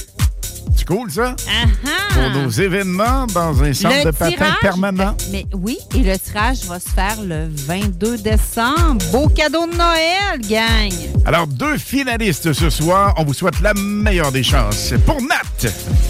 C'est 0.82 0.88
cool, 0.88 1.12
ça? 1.12 1.36
Ah-ha. 1.48 2.14
Pour 2.16 2.42
nos 2.42 2.50
événements 2.50 3.28
dans 3.28 3.62
un 3.62 3.72
centre 3.72 3.98
Le 3.98 4.06
de 4.06 4.18
patin 4.18 4.56
permanent. 4.62 5.16
Mais 5.32 5.46
oui, 5.54 5.78
et 5.94 6.00
le 6.00 6.18
tirage 6.18 6.64
va 6.66 6.80
se 6.80 6.90
faire 6.90 7.22
le 7.24 7.50
22 7.54 8.18
décembre. 8.18 8.98
Beau 9.12 9.28
cadeau 9.28 9.68
de 9.68 9.76
Noël, 9.76 10.42
gang! 10.50 10.92
Alors, 11.24 11.46
deux 11.46 11.78
finalistes 11.78 12.52
ce 12.54 12.72
soir. 12.72 13.14
On 13.18 13.26
vous 13.26 13.36
souhaite 13.36 13.60
la 13.62 13.76
meilleure 13.76 14.32
des 14.32 14.42
chances. 14.42 14.94
Pour 15.06 15.22
Nat 15.22 15.70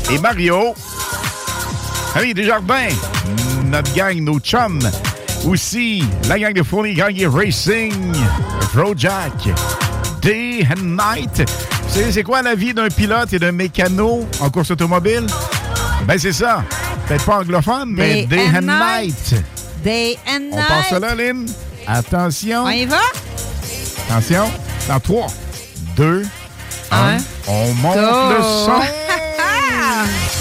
et 0.09 0.17
Mario. 0.19 0.73
Famille 2.13 2.33
Desjardins, 2.33 2.95
notre 3.65 3.93
gang, 3.93 4.21
nos 4.21 4.39
chums. 4.39 4.89
Aussi, 5.45 6.05
la 6.29 6.39
gang 6.39 6.53
de 6.53 6.63
Fournier 6.63 6.93
Gang 6.93 7.27
Racing, 7.27 8.13
Jack, 8.95 9.49
Day 10.21 10.65
and 10.65 10.95
Night. 10.95 11.43
C'est 11.93 12.23
quoi 12.23 12.41
la 12.41 12.55
vie 12.55 12.73
d'un 12.73 12.87
pilote 12.89 13.31
et 13.33 13.39
d'un 13.39 13.51
mécano 13.51 14.27
en 14.39 14.49
course 14.49 14.71
automobile? 14.71 15.25
Ben, 16.05 16.17
c'est 16.17 16.31
ça. 16.33 16.63
Peut-être 17.07 17.25
pas 17.25 17.39
anglophone, 17.39 17.89
mais 17.91 18.25
Day 18.25 18.47
and 18.55 18.61
Night. 18.61 19.35
Day 19.83 20.17
and 20.27 20.49
On 20.51 20.55
night. 20.55 20.67
passe 20.67 20.99
là, 20.99 21.15
Lynn. 21.15 21.45
Attention. 21.87 22.63
On 22.63 22.69
y 22.69 22.85
va? 22.85 22.97
Attention. 24.09 24.49
Dans 24.87 24.99
3, 24.99 25.27
2, 25.95 26.23
1. 26.91 26.97
Un. 26.97 27.17
On 27.47 27.73
monte 27.75 27.97
le 27.97 28.41
son. 28.41 28.81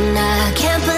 And 0.00 0.16
I 0.16 0.52
can't 0.52 0.80
believe 0.84 0.97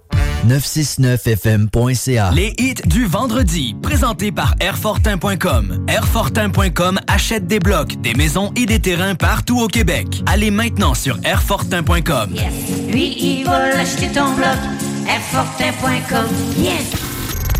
969fm.ca. 0.47 2.31
Les 2.33 2.53
hits 2.57 2.81
du 2.85 3.05
vendredi, 3.05 3.75
présentés 3.81 4.31
par 4.31 4.55
Airfortin.com. 4.59 5.85
Airfortin.com 5.87 6.99
achète 7.07 7.47
des 7.47 7.59
blocs, 7.59 7.99
des 8.01 8.13
maisons 8.13 8.51
et 8.55 8.65
des 8.65 8.79
terrains 8.79 9.15
partout 9.15 9.59
au 9.59 9.67
Québec. 9.67 10.07
Allez 10.25 10.51
maintenant 10.51 10.93
sur 10.93 11.17
Airfortin.com. 11.23 12.35
Lui, 12.89 13.15
il 13.19 13.45
va 13.45 13.69
l'acheter 13.69 14.07
ton 14.07 14.33
bloc. 14.33 14.57
Airfortin.com. 15.07 16.27
Yes. 16.57 16.91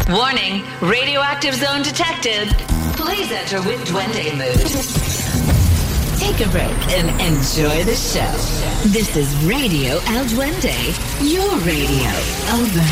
Warning, 0.09 0.61
radioactive 0.81 1.53
zone 1.53 1.83
detected. 1.83 2.49
Please 2.97 3.31
enter 3.31 3.59
with 3.59 3.83
Duende 3.85 4.35
mood. 4.35 5.10
Take 6.31 6.47
a 6.47 6.49
break 6.51 6.97
and 6.97 7.09
enjoy 7.19 7.83
the 7.83 7.95
show. 7.95 8.31
This 8.89 9.17
is 9.17 9.27
Radio 9.43 9.99
El 10.07 10.25
Duende, 10.27 10.71
your 11.19 11.57
radio. 11.65 12.09
Over. 12.53 12.85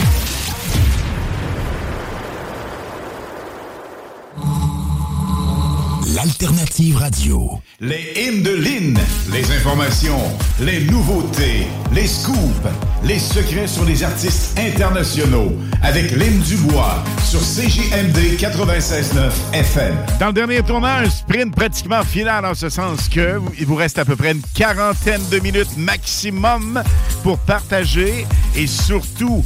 L'alternative 6.16 6.98
radio. 6.98 7.62
Les 7.80 8.12
hymnes 8.18 8.44
de 8.44 8.52
Lynn. 8.52 9.00
Les 9.32 9.50
informations, 9.56 10.20
les 10.60 10.82
nouveautés, 10.82 11.68
les 11.94 12.08
scoops, 12.08 12.68
les 13.04 13.20
secrets 13.20 13.68
sur 13.68 13.86
les 13.86 14.04
artistes 14.04 14.58
internationaux. 14.60 15.52
Avec 15.82 16.12
Lynn 16.12 16.40
Dubois 16.40 17.04
sur 17.24 17.40
CJMD 17.40 18.38
96.9 18.38 19.32
FM. 19.54 19.96
Dans 20.20 20.28
le 20.28 20.34
dernier 20.34 20.62
tournage, 20.62 21.10
sprint 21.10 21.56
pratiquement 21.56 22.04
final 22.04 22.46
en 22.46 22.54
ce 22.54 22.70
sens 22.70 23.08
que 23.08 23.40
il 23.58 23.66
vous 23.66 23.76
reste 23.76 23.98
à 24.00 24.06
peu 24.06 24.16
près 24.16 24.32
une 24.32 24.42
quarantaine 24.54 25.22
de 25.32 25.40
minutes 25.40 25.78
maximum 25.78 26.84
pour 27.24 27.38
partager 27.40 28.26
et 28.56 28.68
surtout 28.68 29.44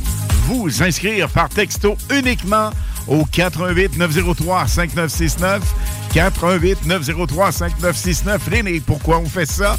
vous 0.47 0.83
inscrire 0.83 1.29
par 1.29 1.49
texto 1.49 1.95
uniquement 2.11 2.71
au 3.07 3.25
88 3.25 3.97
903 3.97 4.67
5969 4.67 5.61
88 6.13 6.85
903 6.85 7.51
5969 7.51 8.49
Lynn, 8.51 8.67
et 8.67 8.79
pourquoi 8.79 9.19
on 9.19 9.25
fait 9.25 9.45
ça? 9.49 9.77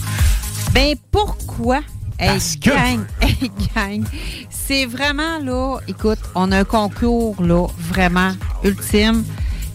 Ben 0.73 0.95
pourquoi 1.11 1.81
Hey, 2.19 2.39
que- 2.61 2.71
gang, 2.71 3.05
hey, 3.21 3.51
gang. 3.75 4.05
C'est 4.51 4.87
vraiment, 4.87 5.39
là, 5.41 5.79
écoute, 5.89 6.19
on 6.35 6.51
a 6.53 6.59
un 6.61 6.65
concours, 6.65 7.43
là, 7.43 7.67
vraiment 7.79 8.33
ultime. 8.63 9.25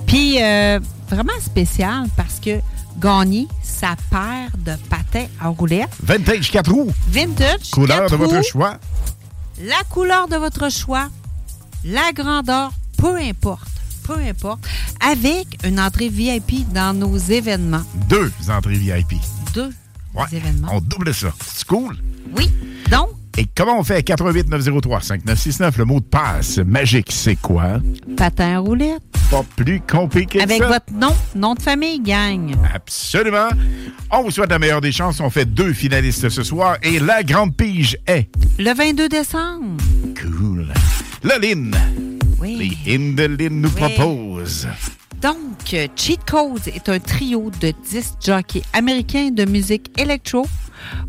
Puis, 0.07 0.41
euh, 0.41 0.79
vraiment 1.09 1.39
spécial 1.41 2.05
parce 2.15 2.39
que 2.39 2.59
gagner 2.99 3.47
sa 3.63 3.95
paire 4.09 4.49
de 4.57 4.73
patins 4.89 5.27
à 5.39 5.47
roulettes, 5.49 5.89
Vintage 6.03 6.51
4 6.51 6.71
roues. 6.71 6.91
vintage, 7.07 7.71
Couleur 7.71 8.09
de 8.09 8.15
votre 8.15 8.43
choix. 8.43 8.77
la 9.61 9.81
couleur 9.89 10.27
de 10.27 10.35
votre 10.37 10.69
choix, 10.71 11.09
la 11.85 12.11
grandeur, 12.13 12.71
peu 12.97 13.15
importe, 13.17 13.69
peu 14.03 14.15
importe, 14.17 14.59
avec 14.99 15.47
une 15.63 15.79
entrée 15.79 16.09
VIP 16.09 16.67
dans 16.73 16.93
nos 16.97 17.17
événements. 17.17 17.83
Deux 18.09 18.31
entrées 18.49 18.75
VIP. 18.77 19.13
Deux 19.53 19.71
Ouais. 20.13 20.25
événements. 20.31 20.69
On 20.73 20.79
double 20.81 21.13
ça. 21.13 21.31
C'est 21.45 21.65
cool. 21.67 21.95
Oui. 22.35 22.49
Donc, 22.91 23.09
Et 23.37 23.45
comment 23.55 23.79
on 23.79 23.83
fait? 23.83 24.01
88 24.03 24.49
903 24.49 25.01
5969. 25.01 25.77
Le 25.77 25.85
mot 25.85 25.99
de 25.99 26.05
passe 26.05 26.57
magique, 26.57 27.09
c'est 27.11 27.35
quoi? 27.35 27.79
patin 28.17 28.55
à 28.55 28.59
roulettes. 28.59 29.01
Pas 29.31 29.43
plus 29.55 29.79
compliqué 29.81 30.39
que 30.39 30.43
Avec 30.43 30.57
ça. 30.63 30.67
votre 30.67 30.91
nom, 30.93 31.15
nom 31.35 31.53
de 31.53 31.61
famille, 31.61 31.99
gang. 32.01 32.55
Absolument. 32.73 33.49
On 34.11 34.23
vous 34.23 34.31
souhaite 34.31 34.49
la 34.49 34.57
meilleure 34.59 34.81
des 34.81 34.91
chances. 34.91 35.19
On 35.19 35.29
fait 35.29 35.45
deux 35.45 35.71
finalistes 35.73 36.29
ce 36.29 36.41
soir 36.43 36.77
et 36.81 36.99
la 36.99 37.21
grande 37.23 37.55
pige 37.55 37.95
est 38.07 38.27
Le 38.57 38.73
22 38.73 39.07
décembre. 39.07 39.77
cool. 40.19 40.67
La 41.23 41.37
Lynn. 41.37 41.75
Oui. 42.39 42.77
Les 42.85 42.95
Hindelines 42.95 43.61
nous 43.61 43.69
Oui. 43.75 43.93
proposent. 43.95 44.67
Donc, 45.21 45.75
Cheat 45.95 46.23
Codes 46.25 46.67
est 46.67 46.87
un 46.87 46.99
trio 46.99 47.51
de 47.59 47.73
10 47.89 48.15
jockeys 48.25 48.63
américains 48.73 49.31
de 49.31 49.43
musique 49.43 49.91
électro. 49.99 50.45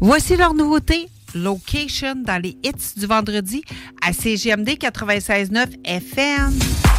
Voici 0.00 0.36
leur 0.36 0.54
nouveauté, 0.54 1.08
Location, 1.34 2.16
dans 2.16 2.42
les 2.42 2.56
hits 2.64 2.94
du 2.96 3.06
vendredi 3.06 3.62
à 4.02 4.12
CGMD 4.12 4.70
96.9 4.70 5.76
FM. 5.84 6.89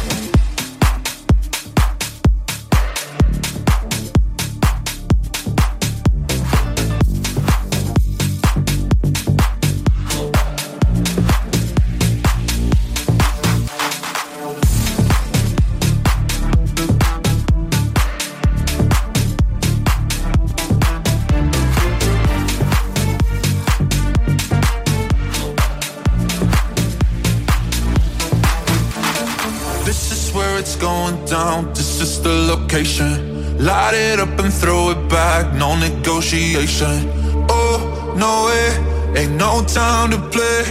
No 35.62 35.76
negotiation. 35.76 37.08
Oh, 37.48 37.78
no 38.16 38.32
way. 38.46 39.20
Ain't 39.20 39.36
no 39.36 39.62
time 39.62 40.10
to 40.10 40.18
play. 40.34 40.62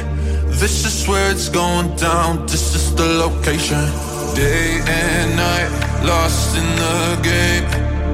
This 0.62 0.84
is 0.86 1.08
where 1.08 1.32
it's 1.32 1.48
going 1.48 1.96
down. 1.96 2.46
This 2.46 2.76
is 2.76 2.94
the 2.94 3.08
location. 3.24 3.86
Day 4.36 4.82
and 4.86 5.38
night, 5.38 5.72
lost 6.04 6.58
in 6.58 6.68
the 6.84 7.00
game. 7.24 7.66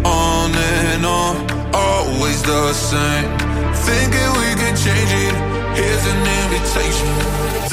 On 0.05 0.53
and 0.53 1.03
on, 1.03 1.35
always 1.73 2.43
the 2.43 2.71
same. 2.73 3.27
Thinking 3.87 4.29
we 4.41 4.49
can 4.61 4.75
change 4.85 5.13
it. 5.25 5.35
Here's 5.79 6.05
an 6.13 6.21
invitation. 6.41 7.13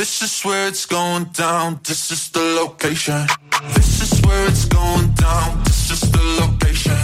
This 0.01 0.23
is 0.23 0.35
where 0.47 0.67
it's 0.67 0.87
going 0.87 1.25
down. 1.25 1.79
This 1.85 2.11
is 2.11 2.31
the 2.31 2.45
location. 2.63 3.27
This 3.75 4.01
is 4.01 4.13
where 4.25 4.49
it's 4.49 4.65
going 4.65 5.09
down. 5.13 5.63
This 5.65 5.91
is 5.91 6.01
the 6.11 6.25
location. 6.41 6.97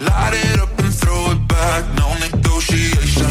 Light 0.00 0.34
it 0.34 0.58
up 0.58 0.73
back. 1.64 1.84
No 2.00 2.08
negotiation. 2.26 3.30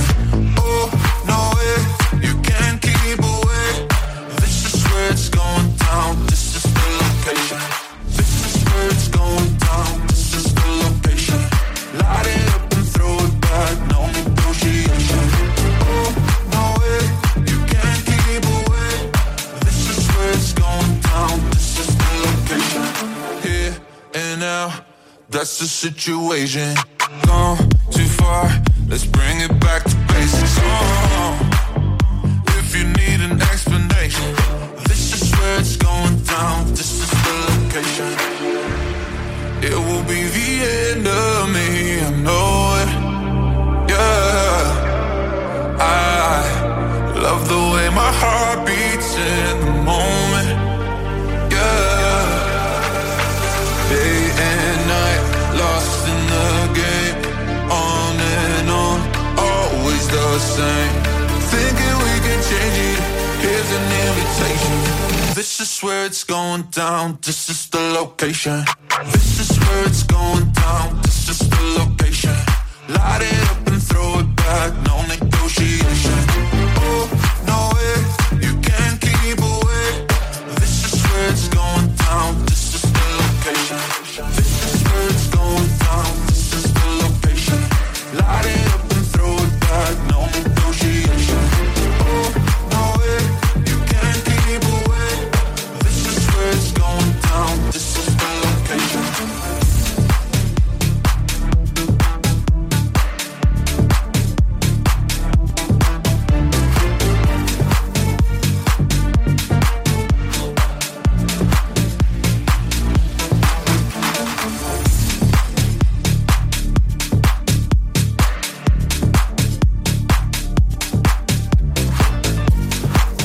Oh, 0.57 0.85
no 1.31 1.39
way. 1.55 1.77
You 2.25 2.33
can't 2.49 2.77
keep 2.81 3.19
away. 3.35 3.67
This 4.41 4.57
is 4.69 4.75
where 4.89 5.07
it's 5.13 5.29
going 5.29 5.69
down. 5.85 6.11
This 6.31 6.45
is 6.57 6.65
the 6.77 6.87
location. 7.01 7.61
This 8.17 8.33
is 8.47 8.55
where 8.67 8.87
it's 8.93 9.07
going 9.19 9.51
down. 9.67 9.91
This 10.11 10.27
is 10.39 10.47
the 10.59 10.67
location. 10.83 11.41
Light 12.01 12.27
it 12.35 12.47
up 12.55 12.65
and 12.77 12.85
throw 12.93 13.15
it 13.27 13.35
back. 13.47 13.75
No 13.93 14.01
negotiation. 14.19 15.25
Oh, 15.91 16.09
no 16.55 16.63
way. 16.81 17.01
You 17.51 17.59
can't 17.73 18.03
keep 18.11 18.43
away. 18.59 18.93
This 19.65 19.79
is 19.93 20.01
where 20.13 20.31
it's 20.37 20.53
going 20.63 20.93
down. 21.09 21.35
This 21.55 21.71
is 21.83 21.89
the 22.01 22.11
location. 22.27 22.85
Here 23.45 23.73
and 24.21 24.39
now. 24.39 24.67
That's 25.29 25.57
the 25.57 25.65
situation. 25.65 26.75
Far. 28.23 28.47
Let's 28.87 29.05
bring 29.05 29.41
it 29.41 29.53
back 29.59 29.83
to 29.83 29.95
basics. 30.13 30.55
Oh, 30.61 31.31
if 32.59 32.67
you 32.77 32.85
need 32.99 33.19
an 33.27 33.41
explanation, 33.51 34.29
this 34.87 35.03
is 35.17 35.23
where 35.37 35.59
it's 35.59 35.75
going 35.75 36.17
down. 36.23 36.69
This 36.79 36.91
is 37.01 37.09
the 37.25 37.35
location. 37.51 38.11
It 39.69 39.77
will 39.87 40.05
be 40.13 40.21
the 40.37 40.49
end 40.77 41.05
of 41.05 41.49
me. 41.55 41.69
I 41.99 42.11
know 42.25 42.81
it. 42.81 42.89
Yeah. 43.91 44.61
I 45.79 46.39
love 47.25 47.41
the 47.53 47.61
way 47.73 47.85
my 48.03 48.11
heart 48.21 48.59
beats 48.65 49.17
in 49.17 49.59
the 49.65 49.71
moment. 49.83 50.22
Same. 60.43 60.93
Thinking 61.53 61.95
we 62.05 62.13
can 62.25 62.39
change 62.51 62.77
it. 62.91 62.99
Here's 63.43 63.71
an 63.79 63.85
invitation. 64.05 64.77
This 65.35 65.59
is 65.59 65.79
where 65.81 66.05
it's 66.05 66.23
going 66.23 66.63
down. 66.71 67.17
This 67.21 67.49
is 67.49 67.69
the 67.69 67.79
location. 67.99 68.65
This 69.11 69.39
is 69.39 69.57
where 69.63 69.85
it's 69.85 70.03
going 70.03 70.51
down. 70.51 71.01
This 71.01 71.29
is 71.29 71.39
the 71.39 71.63
location. 71.79 72.35
Light 72.89 73.21
it 73.21 73.39
up 73.51 73.67
and 73.67 73.81
throw 73.81 74.19
it 74.19 74.35
back. 74.35 74.71
No 74.87 74.95
negotiation. 75.07 76.52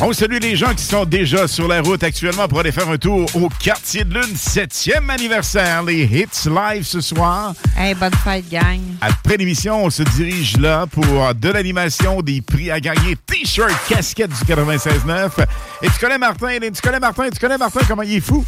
On 0.09 0.15
salue 0.15 0.39
les 0.41 0.57
gens 0.57 0.73
qui 0.75 0.85
sont 0.85 1.05
déjà 1.05 1.47
sur 1.47 1.69
la 1.69 1.83
route 1.83 2.03
actuellement 2.03 2.49
pour 2.49 2.61
aller 2.61 2.73
faire 2.73 2.89
un 2.89 2.97
tour 2.97 3.29
au 3.35 3.51
quartier 3.63 4.05
de 4.05 4.15
lune, 4.15 4.35
7e 4.35 5.07
anniversaire. 5.11 5.83
Les 5.83 6.05
hits 6.05 6.49
live 6.49 6.83
ce 6.83 7.03
soir. 7.03 7.53
Hey, 7.77 7.93
bonne 7.93 8.15
fête, 8.25 8.49
gang. 8.49 8.81
Après 9.03 9.37
l'émission, 9.37 9.85
on 9.85 9.91
se 9.91 10.03
dirige 10.03 10.57
là 10.57 10.87
pour 10.87 11.05
de 11.35 11.51
l'animation, 11.51 12.23
des 12.23 12.41
prix 12.41 12.71
à 12.71 12.81
gagner, 12.81 13.17
t-shirt, 13.27 13.71
casquette 13.87 14.31
du 14.31 14.51
96.9. 14.51 15.45
Et 15.83 15.89
tu 15.89 15.99
connais 16.01 16.17
Martin, 16.17 16.57
tu 16.59 16.81
connais 16.81 17.01
Martin, 17.01 17.29
tu 17.29 17.39
connais 17.39 17.59
Martin, 17.59 17.81
comment 17.87 18.01
il 18.01 18.15
est 18.15 18.21
fou? 18.21 18.43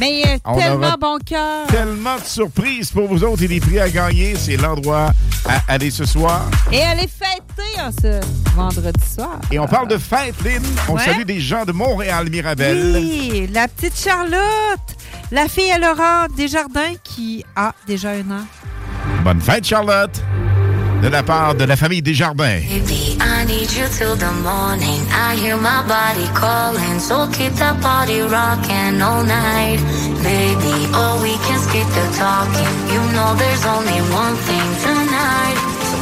Mais 0.00 0.22
euh, 0.26 0.38
On 0.44 0.58
tellement 0.58 0.96
bon 1.00 1.18
cœur. 1.24 1.68
Tellement 1.68 2.16
de 2.16 2.24
surprises 2.24 2.90
pour 2.90 3.06
vous 3.06 3.22
autres 3.22 3.44
et 3.44 3.48
des 3.48 3.60
prix 3.60 3.78
à 3.78 3.88
gagner. 3.88 4.34
C'est 4.34 4.56
l'endroit 4.56 5.12
à 5.48 5.72
aller 5.72 5.92
ce 5.92 6.04
soir. 6.04 6.50
Et 6.72 6.82
allez 6.82 7.06
fêter 7.06 7.45
en 7.78 7.90
ce 7.90 8.20
vendredi 8.54 9.00
soir. 9.14 9.38
Et 9.50 9.58
on 9.58 9.66
parle 9.66 9.88
de 9.88 9.98
fête, 9.98 10.34
Lynn. 10.44 10.62
On 10.88 10.94
Ouais. 10.94 11.04
salue 11.04 11.22
des 11.24 11.40
gens 11.40 11.64
de 11.64 11.72
Montréal, 11.72 12.28
Mirabel. 12.30 12.92
Oui, 12.96 13.48
la 13.52 13.68
petite 13.68 13.98
Charlotte. 13.98 14.80
La 15.32 15.48
fille 15.48 15.70
à 15.72 15.78
Laurent 15.78 16.26
Desjardins 16.36 16.94
qui 17.02 17.44
a 17.56 17.72
déjà 17.86 18.10
un 18.10 18.30
an. 18.30 18.46
Bonne 19.24 19.40
fête, 19.40 19.64
Charlotte. 19.66 20.22
de 21.02 21.08
la 21.08 21.22
part 21.22 21.54
de 21.54 21.64
la 21.64 21.76
famille 21.76 22.00
Desjardins. 22.00 22.58
Baby, 22.70 23.18
I 23.20 23.44
need 23.46 23.70
you 23.72 23.84
till 23.98 24.16
the 24.16 24.32
morning. 24.42 25.02
I 25.12 25.36
hear 25.36 25.54
my 25.56 25.82
body 25.86 26.26
calling, 26.34 26.98
so 26.98 27.26
keep 27.28 27.54
that 27.56 27.78
body 27.82 28.22
rocking 28.22 29.02
all 29.02 29.22
night. 29.22 29.78
Baby, 30.24 30.88
oh, 30.94 31.20
we 31.22 31.36
can 31.46 31.60
skip 31.60 31.86
the 31.92 32.16
talking. 32.16 32.72
You 32.90 33.00
know 33.12 33.34
there's 33.36 33.64
only 33.66 34.00
one 34.10 34.36
thing 34.48 34.68
tonight. 34.82 35.75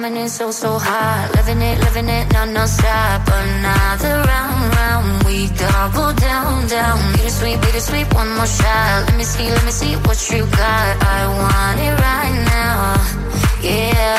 Coming 0.00 0.16
in, 0.16 0.30
so, 0.30 0.50
so 0.50 0.78
hot. 0.78 1.28
Living 1.36 1.60
it, 1.60 1.76
living 1.84 2.08
it, 2.08 2.32
no, 2.32 2.64
stop. 2.64 3.20
Another 3.28 4.24
round, 4.24 4.62
round. 4.72 5.24
We 5.24 5.48
double 5.60 6.16
down, 6.16 6.66
down. 6.68 6.96
Bittersweet, 7.12 7.60
bittersweet, 7.60 8.08
one 8.14 8.30
more 8.32 8.46
shot. 8.46 9.04
Let 9.04 9.16
me 9.18 9.24
see, 9.24 9.50
let 9.50 9.62
me 9.62 9.70
see 9.70 9.92
what 10.08 10.16
you 10.32 10.46
got. 10.56 10.92
I 11.04 11.20
want 11.36 11.76
it 11.84 11.94
right 12.00 12.36
now. 12.48 12.96
Yeah. 13.60 14.16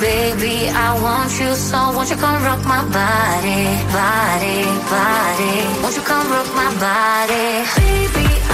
Baby, 0.00 0.66
I 0.74 0.98
want 1.00 1.30
you 1.38 1.54
so 1.54 1.78
won't 1.94 2.10
you 2.10 2.16
come 2.16 2.42
rock 2.42 2.66
my 2.66 2.82
body, 2.82 3.62
body, 3.94 4.66
body. 4.90 5.54
Won't 5.78 5.94
you 5.94 6.02
come 6.02 6.26
rock 6.34 6.50
my 6.58 6.70
body? 6.82 7.62
Baby, 7.78 8.26
I 8.50 8.53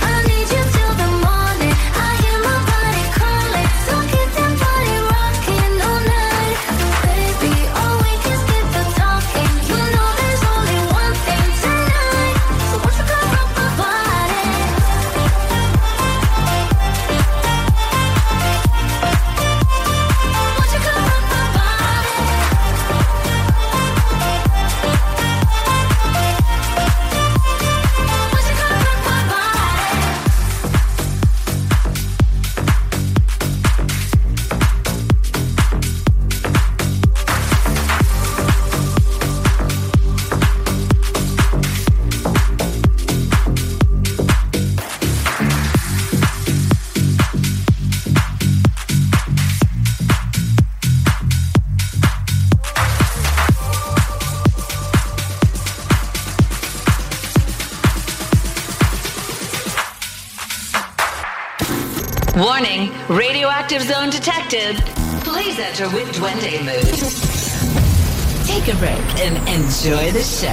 enjoy 69.83 70.11
the 70.11 70.21
show. 70.21 70.47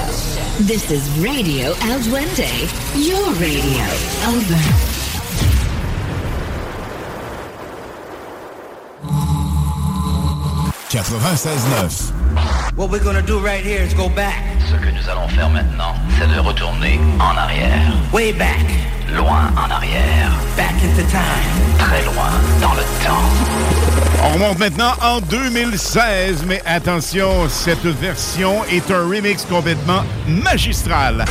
This 0.64 0.90
is 0.90 1.06
Radio 1.20 1.74
El 1.82 2.00
Duende, 2.00 2.48
your 2.96 3.30
radio. 3.34 3.84
Over. 4.24 4.56
96.9. 10.88 12.76
What 12.76 12.90
we're 12.90 13.04
gonna 13.04 13.20
do 13.20 13.38
right 13.38 13.62
here 13.62 13.82
is 13.82 13.92
go 13.92 14.08
back. 14.08 14.42
Ce 14.66 14.76
que 14.76 14.90
nous 14.90 15.08
allons 15.10 15.28
faire 15.28 15.50
maintenant, 15.50 15.94
c'est 16.18 16.26
de 16.34 16.40
retourner 16.40 16.98
en 17.20 17.36
arrière. 17.36 17.92
Way 18.12 18.32
back. 18.32 18.87
Loin 19.14 19.50
en 19.56 19.70
arrière. 19.70 20.30
Back 20.56 20.74
into 20.84 21.02
time. 21.08 21.78
Très 21.78 22.04
loin 22.04 22.30
dans 22.60 22.74
le 22.74 22.82
temps. 23.04 23.28
On 24.22 24.34
remonte 24.34 24.58
maintenant 24.58 24.92
en 25.00 25.20
2016, 25.20 26.44
mais 26.46 26.60
attention, 26.66 27.48
cette 27.48 27.86
version 27.86 28.64
est 28.64 28.90
un 28.90 29.08
remix 29.08 29.44
complètement 29.44 30.02
magistral. 30.26 31.24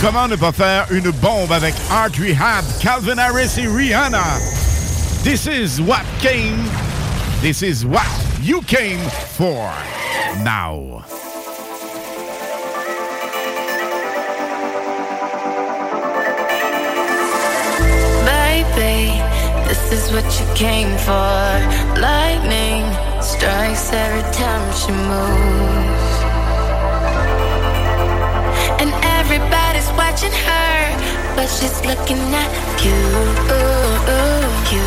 Comment 0.00 0.28
ne 0.28 0.36
pas 0.36 0.52
faire 0.52 0.86
une 0.90 1.10
bombe 1.10 1.52
avec 1.52 1.74
Art 1.90 2.10
Rehab, 2.18 2.64
Calvin 2.80 3.18
Harris 3.18 3.58
et 3.58 3.66
Rihanna? 3.66 4.38
This 5.24 5.46
is 5.46 5.80
what 5.80 6.04
came. 6.20 6.64
This 7.42 7.62
is 7.62 7.84
what 7.84 8.06
you 8.42 8.62
came 8.62 9.00
for. 9.36 9.70
Now. 10.42 11.04
Is 19.92 20.10
what 20.12 20.24
you 20.40 20.46
came 20.54 20.96
for. 20.98 21.46
Lightning 22.00 22.84
strikes 23.22 23.92
every 23.92 24.26
time 24.32 24.64
she 24.80 24.92
moves. 24.92 26.14
And 28.80 28.90
everybody's 29.18 29.90
watching 29.92 30.32
her, 30.32 30.78
but 31.36 31.46
she's 31.46 31.78
looking 31.84 32.22
at 32.42 32.50
you. 32.84 32.96
You, 34.72 34.80
you, 34.80 34.86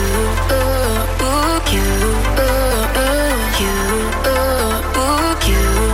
you, 1.74 1.88
you, 5.48 5.89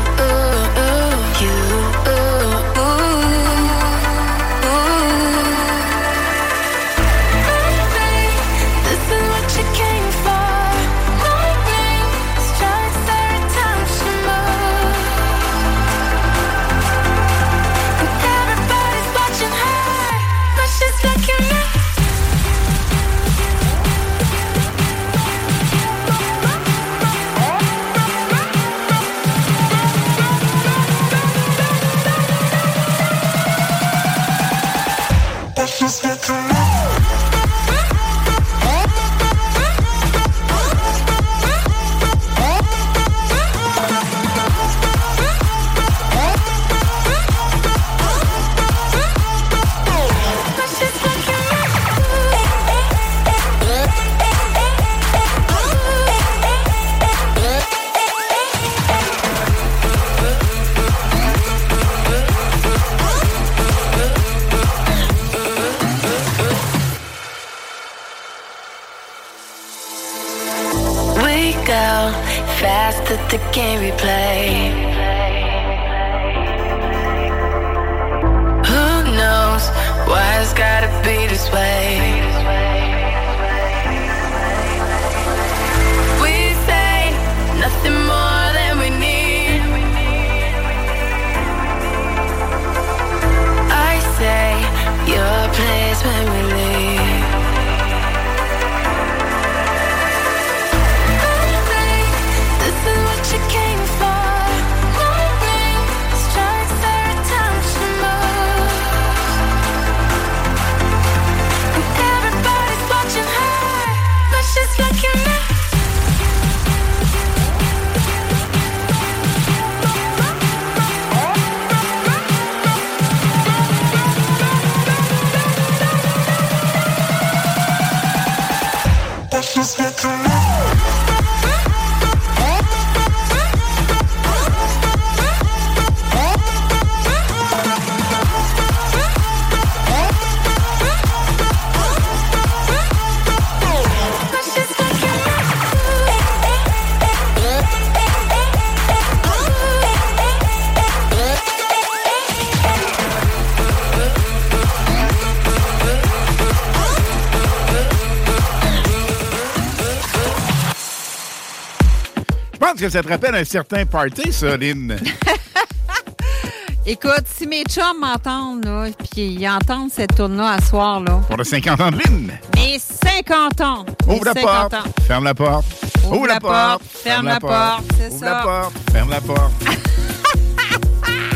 que 162.86 162.91
ça 162.91 163.02
te 163.02 163.07
rappelle 163.10 163.34
un 163.36 163.44
certain 163.44 163.86
party, 163.86 164.32
ça, 164.32 164.56
Lynn? 164.57 164.95
Écoute, 166.86 167.24
si 167.36 167.48
mes 167.48 167.64
chums 167.64 167.99
m'entendent, 167.99 168.64
là, 168.66 168.86
puis 169.12 169.24
ils 169.40 169.48
entendent 169.49 169.90
cette 169.91 170.16
tourne-là 170.16 170.52
à 170.52 170.62
soir, 170.62 170.99
là. 170.99 171.20
Pour 171.28 171.38
le 171.38 171.44
50 171.44 171.82
ans 171.82 171.90
de 171.91 171.98
Lynn. 171.98 172.32
Mes 172.56 172.78
50 172.80 173.62
ans. 173.62 173.86
Ouvre 174.07 174.26
la 174.26 174.34
50 174.34 174.44
porte. 174.44 174.74
ans. 174.76 174.90
Ferme 175.07 175.24
la 175.24 175.34
porte. 175.34 175.66
Ouvre 176.12 176.28
la 176.28 176.40
porte, 176.40 176.84
ferme 177.03 177.26
la 177.26 177.40
porte, 177.40 177.86
c'est 177.98 178.10
Ouvre 178.12 178.20
ça. 178.20 178.26
la 178.26 178.41
porte. 178.44 178.74
Ferme 178.91 179.10
la 179.10 179.22
porte. 179.22 179.52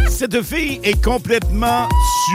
Cette 0.08 0.44
fille 0.44 0.80
est 0.84 1.04
complètement 1.04 1.90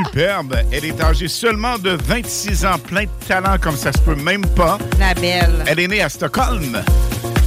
superbe. 0.07 0.57
Elle 0.73 0.85
est 0.87 1.01
âgée 1.01 1.29
seulement 1.29 1.79
de 1.79 1.91
26 1.91 2.65
ans, 2.67 2.79
plein 2.85 3.05
de 3.05 3.27
talent 3.29 3.57
comme 3.61 3.77
ça 3.77 3.93
se 3.93 3.99
peut 3.99 4.17
même 4.17 4.45
pas. 4.57 4.79
La 4.99 5.15
belle. 5.15 5.63
Elle 5.69 5.79
est 5.79 5.89
née 5.89 6.03
à 6.03 6.09
Stockholm. 6.09 6.83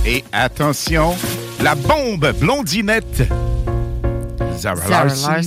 Et 0.05 0.23
attention, 0.31 1.17
la 1.61 1.75
bombe 1.75 2.31
blondinette. 2.39 3.23
Zara, 4.57 5.05
Larson. 5.05 5.41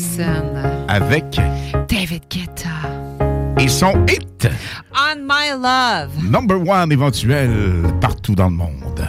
avec 0.89 1.41
David 1.89 2.23
Guetta. 2.31 2.69
et 3.59 3.69
son 3.69 3.93
hit 4.07 4.49
On 4.93 5.17
My 5.21 5.51
Love. 5.51 6.31
number 6.31 6.57
one 6.61 6.93
éventuel 6.93 7.51
partout 8.01 8.35
dans 8.35 8.49
le 8.49 8.55
monde. 8.57 9.09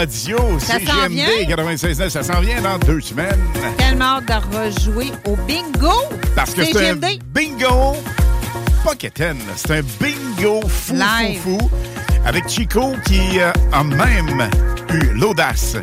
Radio, 0.00 0.38
Ça 0.58 0.74
s'en 0.74 0.78
CGMD 0.78 1.10
vient? 1.10 1.56
96.9. 1.56 2.08
Ça 2.08 2.22
s'en 2.22 2.40
vient 2.40 2.62
dans 2.62 2.78
deux 2.78 3.02
semaines. 3.02 3.38
Tellement 3.76 4.16
hâte 4.16 4.26
de 4.28 4.56
rejouer 4.56 5.12
au 5.26 5.36
bingo. 5.36 5.92
Parce 6.34 6.54
que 6.54 6.64
c'est 6.64 6.88
un 6.90 6.94
bingo, 6.94 7.96
pas 8.82 8.94
c'est 8.98 9.70
un 9.70 9.82
bingo 10.00 10.62
fou, 10.66 10.94
Live. 10.94 11.40
fou, 11.42 11.58
fou, 11.58 11.70
avec 12.24 12.48
Chico 12.48 12.94
qui 13.04 13.38
euh, 13.38 13.52
a 13.72 13.84
même 13.84 14.48
eu 14.90 15.18
l'audace 15.18 15.76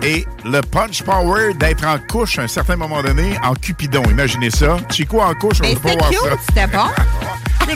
et 0.00 0.24
le 0.44 0.60
punch 0.60 1.02
power 1.02 1.54
d'être 1.54 1.84
en 1.84 1.98
couche 1.98 2.38
à 2.38 2.42
un 2.42 2.48
certain 2.48 2.76
moment 2.76 3.02
donné 3.02 3.36
en 3.42 3.54
Cupidon. 3.54 4.04
Imaginez 4.08 4.50
ça. 4.50 4.76
Chico 4.92 5.20
en 5.20 5.34
couche, 5.34 5.58
on 5.60 5.64
Mais 5.64 5.74
ne 5.74 5.78
peut 5.80 5.88
pas 5.88 6.08
voir 6.08 6.12
ça. 6.12 6.36
c'était 6.46 6.66
bon. 6.68 6.86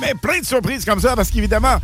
Mais 0.00 0.14
plein 0.14 0.38
de 0.40 0.46
surprises 0.46 0.84
comme 0.84 1.00
ça 1.00 1.16
parce 1.16 1.30
qu'évidemment, 1.30 1.76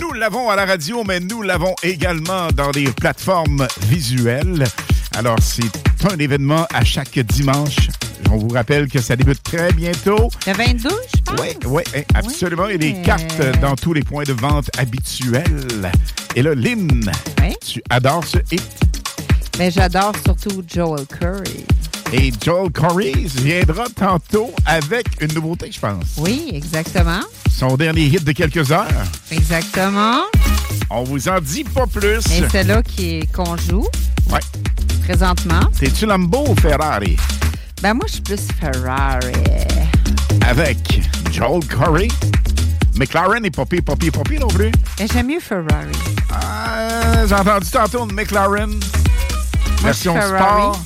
nous 0.00 0.12
l'avons 0.12 0.50
à 0.50 0.56
la 0.56 0.66
radio, 0.66 1.04
mais 1.04 1.20
nous 1.20 1.42
l'avons 1.42 1.74
également 1.82 2.48
dans 2.54 2.70
des 2.70 2.86
plateformes 2.86 3.66
visuelles. 3.82 4.64
Alors, 5.16 5.38
c'est 5.40 5.70
un 6.10 6.16
événement 6.18 6.66
à 6.74 6.84
chaque 6.84 7.18
dimanche. 7.18 7.88
On 8.30 8.36
vous 8.36 8.48
rappelle 8.48 8.88
que 8.88 9.00
ça 9.00 9.16
débute 9.16 9.42
très 9.42 9.72
bientôt. 9.72 10.30
Le 10.46 10.52
22, 10.52 10.88
je 10.88 11.20
pense? 11.22 11.40
Oui, 11.40 11.48
oui, 11.66 11.82
absolument. 12.14 12.66
Il 12.66 12.72
y 12.72 12.74
a 12.74 12.78
des 12.78 13.02
cartes 13.02 13.40
dans 13.60 13.76
tous 13.76 13.92
les 13.92 14.02
points 14.02 14.24
de 14.24 14.32
vente 14.32 14.68
habituels. 14.78 15.90
Et 16.34 16.42
là, 16.42 16.54
Lynn, 16.54 17.10
tu 17.64 17.82
adores 17.90 18.26
ce 18.26 18.38
hit. 18.50 18.62
Mais 19.58 19.70
j'adore 19.70 20.12
surtout 20.24 20.62
Joel 20.66 21.06
Curry. 21.06 21.64
Et 22.12 22.30
Joel 22.44 22.70
Corey 22.70 23.12
viendra 23.36 23.86
tantôt 23.94 24.52
avec 24.64 25.06
une 25.20 25.32
nouveauté, 25.34 25.70
je 25.72 25.80
pense. 25.80 26.16
Oui, 26.18 26.50
exactement. 26.52 27.20
Son 27.58 27.76
dernier 27.76 28.02
hit 28.06 28.22
de 28.24 28.32
quelques 28.32 28.70
heures. 28.70 28.86
Exactement. 29.30 30.20
On 30.90 31.04
vous 31.04 31.28
en 31.28 31.40
dit 31.40 31.64
pas 31.64 31.86
plus. 31.86 32.18
Et 32.32 32.44
c'est 32.50 32.64
là 32.64 32.82
est- 32.98 33.32
qu'on 33.32 33.56
joue 33.56 33.86
Ouais. 34.30 34.40
présentement. 35.04 35.60
T'es-tu 35.78 36.04
Lambo 36.06 36.44
ou 36.48 36.54
Ferrari? 36.60 37.16
Ben 37.80 37.94
moi, 37.94 38.04
je 38.08 38.14
suis 38.14 38.22
plus 38.22 38.40
Ferrari. 38.60 39.32
Avec 40.46 41.00
Joel 41.32 41.64
Corey. 41.66 42.08
McLaren 42.96 43.44
et 43.44 43.50
Poppy, 43.50 43.80
Poppy, 43.80 44.10
Poppy 44.10 44.38
non 44.38 44.48
plus. 44.48 44.70
J'aime 45.12 45.26
mieux 45.28 45.40
Ferrari. 45.40 45.92
Euh, 46.32 47.26
J'ai 47.28 47.34
entendu 47.34 47.70
tantôt 47.70 48.04
une 48.08 48.14
McLaren. 48.14 48.80
version 49.82 50.14
Ferrari. 50.14 50.38
sport. 50.42 50.80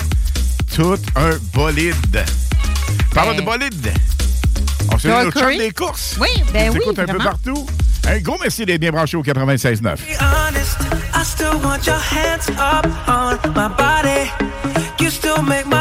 Tout 0.74 0.98
un 1.16 1.30
bolide. 1.52 1.94
Parlons 3.14 3.32
Ben. 3.32 3.40
de 3.40 3.42
bolide. 3.44 3.92
Corey? 5.32 5.58
des 5.58 5.70
courses. 5.72 6.16
Oui, 6.20 6.28
ben 6.52 6.70
On 6.70 6.74
oui, 6.74 6.80
un 6.96 7.06
peu 7.06 7.18
partout. 7.18 7.66
Un 8.08 8.18
gros 8.18 8.36
merci 8.40 8.64
d'être 8.64 8.80
bien 8.80 8.90
branché 8.90 9.16
au 9.16 9.22
96.9. 9.22 9.82
be 9.82 10.16
honest, 10.20 10.78
I 11.14 11.22
still 11.22 11.54
want 11.62 11.86
your 11.86 11.96
hands 11.98 12.48
up 12.58 12.86
on 13.06 13.36
my 13.54 13.68
body. 13.68 14.30
You 14.98 15.10
still 15.10 15.42
make 15.42 15.66
my 15.66 15.79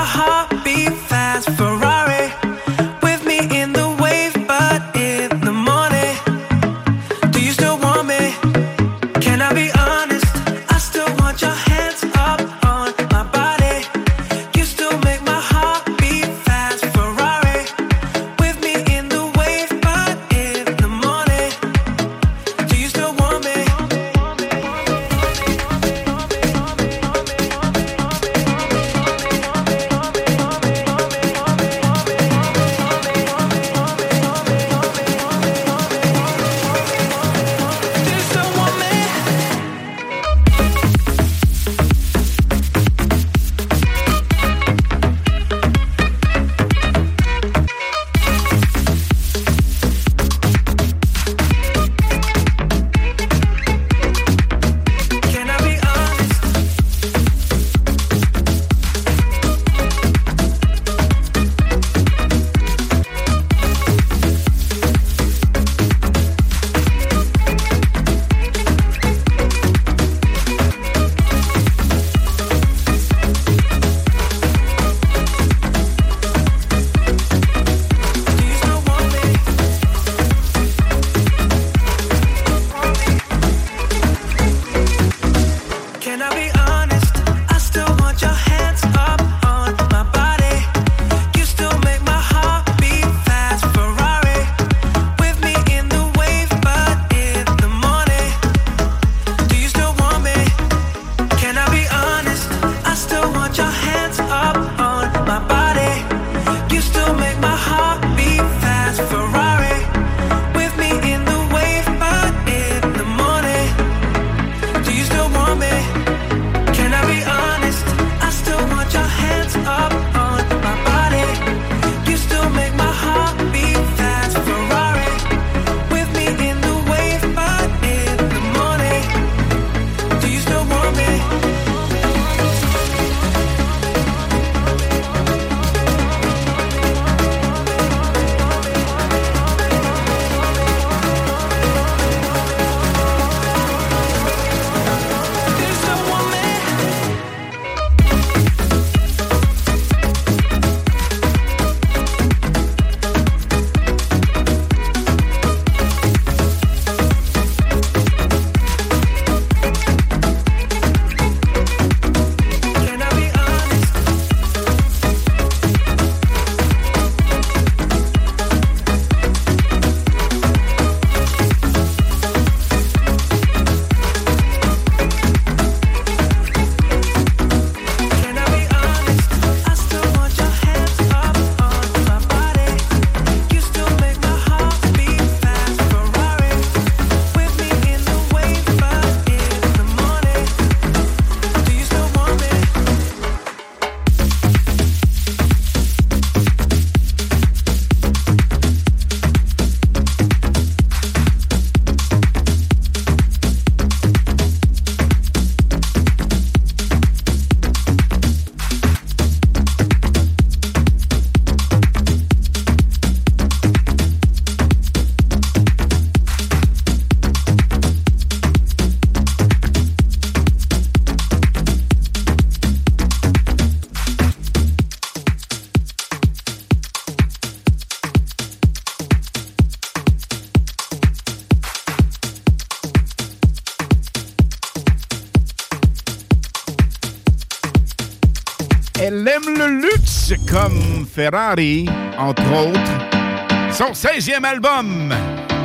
Ferrari, 241.20 241.86
entre 242.18 242.42
autres. 242.54 243.74
Son 243.74 243.92
16e 243.92 244.46
album 244.46 245.14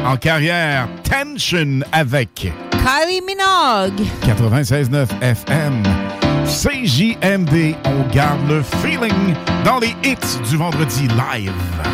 en 0.04 0.16
carrière, 0.16 0.88
Tension 1.04 1.78
avec 1.92 2.30
Kylie 2.34 3.20
Minogue. 3.20 4.04
96.9 4.26 5.06
FM. 5.22 5.80
CJMD, 6.44 7.76
on 7.84 8.12
garde 8.12 8.48
le 8.48 8.62
feeling 8.82 9.34
dans 9.64 9.78
les 9.78 9.94
hits 10.02 10.50
du 10.50 10.56
vendredi 10.56 11.06
live. 11.06 11.93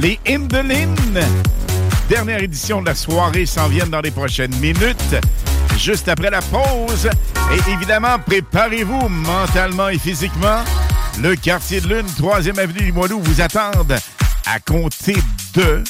Les 0.00 0.20
l'hymne. 0.26 1.20
Dernière 2.08 2.40
édition 2.40 2.80
de 2.80 2.86
la 2.86 2.94
soirée 2.94 3.46
s'en 3.46 3.68
viennent 3.68 3.90
dans 3.90 4.00
les 4.00 4.12
prochaines 4.12 4.54
minutes. 4.56 5.16
Juste 5.76 6.08
après 6.08 6.30
la 6.30 6.40
pause. 6.40 7.10
Et 7.52 7.70
évidemment, 7.70 8.16
préparez-vous 8.24 9.08
mentalement 9.08 9.88
et 9.88 9.98
physiquement. 9.98 10.62
Le 11.20 11.34
quartier 11.34 11.80
de 11.80 11.88
lune, 11.88 12.06
3e 12.06 12.58
avenue 12.58 12.84
du 12.84 12.92
Moilou 12.92 13.20
vous 13.20 13.40
attendent 13.40 13.98
à 14.46 14.60
compter 14.60 15.16
de 15.54 15.82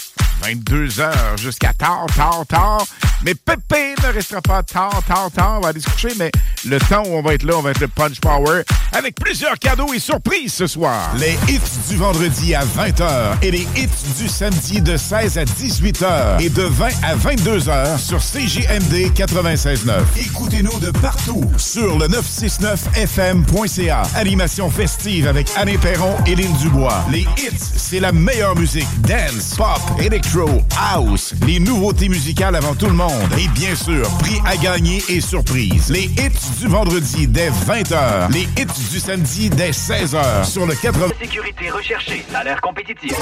22 0.42 1.00
heures 1.00 1.36
jusqu'à 1.36 1.74
tard, 1.74 2.06
tard, 2.16 2.44
tard. 2.48 2.86
Mais 3.24 3.34
Pépé 3.34 3.94
ne 4.02 4.12
restera 4.12 4.40
pas 4.40 4.62
tard, 4.62 5.02
tard, 5.06 5.30
tard. 5.34 5.56
On 5.58 5.60
va 5.60 5.68
aller 5.70 5.80
se 5.80 5.88
coucher, 5.90 6.10
mais 6.18 6.30
le 6.64 6.78
temps 6.78 7.02
où 7.04 7.14
on 7.16 7.22
va 7.22 7.34
être 7.34 7.42
là, 7.42 7.54
on 7.56 7.62
va 7.62 7.70
être 7.72 7.80
le 7.80 7.88
Punch 7.88 8.20
Power 8.20 8.62
avec 8.92 9.16
plusieurs 9.16 9.58
cadeaux 9.58 9.92
et 9.92 9.98
surprises 9.98 10.52
ce 10.52 10.68
soir. 10.68 11.10
Les 11.18 11.36
hits 11.52 11.60
du 11.88 11.96
vendredi 11.96 12.54
à 12.54 12.64
20h 12.64 13.38
et 13.42 13.50
les 13.50 13.66
hits 13.76 13.88
du 14.18 14.28
samedi 14.28 14.80
de 14.80 14.96
16 14.96 15.36
à 15.38 15.44
18h 15.44 16.40
et 16.40 16.48
de 16.48 16.62
20 16.62 16.86
à 17.02 17.16
22h 17.16 17.98
sur 17.98 18.20
CJMD 18.20 19.12
96.9. 19.14 20.00
Écoutez-nous 20.16 20.78
de 20.78 20.90
partout 20.90 21.44
sur 21.56 21.98
le 21.98 22.06
969fm.ca. 22.06 24.02
Animation 24.14 24.70
festive 24.70 25.26
avec 25.26 25.48
Anne 25.56 25.76
Perron 25.78 26.14
et 26.26 26.36
Lynn 26.36 26.56
Dubois. 26.58 27.04
Les 27.10 27.22
hits, 27.22 27.58
c'est 27.76 28.00
la 28.00 28.12
meilleure 28.12 28.54
musique. 28.56 28.86
Dance, 29.02 29.54
pop, 29.56 29.80
electro, 29.98 30.62
house. 30.78 31.34
Les 31.46 31.58
nouveautés 31.58 32.08
musicales 32.08 32.54
avant 32.54 32.74
tout 32.74 32.86
le 32.86 32.92
monde. 32.92 33.08
Et 33.38 33.48
bien 33.48 33.74
sûr, 33.74 34.08
prix 34.18 34.38
à 34.46 34.56
gagner 34.56 35.02
et 35.08 35.20
surprise. 35.20 35.90
Les 35.90 36.04
hits 36.04 36.60
du 36.60 36.68
vendredi 36.68 37.26
dès 37.26 37.50
20h. 37.50 38.32
Les 38.32 38.42
hits 38.42 38.88
du 38.90 39.00
samedi 39.00 39.50
dès 39.50 39.70
16h 39.70 40.44
sur 40.44 40.66
le 40.66 40.74
80... 40.74 41.06
Sécurité 41.20 41.70
recherchée, 41.70 42.24
salaire 42.30 42.60
compétitif. 42.60 43.12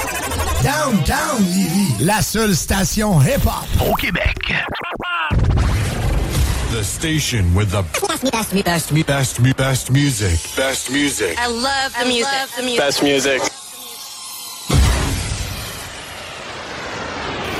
Downtown 0.63 1.43
Lévis, 1.43 1.95
la 2.05 2.21
seule 2.21 2.55
station 2.55 3.19
hip-hop 3.21 3.87
Au 3.89 3.93
Québec. 3.95 4.53
The 6.71 6.83
station 6.83 7.45
with 7.55 7.71
the 7.71 7.83
best, 8.07 8.31
best, 8.31 8.63
best, 8.63 8.93
best, 9.07 9.57
best 9.57 9.91
music. 9.91 10.37
Best 10.55 10.91
music. 10.91 11.37
I 11.39 11.47
love 11.47 11.93
the 11.97 12.05
music. 12.05 12.77
Best 12.77 13.01
music. 13.01 13.41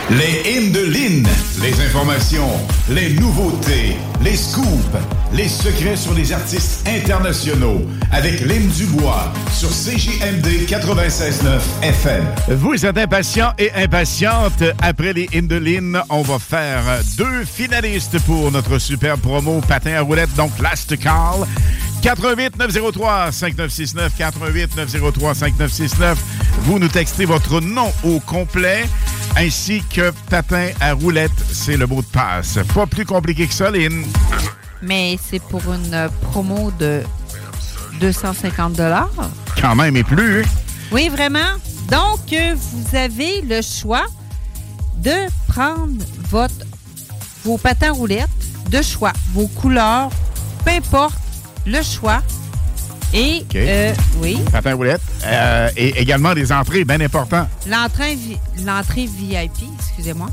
Les 0.10 0.42
hymnes. 0.50 1.28
Les 1.62 1.86
informations, 1.86 2.50
les 2.90 3.10
nouveautés, 3.16 3.98
les 4.24 4.38
scoops, 4.38 4.96
les 5.34 5.50
secrets 5.50 5.98
sur 5.98 6.14
les 6.14 6.32
artistes 6.32 6.88
internationaux. 6.88 7.82
Avec 8.14 8.40
Lynn 8.40 8.70
Dubois 8.70 9.34
sur 9.52 9.68
CJMD 9.68 10.66
96.9 10.66 11.60
FM. 11.82 12.24
Vous 12.52 12.86
êtes 12.86 12.98
impatient 12.98 13.52
et 13.60 13.70
impatiente. 13.74 14.64
Après 14.82 15.12
les 15.12 15.28
hymnes 15.34 15.50
de 15.50 15.58
Lynn, 15.58 16.02
on 16.10 16.22
va 16.22 16.40
faire 16.40 16.84
deux 17.18 17.44
finalistes 17.44 18.18
pour 18.22 18.50
notre 18.50 18.80
super 18.80 19.18
promo 19.18 19.60
patin 19.60 19.96
à 19.96 20.02
roulettes, 20.02 20.34
donc 20.38 20.52
Last 20.60 20.98
Call. 20.98 21.46
88 22.02 22.58
903 22.58 23.32
5969 23.32 24.14
88 24.18 24.76
903 24.76 25.36
5969. 25.36 26.18
Vous 26.62 26.80
nous 26.80 26.88
textez 26.88 27.26
votre 27.26 27.60
nom 27.62 27.92
au 28.04 28.20
complet 28.20 28.86
ainsi 29.36 29.84
que 29.94 30.12
patin 30.30 30.70
à 30.82 30.94
roulettes, 30.94 31.32
c'est 31.52 31.78
le 31.78 31.86
mot 31.86 32.02
de 32.02 32.08
passe. 32.08 32.58
Pas 32.74 32.88
plus 32.88 33.06
compliqué 33.06 33.46
que 33.48 33.54
ça, 33.54 33.70
Lynn. 33.70 34.04
Mais 34.82 35.18
c'est 35.30 35.42
pour 35.42 35.62
une 35.74 35.94
euh, 35.94 36.10
promo 36.32 36.72
de 36.80 37.04
250 38.00 38.80
Quand 39.62 39.76
même, 39.76 39.96
et 39.96 40.04
plus. 40.04 40.42
hein? 40.42 40.46
Oui, 40.92 41.10
vraiment. 41.10 41.54
Donc, 41.90 42.32
euh, 42.34 42.56
vous 42.56 42.96
avez 42.96 43.42
le 43.42 43.62
choix 43.62 44.06
de 44.98 45.14
prendre 45.48 46.04
votre, 46.30 46.66
vos 47.44 47.58
patins 47.58 47.92
roulettes 47.92 48.30
de 48.70 48.82
choix, 48.82 49.14
vos 49.34 49.48
couleurs, 49.48 50.10
peu 50.66 50.72
importe 50.72 51.18
le 51.68 51.84
choix. 51.84 52.24
Et, 53.14 53.42
OK. 53.42 53.56
euh, 53.56 53.94
oui, 54.22 54.38
Patin 54.52 54.72
à 54.72 54.76
roulettes. 54.76 55.02
Euh, 55.26 55.70
et 55.78 55.98
également 56.00 56.34
des 56.34 56.52
entrées 56.52 56.84
bien 56.84 57.00
importantes. 57.00 57.48
l'entrée 58.66 59.06
VIP, 59.06 59.64
excusez-moi. 59.80 60.28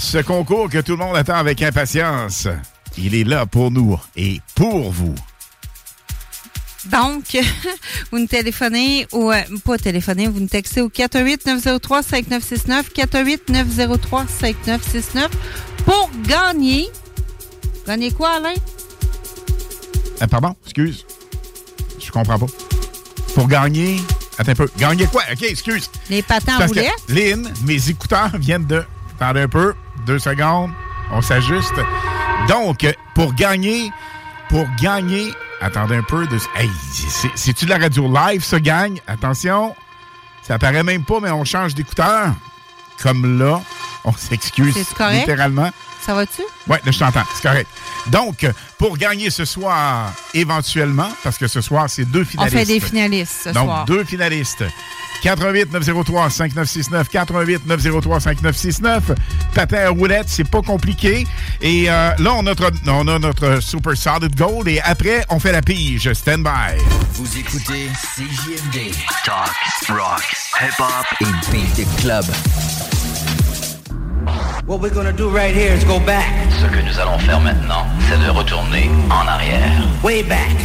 ce 0.09 0.17
concours 0.17 0.69
que 0.71 0.79
tout 0.79 0.93
le 0.93 0.97
monde 0.97 1.15
attend 1.15 1.35
avec 1.35 1.61
impatience, 1.61 2.47
il 2.97 3.13
est 3.13 3.23
là 3.23 3.45
pour 3.45 3.69
nous 3.69 3.95
et 4.15 4.41
pour 4.55 4.91
vous. 4.91 5.13
Donc, 6.85 7.37
vous 8.11 8.17
nous 8.17 8.25
téléphonez 8.25 9.05
ou 9.11 9.31
euh, 9.31 9.39
pas 9.63 9.77
téléphonez, 9.77 10.27
vous 10.27 10.39
nous 10.39 10.47
textez 10.47 10.81
au 10.81 10.89
418-903-5969, 10.89 12.91
418-903-5969 12.95 15.27
pour 15.85 16.09
gagner. 16.27 16.89
Gagner 17.85 18.11
quoi, 18.11 18.37
Alain? 18.37 18.55
Euh, 20.23 20.27
pardon, 20.27 20.55
excuse. 20.65 21.05
Je 21.99 22.09
comprends 22.09 22.39
pas. 22.39 22.47
Pour 23.35 23.47
gagner. 23.47 23.97
Attends 24.39 24.53
un 24.53 24.55
peu. 24.55 24.67
Gagner 24.79 25.05
quoi? 25.05 25.21
OK, 25.31 25.43
excuse. 25.43 25.91
Les 26.09 26.23
patins 26.23 26.57
que, 26.57 26.67
roulettes? 26.67 26.89
Lynn, 27.09 27.53
mes 27.63 27.89
écouteurs 27.89 28.35
viennent 28.39 28.65
de. 28.65 28.83
Attendez 29.19 29.41
un 29.41 29.47
peu. 29.47 29.75
Deux 30.09 30.17
secondes. 30.17 30.71
On 31.11 31.21
s'ajuste. 31.21 31.75
Donc, 32.47 32.83
pour 33.13 33.31
gagner. 33.35 33.91
Pour 34.49 34.65
gagner. 34.81 35.31
Attendez 35.61 35.97
un 35.97 36.01
peu. 36.01 36.25
De, 36.25 36.35
hey, 36.55 36.67
c'est- 36.91 37.29
c'est-tu 37.35 37.65
de 37.65 37.69
la 37.69 37.77
radio 37.77 38.11
live, 38.11 38.43
ça 38.43 38.59
gagne? 38.59 38.99
Attention. 39.05 39.75
Ça 40.41 40.57
paraît 40.57 40.81
même 40.81 41.03
pas, 41.03 41.19
mais 41.21 41.29
on 41.29 41.43
change 41.45 41.75
d'écouteur. 41.75 42.33
Comme 43.03 43.37
là. 43.37 43.61
On 44.03 44.11
s'excuse. 44.13 44.75
Littéralement. 45.11 45.69
Ça 46.01 46.15
va-tu? 46.15 46.41
Oui, 46.67 46.77
je 46.87 46.97
t'entends. 46.97 47.25
C'est 47.35 47.43
correct. 47.47 47.69
Donc, 48.07 48.47
pour 48.79 48.97
gagner 48.97 49.29
ce 49.29 49.45
soir, 49.45 50.11
éventuellement, 50.33 51.11
parce 51.23 51.37
que 51.37 51.47
ce 51.47 51.61
soir, 51.61 51.87
c'est 51.87 52.05
deux 52.05 52.21
On 52.21 52.25
finalistes. 52.25 52.57
fait 52.57 52.65
des 52.65 52.79
finalistes 52.79 53.41
ce 53.43 53.49
Donc, 53.49 53.65
soir. 53.65 53.85
deux 53.85 54.03
finalistes. 54.05 54.63
88 55.21 55.71
903 55.71 56.29
5969 56.29 57.09
88 57.09 57.65
903 57.65 58.19
5969 58.19 59.11
patin 59.53 59.77
à 59.77 59.89
roulette, 59.89 60.27
c'est 60.27 60.49
pas 60.49 60.61
compliqué. 60.61 61.25
Et 61.61 61.89
euh, 61.89 62.11
là, 62.17 62.33
on 62.33 62.45
a, 63.07 63.19
notre, 63.19 63.61
Super 63.61 63.95
Solid 63.95 64.35
Gold 64.35 64.67
et 64.67 64.79
après, 64.81 65.23
on 65.29 65.39
fait 65.39 65.51
la 65.51 65.61
pige. 65.61 66.11
Stand 66.13 66.43
by. 66.43 66.81
Vous 67.13 67.37
écoutez 67.37 67.89
CJMD. 68.15 68.93
Talk, 69.25 69.55
rock, 69.89 70.23
hip-hop 70.61 71.05
et 71.21 71.51
beat 71.51 71.87
club. 72.01 72.25
What 74.69 74.81
we're 74.81 74.93
gonna 74.93 75.11
do 75.11 75.29
right 75.31 75.55
here 75.55 75.73
is 75.73 75.83
go 75.83 75.99
back. 75.99 76.29
Ce 76.51 76.67
que 76.67 76.79
nous 76.79 76.99
allons 76.99 77.17
faire 77.17 77.39
maintenant, 77.41 77.87
c'est 78.07 78.23
de 78.23 78.29
retourner 78.29 78.91
en 79.09 79.27
arrière. 79.27 79.81
Way 80.03 80.21
back. 80.21 80.55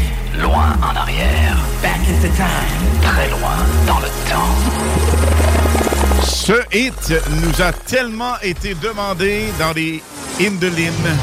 Loin 0.42 0.76
en 0.82 0.94
arrière. 0.94 1.56
Back 1.80 2.00
into 2.10 2.28
time. 2.36 3.00
Très 3.00 3.30
loin 3.30 3.56
dans 3.86 4.00
le 4.00 4.08
temps. 4.28 6.22
Ce 6.22 6.52
hit 6.76 7.14
nous 7.30 7.62
a 7.62 7.72
tellement 7.72 8.38
été 8.42 8.74
demandé 8.74 9.46
dans 9.58 9.72
les 9.72 10.02
Indolines, 10.38 11.16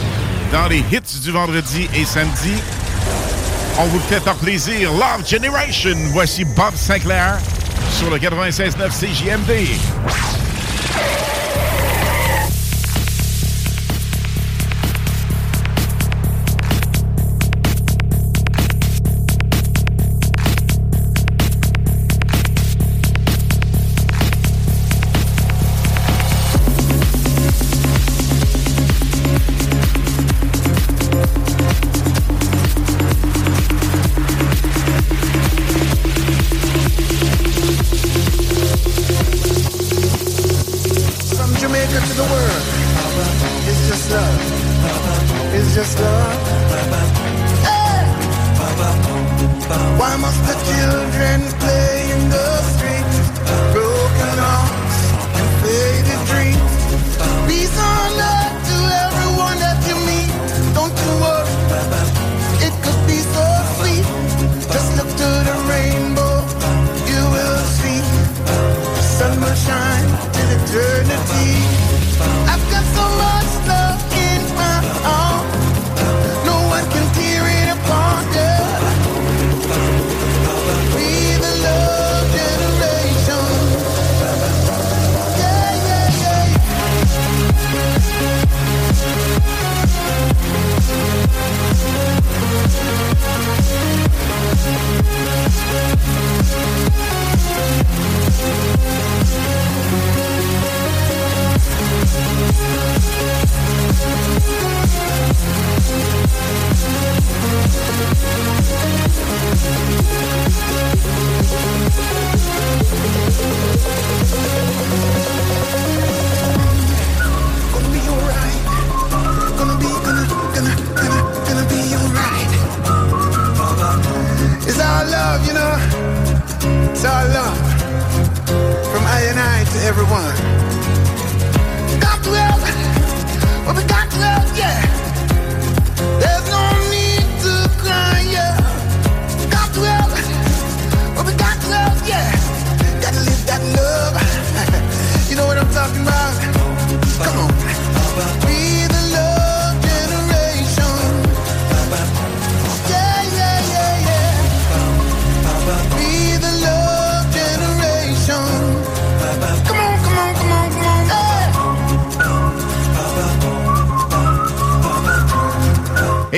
dans 0.51 0.67
les 0.67 0.79
hits 0.91 1.19
du 1.21 1.29
vendredi 1.29 1.87
et 1.93 2.03
samedi. 2.03 2.55
On 3.77 3.83
vous 3.83 3.97
le 3.97 4.03
fait 4.05 4.23
par 4.23 4.37
plaisir. 4.37 4.91
Love 4.93 5.27
Generation. 5.27 5.97
Voici 6.13 6.45
Bob 6.45 6.73
Sinclair 6.75 7.37
sur 7.91 8.09
le 8.09 8.17
96.9 8.17 8.89
CJMD. 8.89 9.67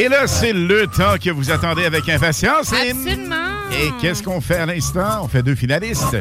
Et 0.04 0.10
là, 0.10 0.28
c'est 0.28 0.52
le 0.52 0.86
temps 0.88 1.16
que 1.18 1.30
vous 1.30 1.50
attendez 1.50 1.86
avec 1.86 2.10
impatience. 2.10 2.74
Absolument. 2.74 3.36
Et 3.72 3.90
qu'est-ce 4.02 4.22
qu'on 4.22 4.42
fait 4.42 4.58
à 4.58 4.66
l'instant? 4.66 5.22
On 5.24 5.30
fait 5.30 5.42
deux 5.42 5.56
finalistes. 5.56 6.18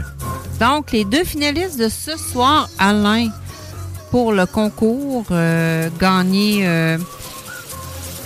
Donc, 0.61 0.93
les 0.93 1.05
deux 1.05 1.25
finalistes 1.25 1.81
de 1.81 1.89
ce 1.89 2.17
soir, 2.17 2.69
Alain, 2.79 3.31
pour 4.13 4.33
le 4.35 4.47
concours, 4.47 5.25
euh, 5.33 5.89
gagner 5.99 6.65
euh, 6.65 6.97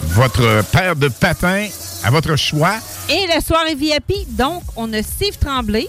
Votre 0.08 0.62
paire 0.72 0.94
de 0.94 1.08
patins 1.08 1.68
à 2.04 2.10
votre 2.10 2.36
choix. 2.36 2.74
et 3.08 3.26
la 3.26 3.40
soirée 3.40 3.74
VIP. 3.74 4.26
Donc, 4.36 4.62
on 4.76 4.92
a 4.92 5.02
Steve 5.02 5.38
Tremblay 5.38 5.88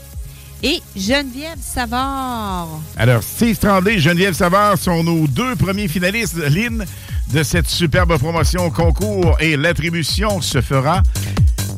et 0.64 0.82
Geneviève 0.96 1.60
Savard. 1.62 2.70
Alors, 2.96 3.22
Steve 3.22 3.58
Tremblay 3.58 3.96
et 3.96 4.00
Geneviève 4.00 4.34
Savard 4.34 4.78
sont 4.78 5.04
nos 5.04 5.28
deux 5.28 5.58
premiers 5.58 5.90
finalistes, 5.90 6.38
Lynn, 6.38 6.86
de 7.34 7.44
cette 7.44 7.68
superbe 7.68 8.18
promotion 8.18 8.66
au 8.66 8.72
concours. 8.72 9.36
Et 9.40 9.58
l'attribution 9.58 10.42
se 10.42 10.62
fera 10.62 11.02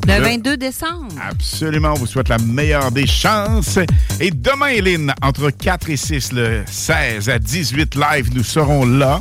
Le 0.06 0.18
Le- 0.18 0.22
22 0.24 0.56
décembre. 0.56 1.08
Absolument, 1.28 1.90
on 1.92 1.98
vous 1.98 2.06
souhaite 2.06 2.28
la 2.28 2.38
meilleure 2.38 2.90
des 2.90 3.06
chances. 3.06 3.78
Et 4.18 4.30
demain, 4.30 4.80
Lynn, 4.80 5.12
entre 5.22 5.50
4 5.50 5.90
et 5.90 5.96
6, 5.96 6.32
le 6.32 6.62
16 6.66 7.28
à 7.28 7.38
18 7.38 7.94
live, 7.96 8.30
nous 8.34 8.44
serons 8.44 8.84
là. 8.86 9.20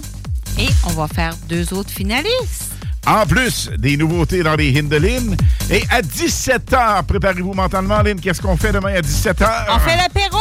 Et 0.58 0.68
on 0.86 0.94
va 0.94 1.08
faire 1.08 1.36
deux 1.48 1.74
autres 1.74 1.92
finalistes. 1.92 2.66
En 3.08 3.26
plus, 3.26 3.70
des 3.78 3.98
nouveautés 3.98 4.44
dans 4.44 4.56
les 4.56 4.72
Lynn. 4.72 5.36
Et 5.72 5.84
à 5.90 6.02
17h, 6.02 7.04
préparez-vous 7.04 7.54
mentalement, 7.54 8.02
Lynn. 8.02 8.20
Qu'est-ce 8.20 8.42
qu'on 8.42 8.58
fait 8.58 8.72
demain 8.72 8.94
à 8.96 9.02
17h? 9.02 9.48
On 9.74 9.80
fait 9.80 9.96
l'apéro! 9.96 10.38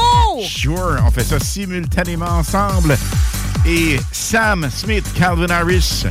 Sure, 0.47 0.99
on 1.07 1.11
fait 1.11 1.25
ça 1.25 1.39
simultanément 1.41 2.27
ensemble. 2.31 2.97
Et 3.67 3.99
Sam 4.13 4.69
Smith, 4.71 5.05
Calvin 5.15 5.51
Harris. 5.51 6.07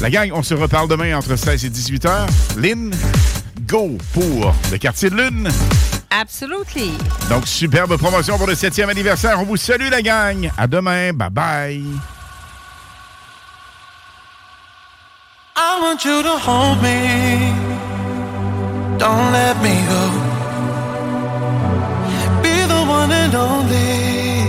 La 0.00 0.10
gang, 0.10 0.30
on 0.32 0.42
se 0.42 0.54
reparle 0.54 0.88
demain 0.88 1.16
entre 1.16 1.36
16 1.36 1.64
et 1.64 1.70
18 1.70 2.04
heures. 2.06 2.26
Lynn, 2.56 2.94
go 3.66 3.96
pour 4.12 4.54
le 4.70 4.78
quartier 4.78 5.10
de 5.10 5.16
Lune. 5.16 5.48
Absolutely. 6.10 6.92
Donc, 7.28 7.46
superbe 7.46 7.96
promotion 7.96 8.36
pour 8.38 8.46
le 8.46 8.54
7e 8.54 8.88
anniversaire. 8.88 9.40
On 9.40 9.44
vous 9.44 9.56
salue, 9.56 9.88
la 9.90 10.02
gang. 10.02 10.50
À 10.56 10.66
demain. 10.66 11.12
Bye 11.12 11.30
bye. 11.30 11.82
I 15.56 15.80
want 15.80 16.04
you 16.04 16.22
to 16.22 16.36
hold 16.38 16.82
me. 16.82 17.52
Don't 18.98 19.32
let 19.32 19.56
me 19.62 19.74
go. 19.88 20.10
Be 22.42 22.66
the 22.66 22.84
one 22.86 23.12
and 23.12 23.34
only. 23.34 24.43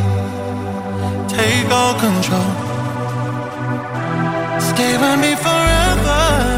Take 1.38 1.70
all 1.70 1.94
control. 2.00 2.52
Stay 4.62 4.98
with 4.98 5.20
me 5.20 5.36
forever. 5.36 6.55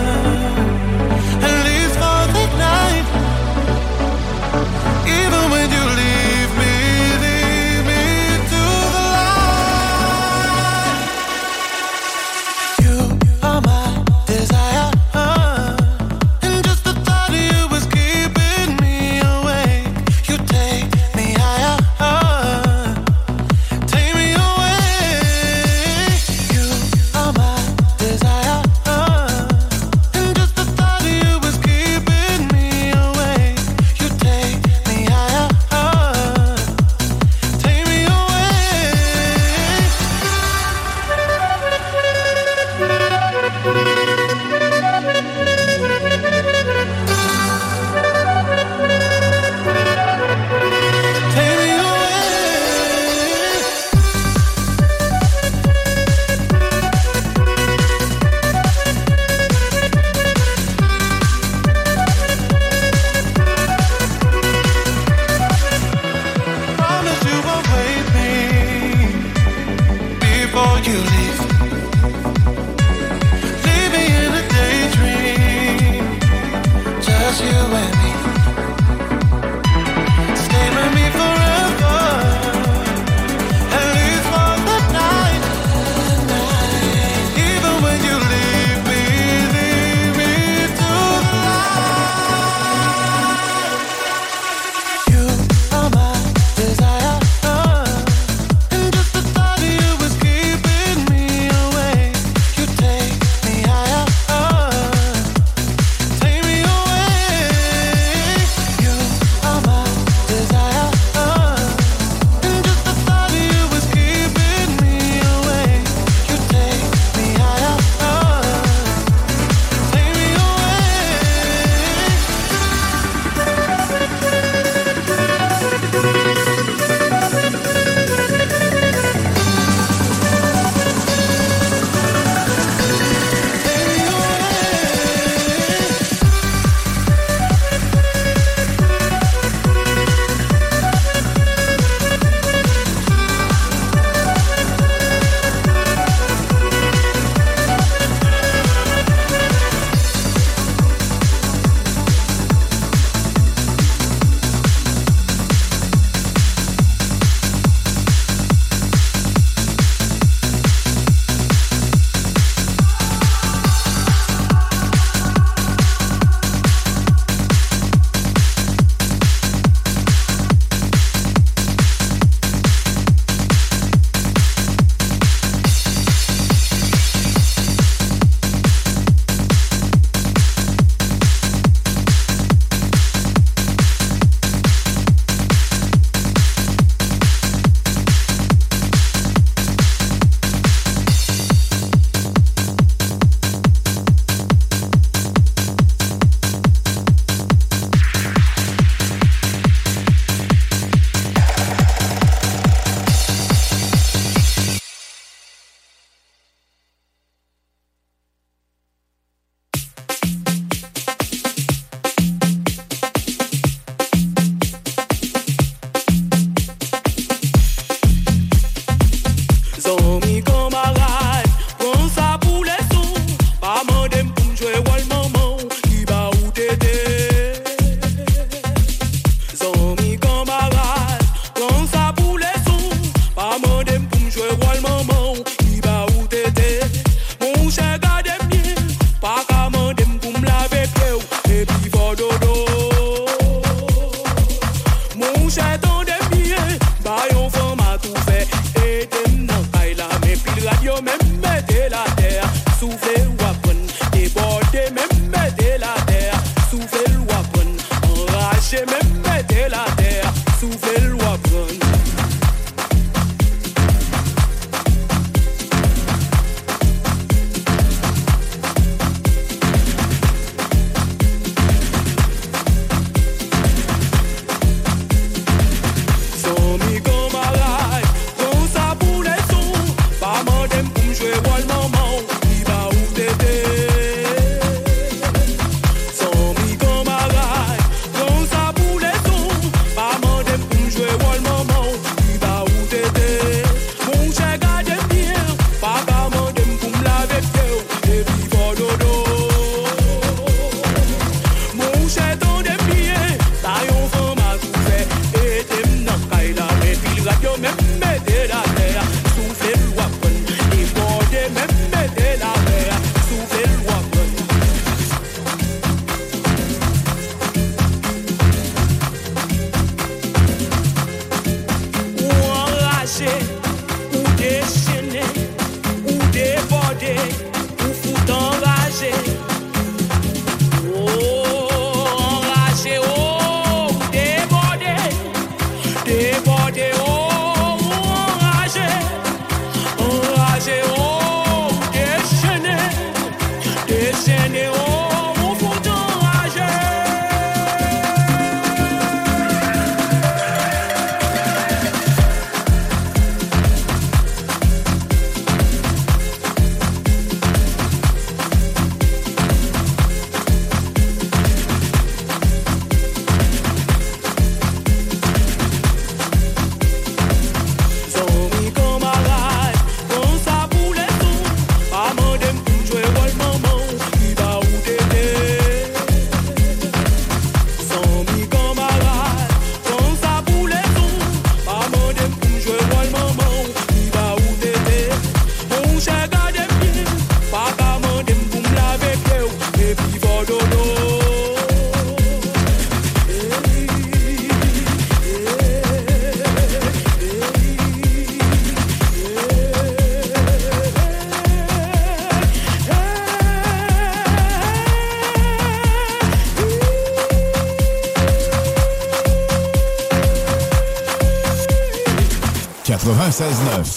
96.9. 413.37 413.96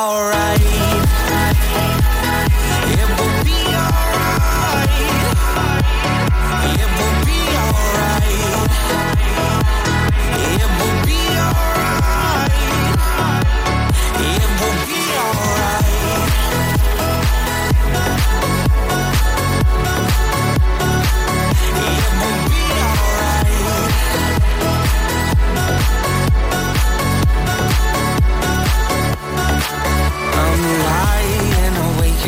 alright. 0.00 0.69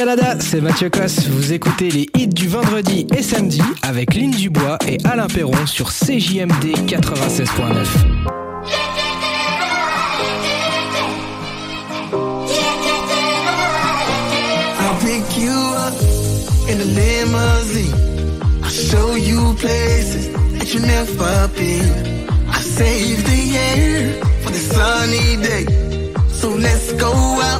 Canada, 0.00 0.34
c'est 0.40 0.62
Mathieu 0.62 0.88
Cosse. 0.88 1.26
Vous 1.28 1.52
écoutez 1.52 1.90
les 1.90 2.08
hits 2.16 2.26
du 2.26 2.48
vendredi 2.48 3.06
et 3.14 3.22
samedi 3.22 3.60
avec 3.82 4.14
Lynn 4.14 4.30
Dubois 4.30 4.78
et 4.88 4.96
Alain 5.04 5.26
Perron 5.26 5.66
sur 5.66 5.90
CJMD 5.90 6.88
96.9. 6.88 7.84
You 15.36 15.52
up 15.76 15.94
in 16.68 16.80
a 16.80 16.84
limousine. 16.84 17.92
I'll 18.62 18.70
show 18.70 19.16
you 19.16 19.54
places 19.58 20.32
that 20.58 20.72
you 20.72 20.80
never 20.80 21.48
been. 21.58 22.26
I 22.48 22.60
save 22.62 23.22
the 23.24 23.56
air 23.58 24.24
for 24.42 24.50
the 24.50 24.58
sunny 24.58 25.36
day. 25.42 25.66
So 26.32 26.48
let's 26.48 26.90
go 26.94 27.12
out. 27.12 27.59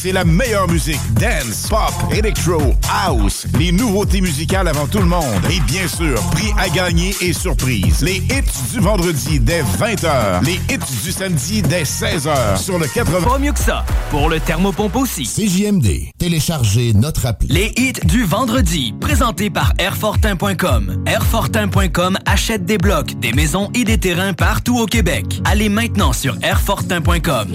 c'est 0.00 0.12
la 0.12 0.24
meilleure 0.24 0.68
musique. 0.68 1.00
Dance, 1.14 1.66
pop, 1.68 1.92
electro, 2.12 2.74
house. 2.88 3.46
Les 3.58 3.72
nouveautés 3.72 4.20
musicales 4.20 4.68
avant 4.68 4.86
tout 4.86 5.00
le 5.00 5.06
monde. 5.06 5.24
Et 5.50 5.58
bien 5.60 5.88
sûr, 5.88 6.20
prix 6.30 6.52
à 6.56 6.68
gagner 6.68 7.14
et 7.20 7.32
surprise. 7.32 8.00
Les 8.02 8.18
hits 8.18 8.72
du 8.72 8.78
vendredi 8.78 9.40
dès 9.40 9.62
20h. 9.62 10.44
Les 10.44 10.60
hits 10.72 11.02
du 11.02 11.10
samedi 11.10 11.62
dès 11.62 11.82
16h 11.82 12.62
sur 12.62 12.78
le 12.78 12.86
80. 12.86 13.22
Pas 13.22 13.38
mieux 13.40 13.52
que 13.52 13.58
ça. 13.58 13.84
Pour 14.10 14.28
le 14.28 14.38
thermopompe 14.38 14.94
aussi. 14.94 15.24
CJMD. 15.24 16.12
Téléchargez 16.16 16.92
notre 16.94 17.26
appli. 17.26 17.48
Les 17.48 17.72
hits 17.76 18.04
du 18.04 18.22
vendredi, 18.22 18.94
présentés 19.00 19.50
par 19.50 19.72
Airfortin.com. 19.78 21.02
Airfortin.com 21.06 22.18
achète 22.24 22.64
des 22.64 22.78
blocs, 22.78 23.18
des 23.18 23.32
maisons 23.32 23.68
et 23.74 23.82
des 23.82 23.98
terrains 23.98 24.32
partout 24.32 24.78
au 24.78 24.86
Québec. 24.86 25.40
Allez 25.44 25.68
maintenant 25.68 26.12
sur 26.12 26.36
Airfortin.com. 26.42 27.48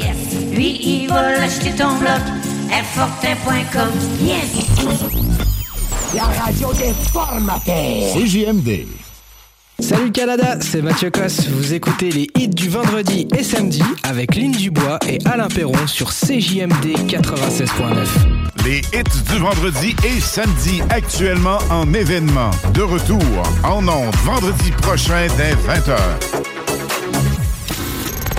Lui, 0.53 0.79
il 0.83 1.07
va 1.07 1.31
l'acheter 1.31 1.71
ton 1.71 1.97
bloc. 1.99 2.21
Airfortin.com. 2.71 3.89
Yes. 4.21 4.53
La 6.15 6.23
radio 6.23 6.71
des 6.73 6.93
formateurs. 7.11 8.13
CJMD. 8.13 8.87
Salut 9.79 10.11
Canada, 10.11 10.57
c'est 10.61 10.81
Mathieu 10.81 11.09
Cosse. 11.09 11.47
Vous 11.47 11.73
écoutez 11.73 12.11
les 12.11 12.29
hits 12.37 12.47
du 12.47 12.69
vendredi 12.69 13.27
et 13.37 13.43
samedi 13.43 13.83
avec 14.03 14.35
Lynn 14.35 14.51
Dubois 14.51 14.99
et 15.07 15.19
Alain 15.25 15.47
Perron 15.47 15.87
sur 15.87 16.11
CJMD 16.11 16.95
96.9. 17.07 18.07
Les 18.65 18.79
hits 18.93 19.23
du 19.31 19.39
vendredi 19.39 19.95
et 20.05 20.19
samedi 20.21 20.81
actuellement 20.89 21.57
en 21.69 21.91
événement. 21.93 22.51
De 22.73 22.81
retour 22.81 23.19
en 23.63 23.87
ondes 23.87 24.15
vendredi 24.23 24.71
prochain 24.81 25.27
dès 25.37 25.53
20h. 25.53 25.97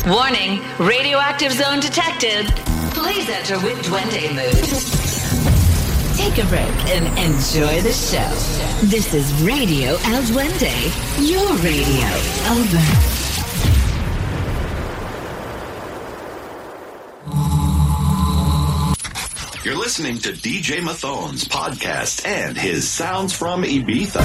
Warning, 0.07 0.61
radioactive 0.79 1.53
zone 1.53 1.81
detected. 1.81 2.64
Please 3.05 3.29
enter 3.29 3.59
with 3.61 3.79
Duende 3.85 4.35
mode. 4.35 4.65
Take 6.17 6.43
a 6.43 6.49
break 6.49 6.75
and 6.89 7.07
enjoy 7.19 7.83
the 7.83 7.93
show. 7.93 8.31
This 8.87 9.13
is 9.13 9.31
Radio 9.43 9.91
El 9.91 10.23
Duende, 10.23 10.73
your 11.21 11.47
radio. 11.59 12.09
Over. 12.49 12.81
You're 19.65 19.77
listening 19.77 20.19
to 20.21 20.33
DJ 20.33 20.81
Mathone's 20.81 21.47
podcast 21.47 22.27
and 22.27 22.57
his 22.57 22.89
Sounds 22.89 23.35
from 23.35 23.65
Ibiza. 23.65 24.21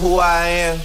who 0.00 0.18
I 0.18 0.46
am. 0.72 0.80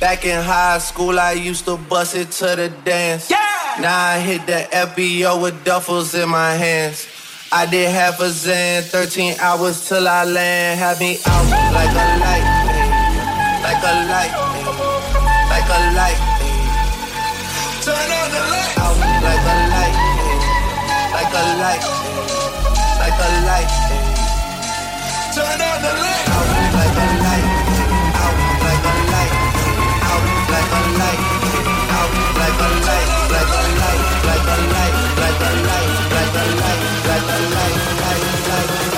Back 0.00 0.24
in 0.24 0.42
high 0.42 0.78
school, 0.78 1.18
I 1.18 1.32
used 1.32 1.64
to 1.66 1.76
bust 1.76 2.16
it 2.16 2.30
to 2.40 2.56
the 2.56 2.68
dance. 2.84 3.30
Yeah! 3.30 3.38
Now 3.80 4.16
I 4.16 4.18
hit 4.18 4.46
the 4.46 4.66
FBO 4.72 5.42
with 5.42 5.64
duffels 5.64 6.14
in 6.20 6.28
my 6.28 6.52
hands. 6.52 7.06
I 7.52 7.66
did 7.66 7.90
half 7.90 8.20
a 8.20 8.30
zan, 8.30 8.82
13 8.82 9.36
hours 9.40 9.88
till 9.88 10.08
I 10.08 10.24
land. 10.24 10.80
Had 10.80 10.98
me 10.98 11.18
out 11.26 11.46
like 11.72 11.92
a 11.92 12.06
light, 12.20 12.44
babe. 12.66 12.92
like 13.62 13.82
a 13.84 13.92
light, 14.10 14.32
babe. 14.52 14.68
like 15.52 15.68
a 15.68 15.80
light. 15.96 16.20
Turn 17.84 18.10
on 18.20 18.28
the 18.32 18.42
light. 18.52 18.72
Out 18.80 18.96
like 19.22 19.46
a 19.46 19.56
light, 19.72 19.96
like 21.12 21.32
a 21.32 21.42
light, 21.60 21.84
like 23.00 23.20
a 23.20 23.28
light. 23.48 23.70
Turn 25.36 25.60
on 25.60 25.78
the 25.84 25.92
light. 26.00 26.26
Light. 27.22 27.65
like 30.56 30.72
a 30.72 30.82
light, 30.98 31.20
like 32.38 32.60
a 32.60 32.78
light, 32.86 33.10
like 33.28 34.46
a 34.46 34.58
light, 34.72 34.94
like 35.20 35.40
a 35.40 35.62
light, 35.66 35.90
like 36.14 36.34
a 36.34 36.48
light, 36.48 36.96
like 37.06 37.28
a 37.28 38.90
light. 38.90 38.95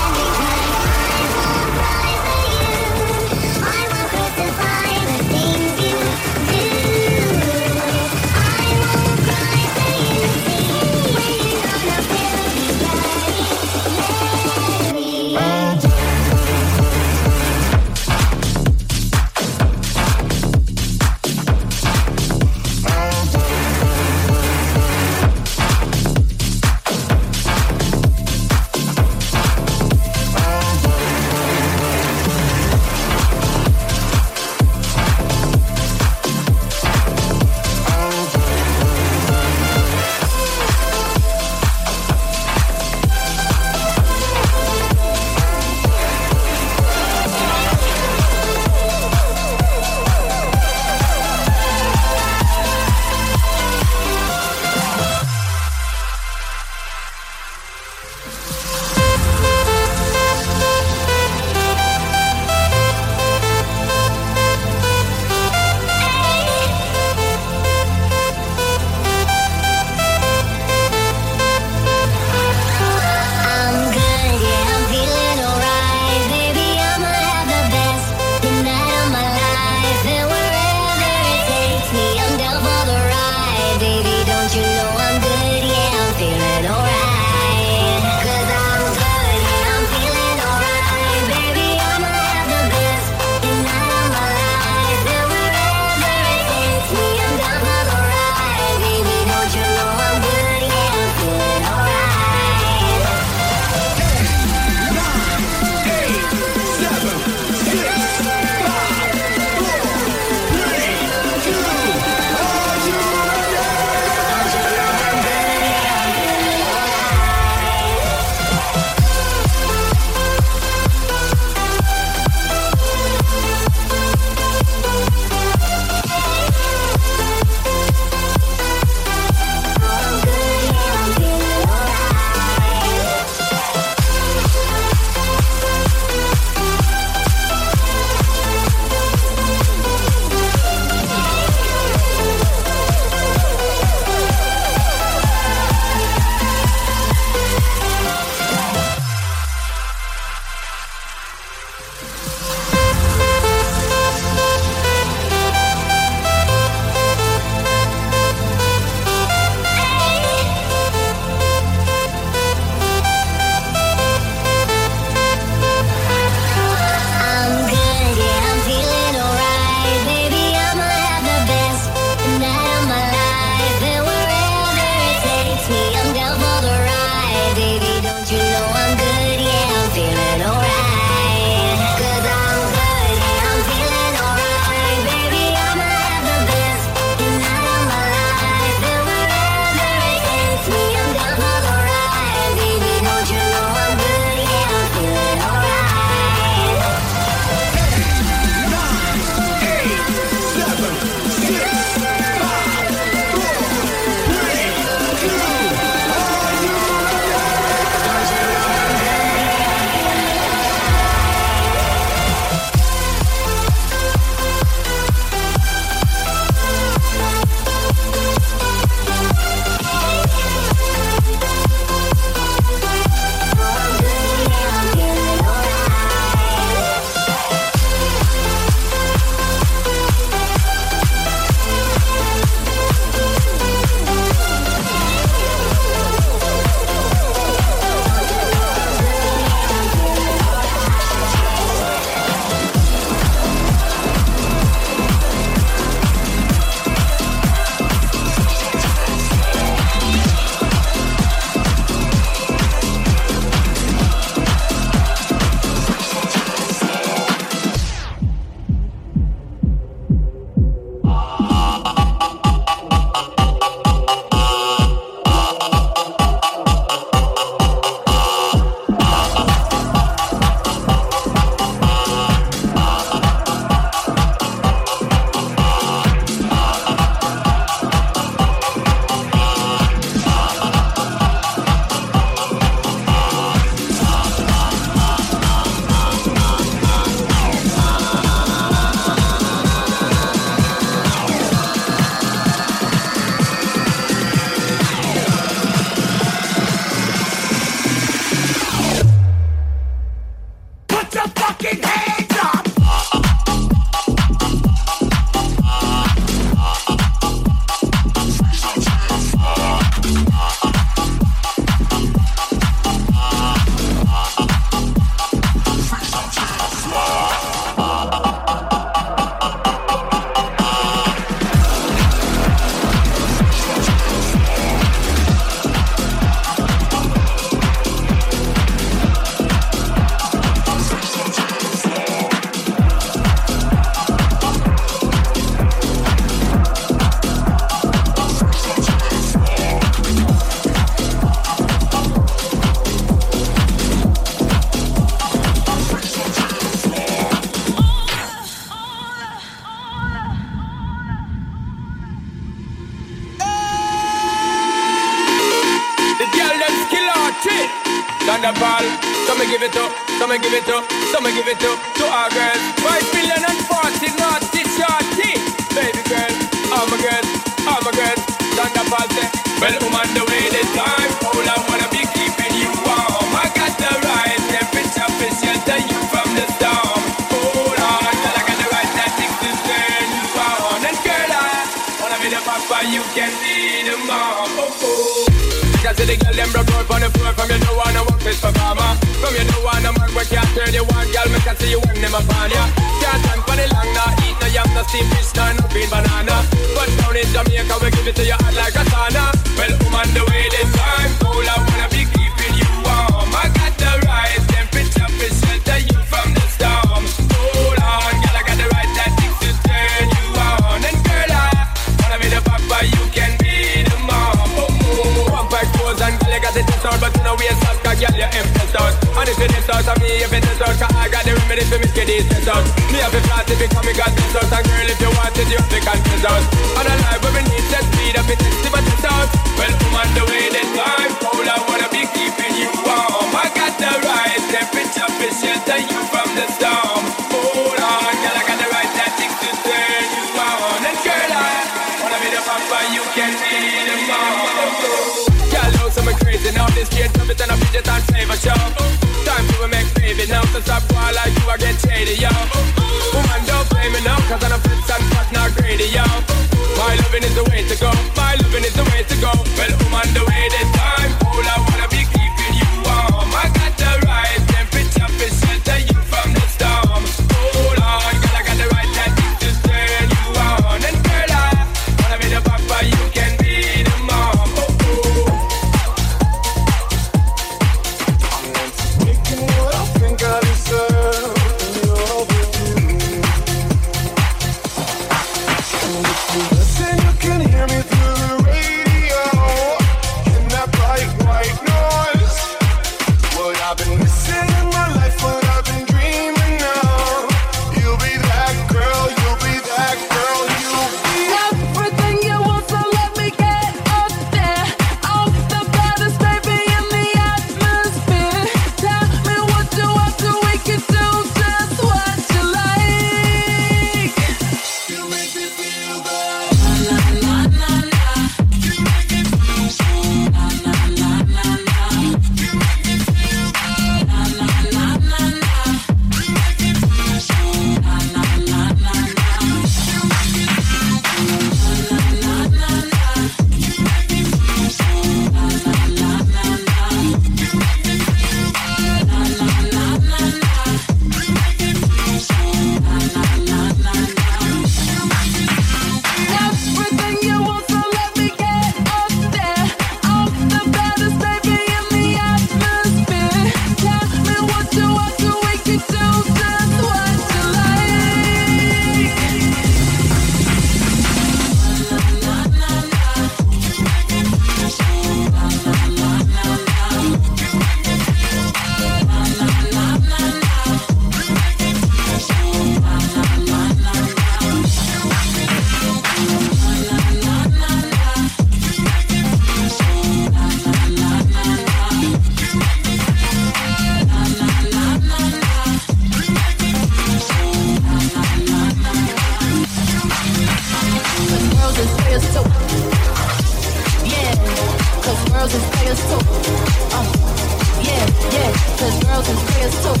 your 599.68 599.82
soap. 599.82 600.00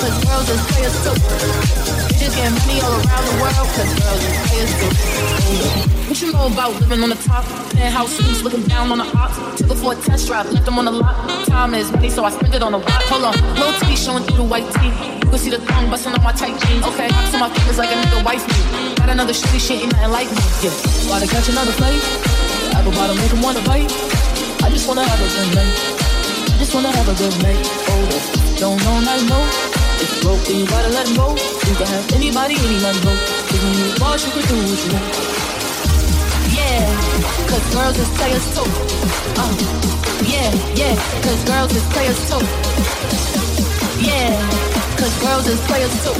Cause 0.00 0.16
girls 0.24 0.46
just 0.46 0.62
players 0.70 0.94
your 0.94 1.02
soap. 1.06 1.18
You 2.10 2.18
just 2.18 2.34
get 2.36 2.50
money 2.50 2.78
all 2.82 2.98
around 2.98 3.24
the 3.30 3.36
world. 3.38 3.68
Cause 3.74 3.90
girls 3.94 4.20
just 4.22 4.38
players 4.50 4.72
your. 4.82 4.90
What 6.04 6.20
you 6.20 6.32
know 6.32 6.46
about 6.46 6.74
living 6.80 7.02
on 7.02 7.10
the 7.10 7.16
top? 7.16 7.44
Penthouse 7.74 8.12
suites 8.16 8.42
looking 8.42 8.62
down 8.64 8.90
on 8.90 8.98
the 8.98 9.08
ops. 9.16 9.38
Took 9.58 9.68
her 9.68 9.74
for 9.74 9.92
a 9.92 9.96
test 9.96 10.26
drive, 10.26 10.50
left 10.52 10.66
them 10.66 10.78
on 10.78 10.84
the 10.84 10.92
lot. 10.92 11.46
Time 11.46 11.74
is 11.74 11.90
money, 11.92 12.10
so 12.10 12.24
I 12.24 12.30
spend 12.30 12.54
it 12.54 12.62
on 12.62 12.74
a 12.74 12.78
watch. 12.78 13.04
Hold 13.10 13.24
on, 13.24 13.34
low 13.58 13.72
T 13.80 13.96
showing 13.96 14.22
through 14.24 14.36
the 14.36 14.44
white 14.44 14.68
tee. 14.74 14.92
You 15.22 15.30
can 15.30 15.38
see 15.38 15.50
the 15.50 15.58
thong 15.58 15.90
busting 15.90 16.12
on 16.12 16.22
my 16.22 16.32
tight 16.32 16.58
jeans. 16.66 16.84
Okay, 16.84 17.08
so 17.30 17.38
my 17.38 17.48
fingers 17.50 17.78
like 17.78 17.90
a 17.90 17.94
nigga 17.94 18.24
wife 18.24 18.46
me. 18.46 18.94
Got 18.94 19.08
another 19.08 19.32
shitty 19.32 19.60
shit, 19.60 19.82
ain't 19.82 19.92
nothing 19.92 20.12
like 20.12 20.28
me. 20.30 20.42
Yeah, 20.62 20.74
about 21.06 21.22
to 21.22 21.28
catch 21.28 21.48
another 21.48 21.72
fight. 21.72 22.02
Apple 22.76 22.92
bottom, 22.92 23.16
make 23.16 23.30
him 23.30 23.42
wanna 23.42 23.62
bite. 23.62 23.90
I 24.62 24.70
just 24.70 24.86
wanna 24.88 25.04
have 25.04 25.20
a 25.20 25.28
good 25.28 25.54
night 25.54 26.03
just 26.64 26.74
wanna 26.74 26.96
have 26.96 27.08
a 27.08 27.16
good 27.20 27.36
night. 27.44 27.60
Oh, 27.92 28.56
don't 28.56 28.80
know, 28.84 28.96
not 29.04 29.20
know. 29.28 29.44
If 30.00 30.08
you 30.16 30.22
broke, 30.24 30.40
then 30.48 30.56
you 30.60 30.66
gotta 30.66 30.88
let 30.96 31.04
go. 31.12 31.36
You 31.36 31.74
can 31.76 31.88
have 31.92 32.06
anybody, 32.16 32.56
anyone 32.56 32.96
go. 33.04 33.12
Cause 33.52 33.60
when 33.60 33.74
you 33.76 33.88
boss, 34.00 34.24
you 34.24 34.32
can 34.32 34.44
do 34.48 34.56
what 34.64 34.80
you 34.80 34.90
want. 34.96 35.08
Yeah, 36.56 36.88
cause 37.52 37.64
girls 37.68 37.96
is 38.00 38.08
players 38.16 38.46
too. 38.56 38.64
Uh, 39.36 39.52
yeah, 40.24 40.48
yeah, 40.72 40.94
cause 41.20 41.40
girls 41.44 41.72
is 41.76 41.84
players 41.92 42.20
too. 42.32 42.40
Yeah, 44.00 44.32
cause 44.96 45.14
girls 45.20 45.46
is 45.46 45.60
players 45.68 45.92
too. 46.00 46.16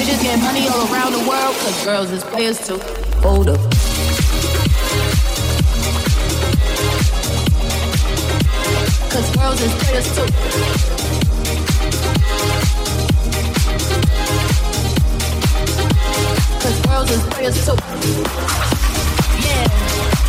Bitches 0.00 0.22
get 0.24 0.40
money 0.40 0.64
all 0.72 0.88
around 0.88 1.12
the 1.12 1.24
world, 1.28 1.54
cause 1.60 1.84
girls 1.84 2.10
is 2.10 2.24
players 2.24 2.56
too. 2.66 2.80
Hold 3.20 3.50
up. 3.50 3.81
cause 9.12 9.36
girls 9.36 9.60
is 9.60 9.74
players 9.74 10.08
too. 10.16 10.26
Cause 16.62 16.78
girls 16.86 17.10
is 17.10 17.22
players 17.34 17.66
too. 17.66 17.76
Yeah, 19.44 19.68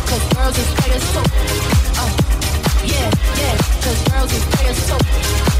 cause 0.04 0.24
girls 0.34 0.58
is 0.58 0.68
players 0.74 1.12
too. 1.14 1.24
Oh, 1.96 2.10
yeah, 2.84 3.10
yeah, 3.40 3.56
cause 3.80 4.00
girls 4.08 4.32
is 4.34 4.44
players 4.54 4.86
too. 4.86 5.53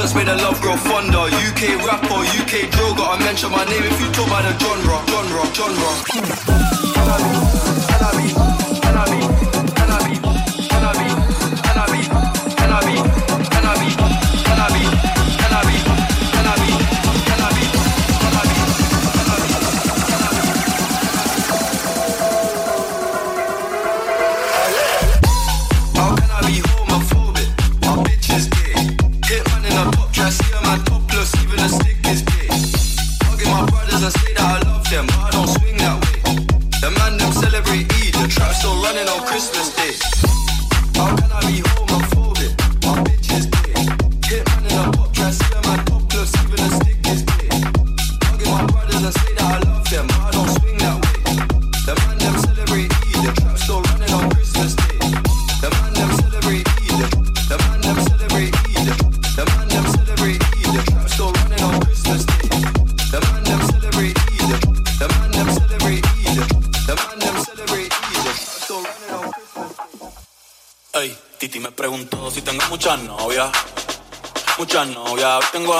Nonsense 0.00 0.24
made 0.24 0.32
a 0.32 0.36
love 0.36 0.58
grow 0.62 0.78
fonder. 0.78 1.28
UK 1.28 1.76
rapper, 1.84 2.24
UK 2.40 2.70
drill, 2.70 2.94
gotta 2.94 3.22
mention 3.22 3.50
my 3.50 3.62
name 3.66 3.82
if 3.82 4.00
you 4.00 4.10
talk 4.12 4.28
about 4.28 4.44
the 4.44 4.58
genre, 4.58 5.02
genre, 5.06 5.44
genre. 5.52 5.90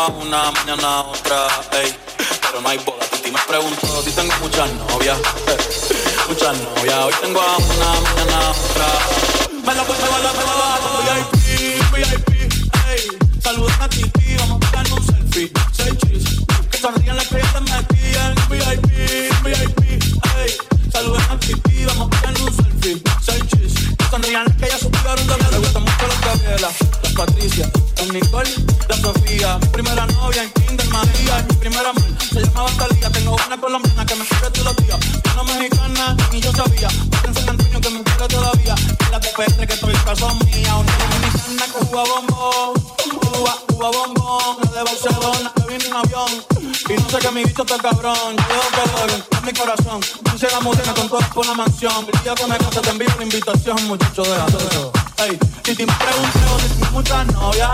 Una, 0.09 0.51
mañana 0.53 1.01
otra, 1.03 1.47
ey. 1.83 1.95
Pero 2.43 2.61
no 2.61 2.69
hay 2.69 2.79
boda. 2.79 2.99
Titi 3.11 3.31
me 3.31 3.39
preguntó 3.47 4.03
si 4.03 4.11
tengo 4.13 4.33
muchas 4.41 4.71
novias. 4.73 5.19
eh, 5.19 5.57
Muchas 6.29 6.57
novias, 6.59 6.99
hoy 7.05 7.15
tengo 7.23 7.41
a 7.41 7.57
una, 7.57 8.01
mañana 8.01 8.51
otra. 8.51 8.87
Me 9.65 9.75
la 9.75 9.83
puse, 9.85 10.03
me 10.03 10.09
la 10.23 10.33
me 10.33 10.45
la 10.45 10.70
bicho 47.71 47.77
está 47.77 47.89
cabrón. 47.89 48.37
Yo 48.37 48.43
dejo 48.49 48.71
calor 48.71 49.11
en 49.11 49.45
mi 49.45 49.53
corazón. 49.53 50.01
Puse 50.31 50.51
la 50.51 50.61
música 50.61 50.95
con 50.95 51.09
todas 51.09 51.29
por 51.31 51.47
la 51.47 51.55
mansión. 51.55 52.07
El 52.13 52.23
día 52.23 52.35
que 52.35 52.47
me 52.47 52.59
case 52.59 52.81
te 52.81 52.91
envío 52.91 53.09
una 53.15 53.23
invitación, 53.23 53.89
muchacho, 53.89 54.23
deja 54.23 54.47
eso. 54.47 54.93
Ey, 55.19 55.39
si 55.65 55.87
me 55.87 55.93
pregunto 55.93 56.59
si 56.61 56.69
tengo 56.75 56.91
muchas 56.93 57.27
novias. 57.27 57.71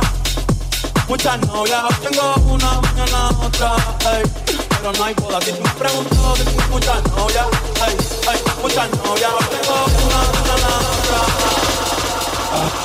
Muchas 1.08 1.40
novias, 1.46 1.84
tengo 2.00 2.34
una, 2.48 2.80
mañana 2.80 3.28
otra, 3.40 3.76
ey. 4.12 4.22
Pero 4.68 4.92
no 4.92 5.04
hay 5.04 5.14
boda, 5.14 5.40
si 5.40 5.52
me 5.52 5.70
pregunto 5.70 6.36
si 6.36 6.42
tengo 6.42 6.62
muchas 6.68 7.02
novias, 7.04 7.46
ey, 7.86 7.96
ey, 8.32 8.40
muchas 8.60 8.90
novias, 8.90 9.32
tengo 9.50 9.84
una, 10.04 10.18
mañana 10.34 10.70
otra. 10.98 11.20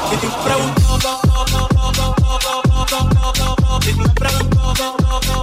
Si 0.09 0.15
te 0.17 0.27
pregunto, 0.43 0.81
si 3.81 3.93
te 3.93 4.09
pregunto, 4.09 5.40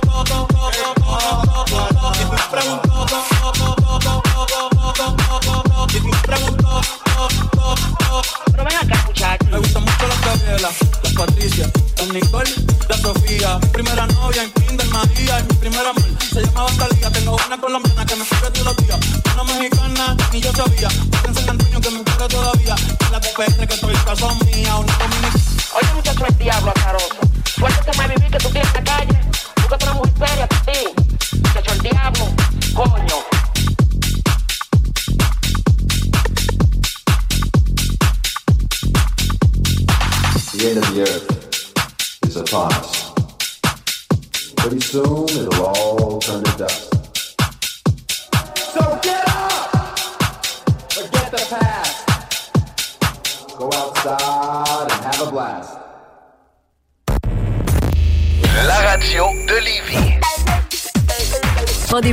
las 11.58 12.08
Nicole, 12.12 12.50
la 12.88 12.96
Sofía. 12.96 13.58
Mi 13.58 13.68
primera 13.68 14.06
novia 14.06 14.42
en 14.44 14.50
Kinder 14.52 14.86
María. 14.88 15.44
Mi 15.48 15.56
primera 15.56 15.90
amor 15.90 16.04
se 16.32 16.42
llamaba 16.42 16.70
Talía. 16.78 17.10
Tengo 17.10 17.36
una 17.46 17.60
colombiana 17.60 18.06
que 18.06 18.16
me 18.16 18.24
quiere 18.24 18.50
todos 18.50 18.66
los 18.66 18.76
días. 18.76 18.98
Una 19.34 19.44
mexicana, 19.44 20.16
ni 20.32 20.40
yo 20.40 20.52
sabía. 20.52 20.88
Otra 20.88 21.42
en 21.42 21.50
Antonio 21.50 21.80
que 21.80 21.90
me 21.90 22.04
quiere 22.04 22.28
todavía. 22.28 22.97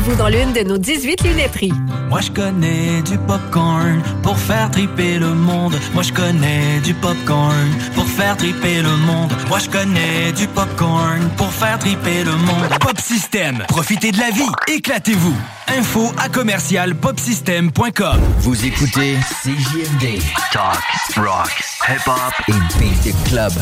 Rendez-vous 0.05 0.21
dans 0.21 0.27
l'une 0.27 0.53
de 0.53 0.61
nos 0.61 0.77
18 0.77 1.23
lunetteries. 1.23 1.73
Moi 2.09 2.21
je 2.21 2.29
connais 2.29 3.01
du 3.03 3.17
popcorn 3.17 4.03
pour 4.21 4.37
faire 4.37 4.69
triper 4.69 5.17
le 5.17 5.33
monde. 5.33 5.73
Moi 5.93 6.03
je 6.03 6.13
connais 6.13 6.79
du 6.83 6.93
popcorn 6.93 7.67
pour 7.95 8.05
faire 8.05 8.37
triper 8.37 8.83
le 8.83 8.95
monde. 8.97 9.31
Moi 9.47 9.57
je 9.59 9.69
connais 9.69 10.31
du 10.33 10.47
popcorn 10.47 11.27
pour 11.37 11.51
faire 11.51 11.79
triper 11.79 12.23
le 12.23 12.33
monde. 12.33 12.69
Pop 12.79 12.99
System, 12.99 13.63
profitez 13.67 14.11
de 14.11 14.19
la 14.19 14.29
vie, 14.29 14.51
éclatez-vous. 14.67 15.35
Info 15.75 16.11
à 16.17 16.29
commercial 16.29 16.93
popsystem.com. 16.93 18.19
Vous 18.39 18.65
écoutez 18.65 19.17
CJMD. 19.43 20.21
Talk, 20.53 20.83
rock, 21.17 21.63
hip-hop 21.89 22.33
et 22.49 22.79
beat 22.79 23.15
club. 23.27 23.53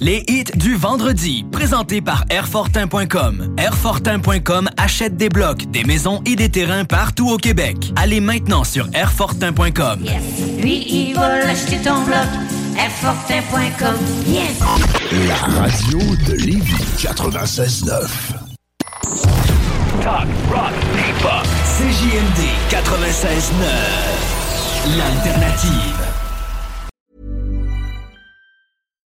Les 0.00 0.22
hits 0.28 0.44
du 0.54 0.76
vendredi, 0.76 1.44
présentés 1.50 2.00
par 2.00 2.24
Airfortin.com. 2.30 3.56
Airfortin.com 3.58 4.68
achète 4.76 5.16
des 5.16 5.28
blocs, 5.28 5.68
des 5.72 5.82
maisons 5.82 6.22
et 6.24 6.36
des 6.36 6.48
terrains 6.48 6.84
partout 6.84 7.28
au 7.30 7.36
Québec. 7.36 7.76
Allez 7.96 8.20
maintenant 8.20 8.62
sur 8.62 8.86
Airfortin.com. 8.94 10.04
Lui, 10.60 10.86
il 10.88 11.14
va 11.14 11.48
acheter 11.48 11.78
ton 11.78 12.00
bloc. 12.04 12.28
Airfortin.com. 12.78 13.96
Yes! 14.28 14.60
La 15.26 15.34
radio 15.62 15.98
de 16.28 16.34
Lévis 16.34 16.76
96.9. 16.96 18.06
Talk, 20.00 20.28
rock, 20.48 20.74
hip-hop. 20.94 21.44
CJMD 21.76 22.44
96.9. 22.70 24.96
L'alternative. 24.96 25.97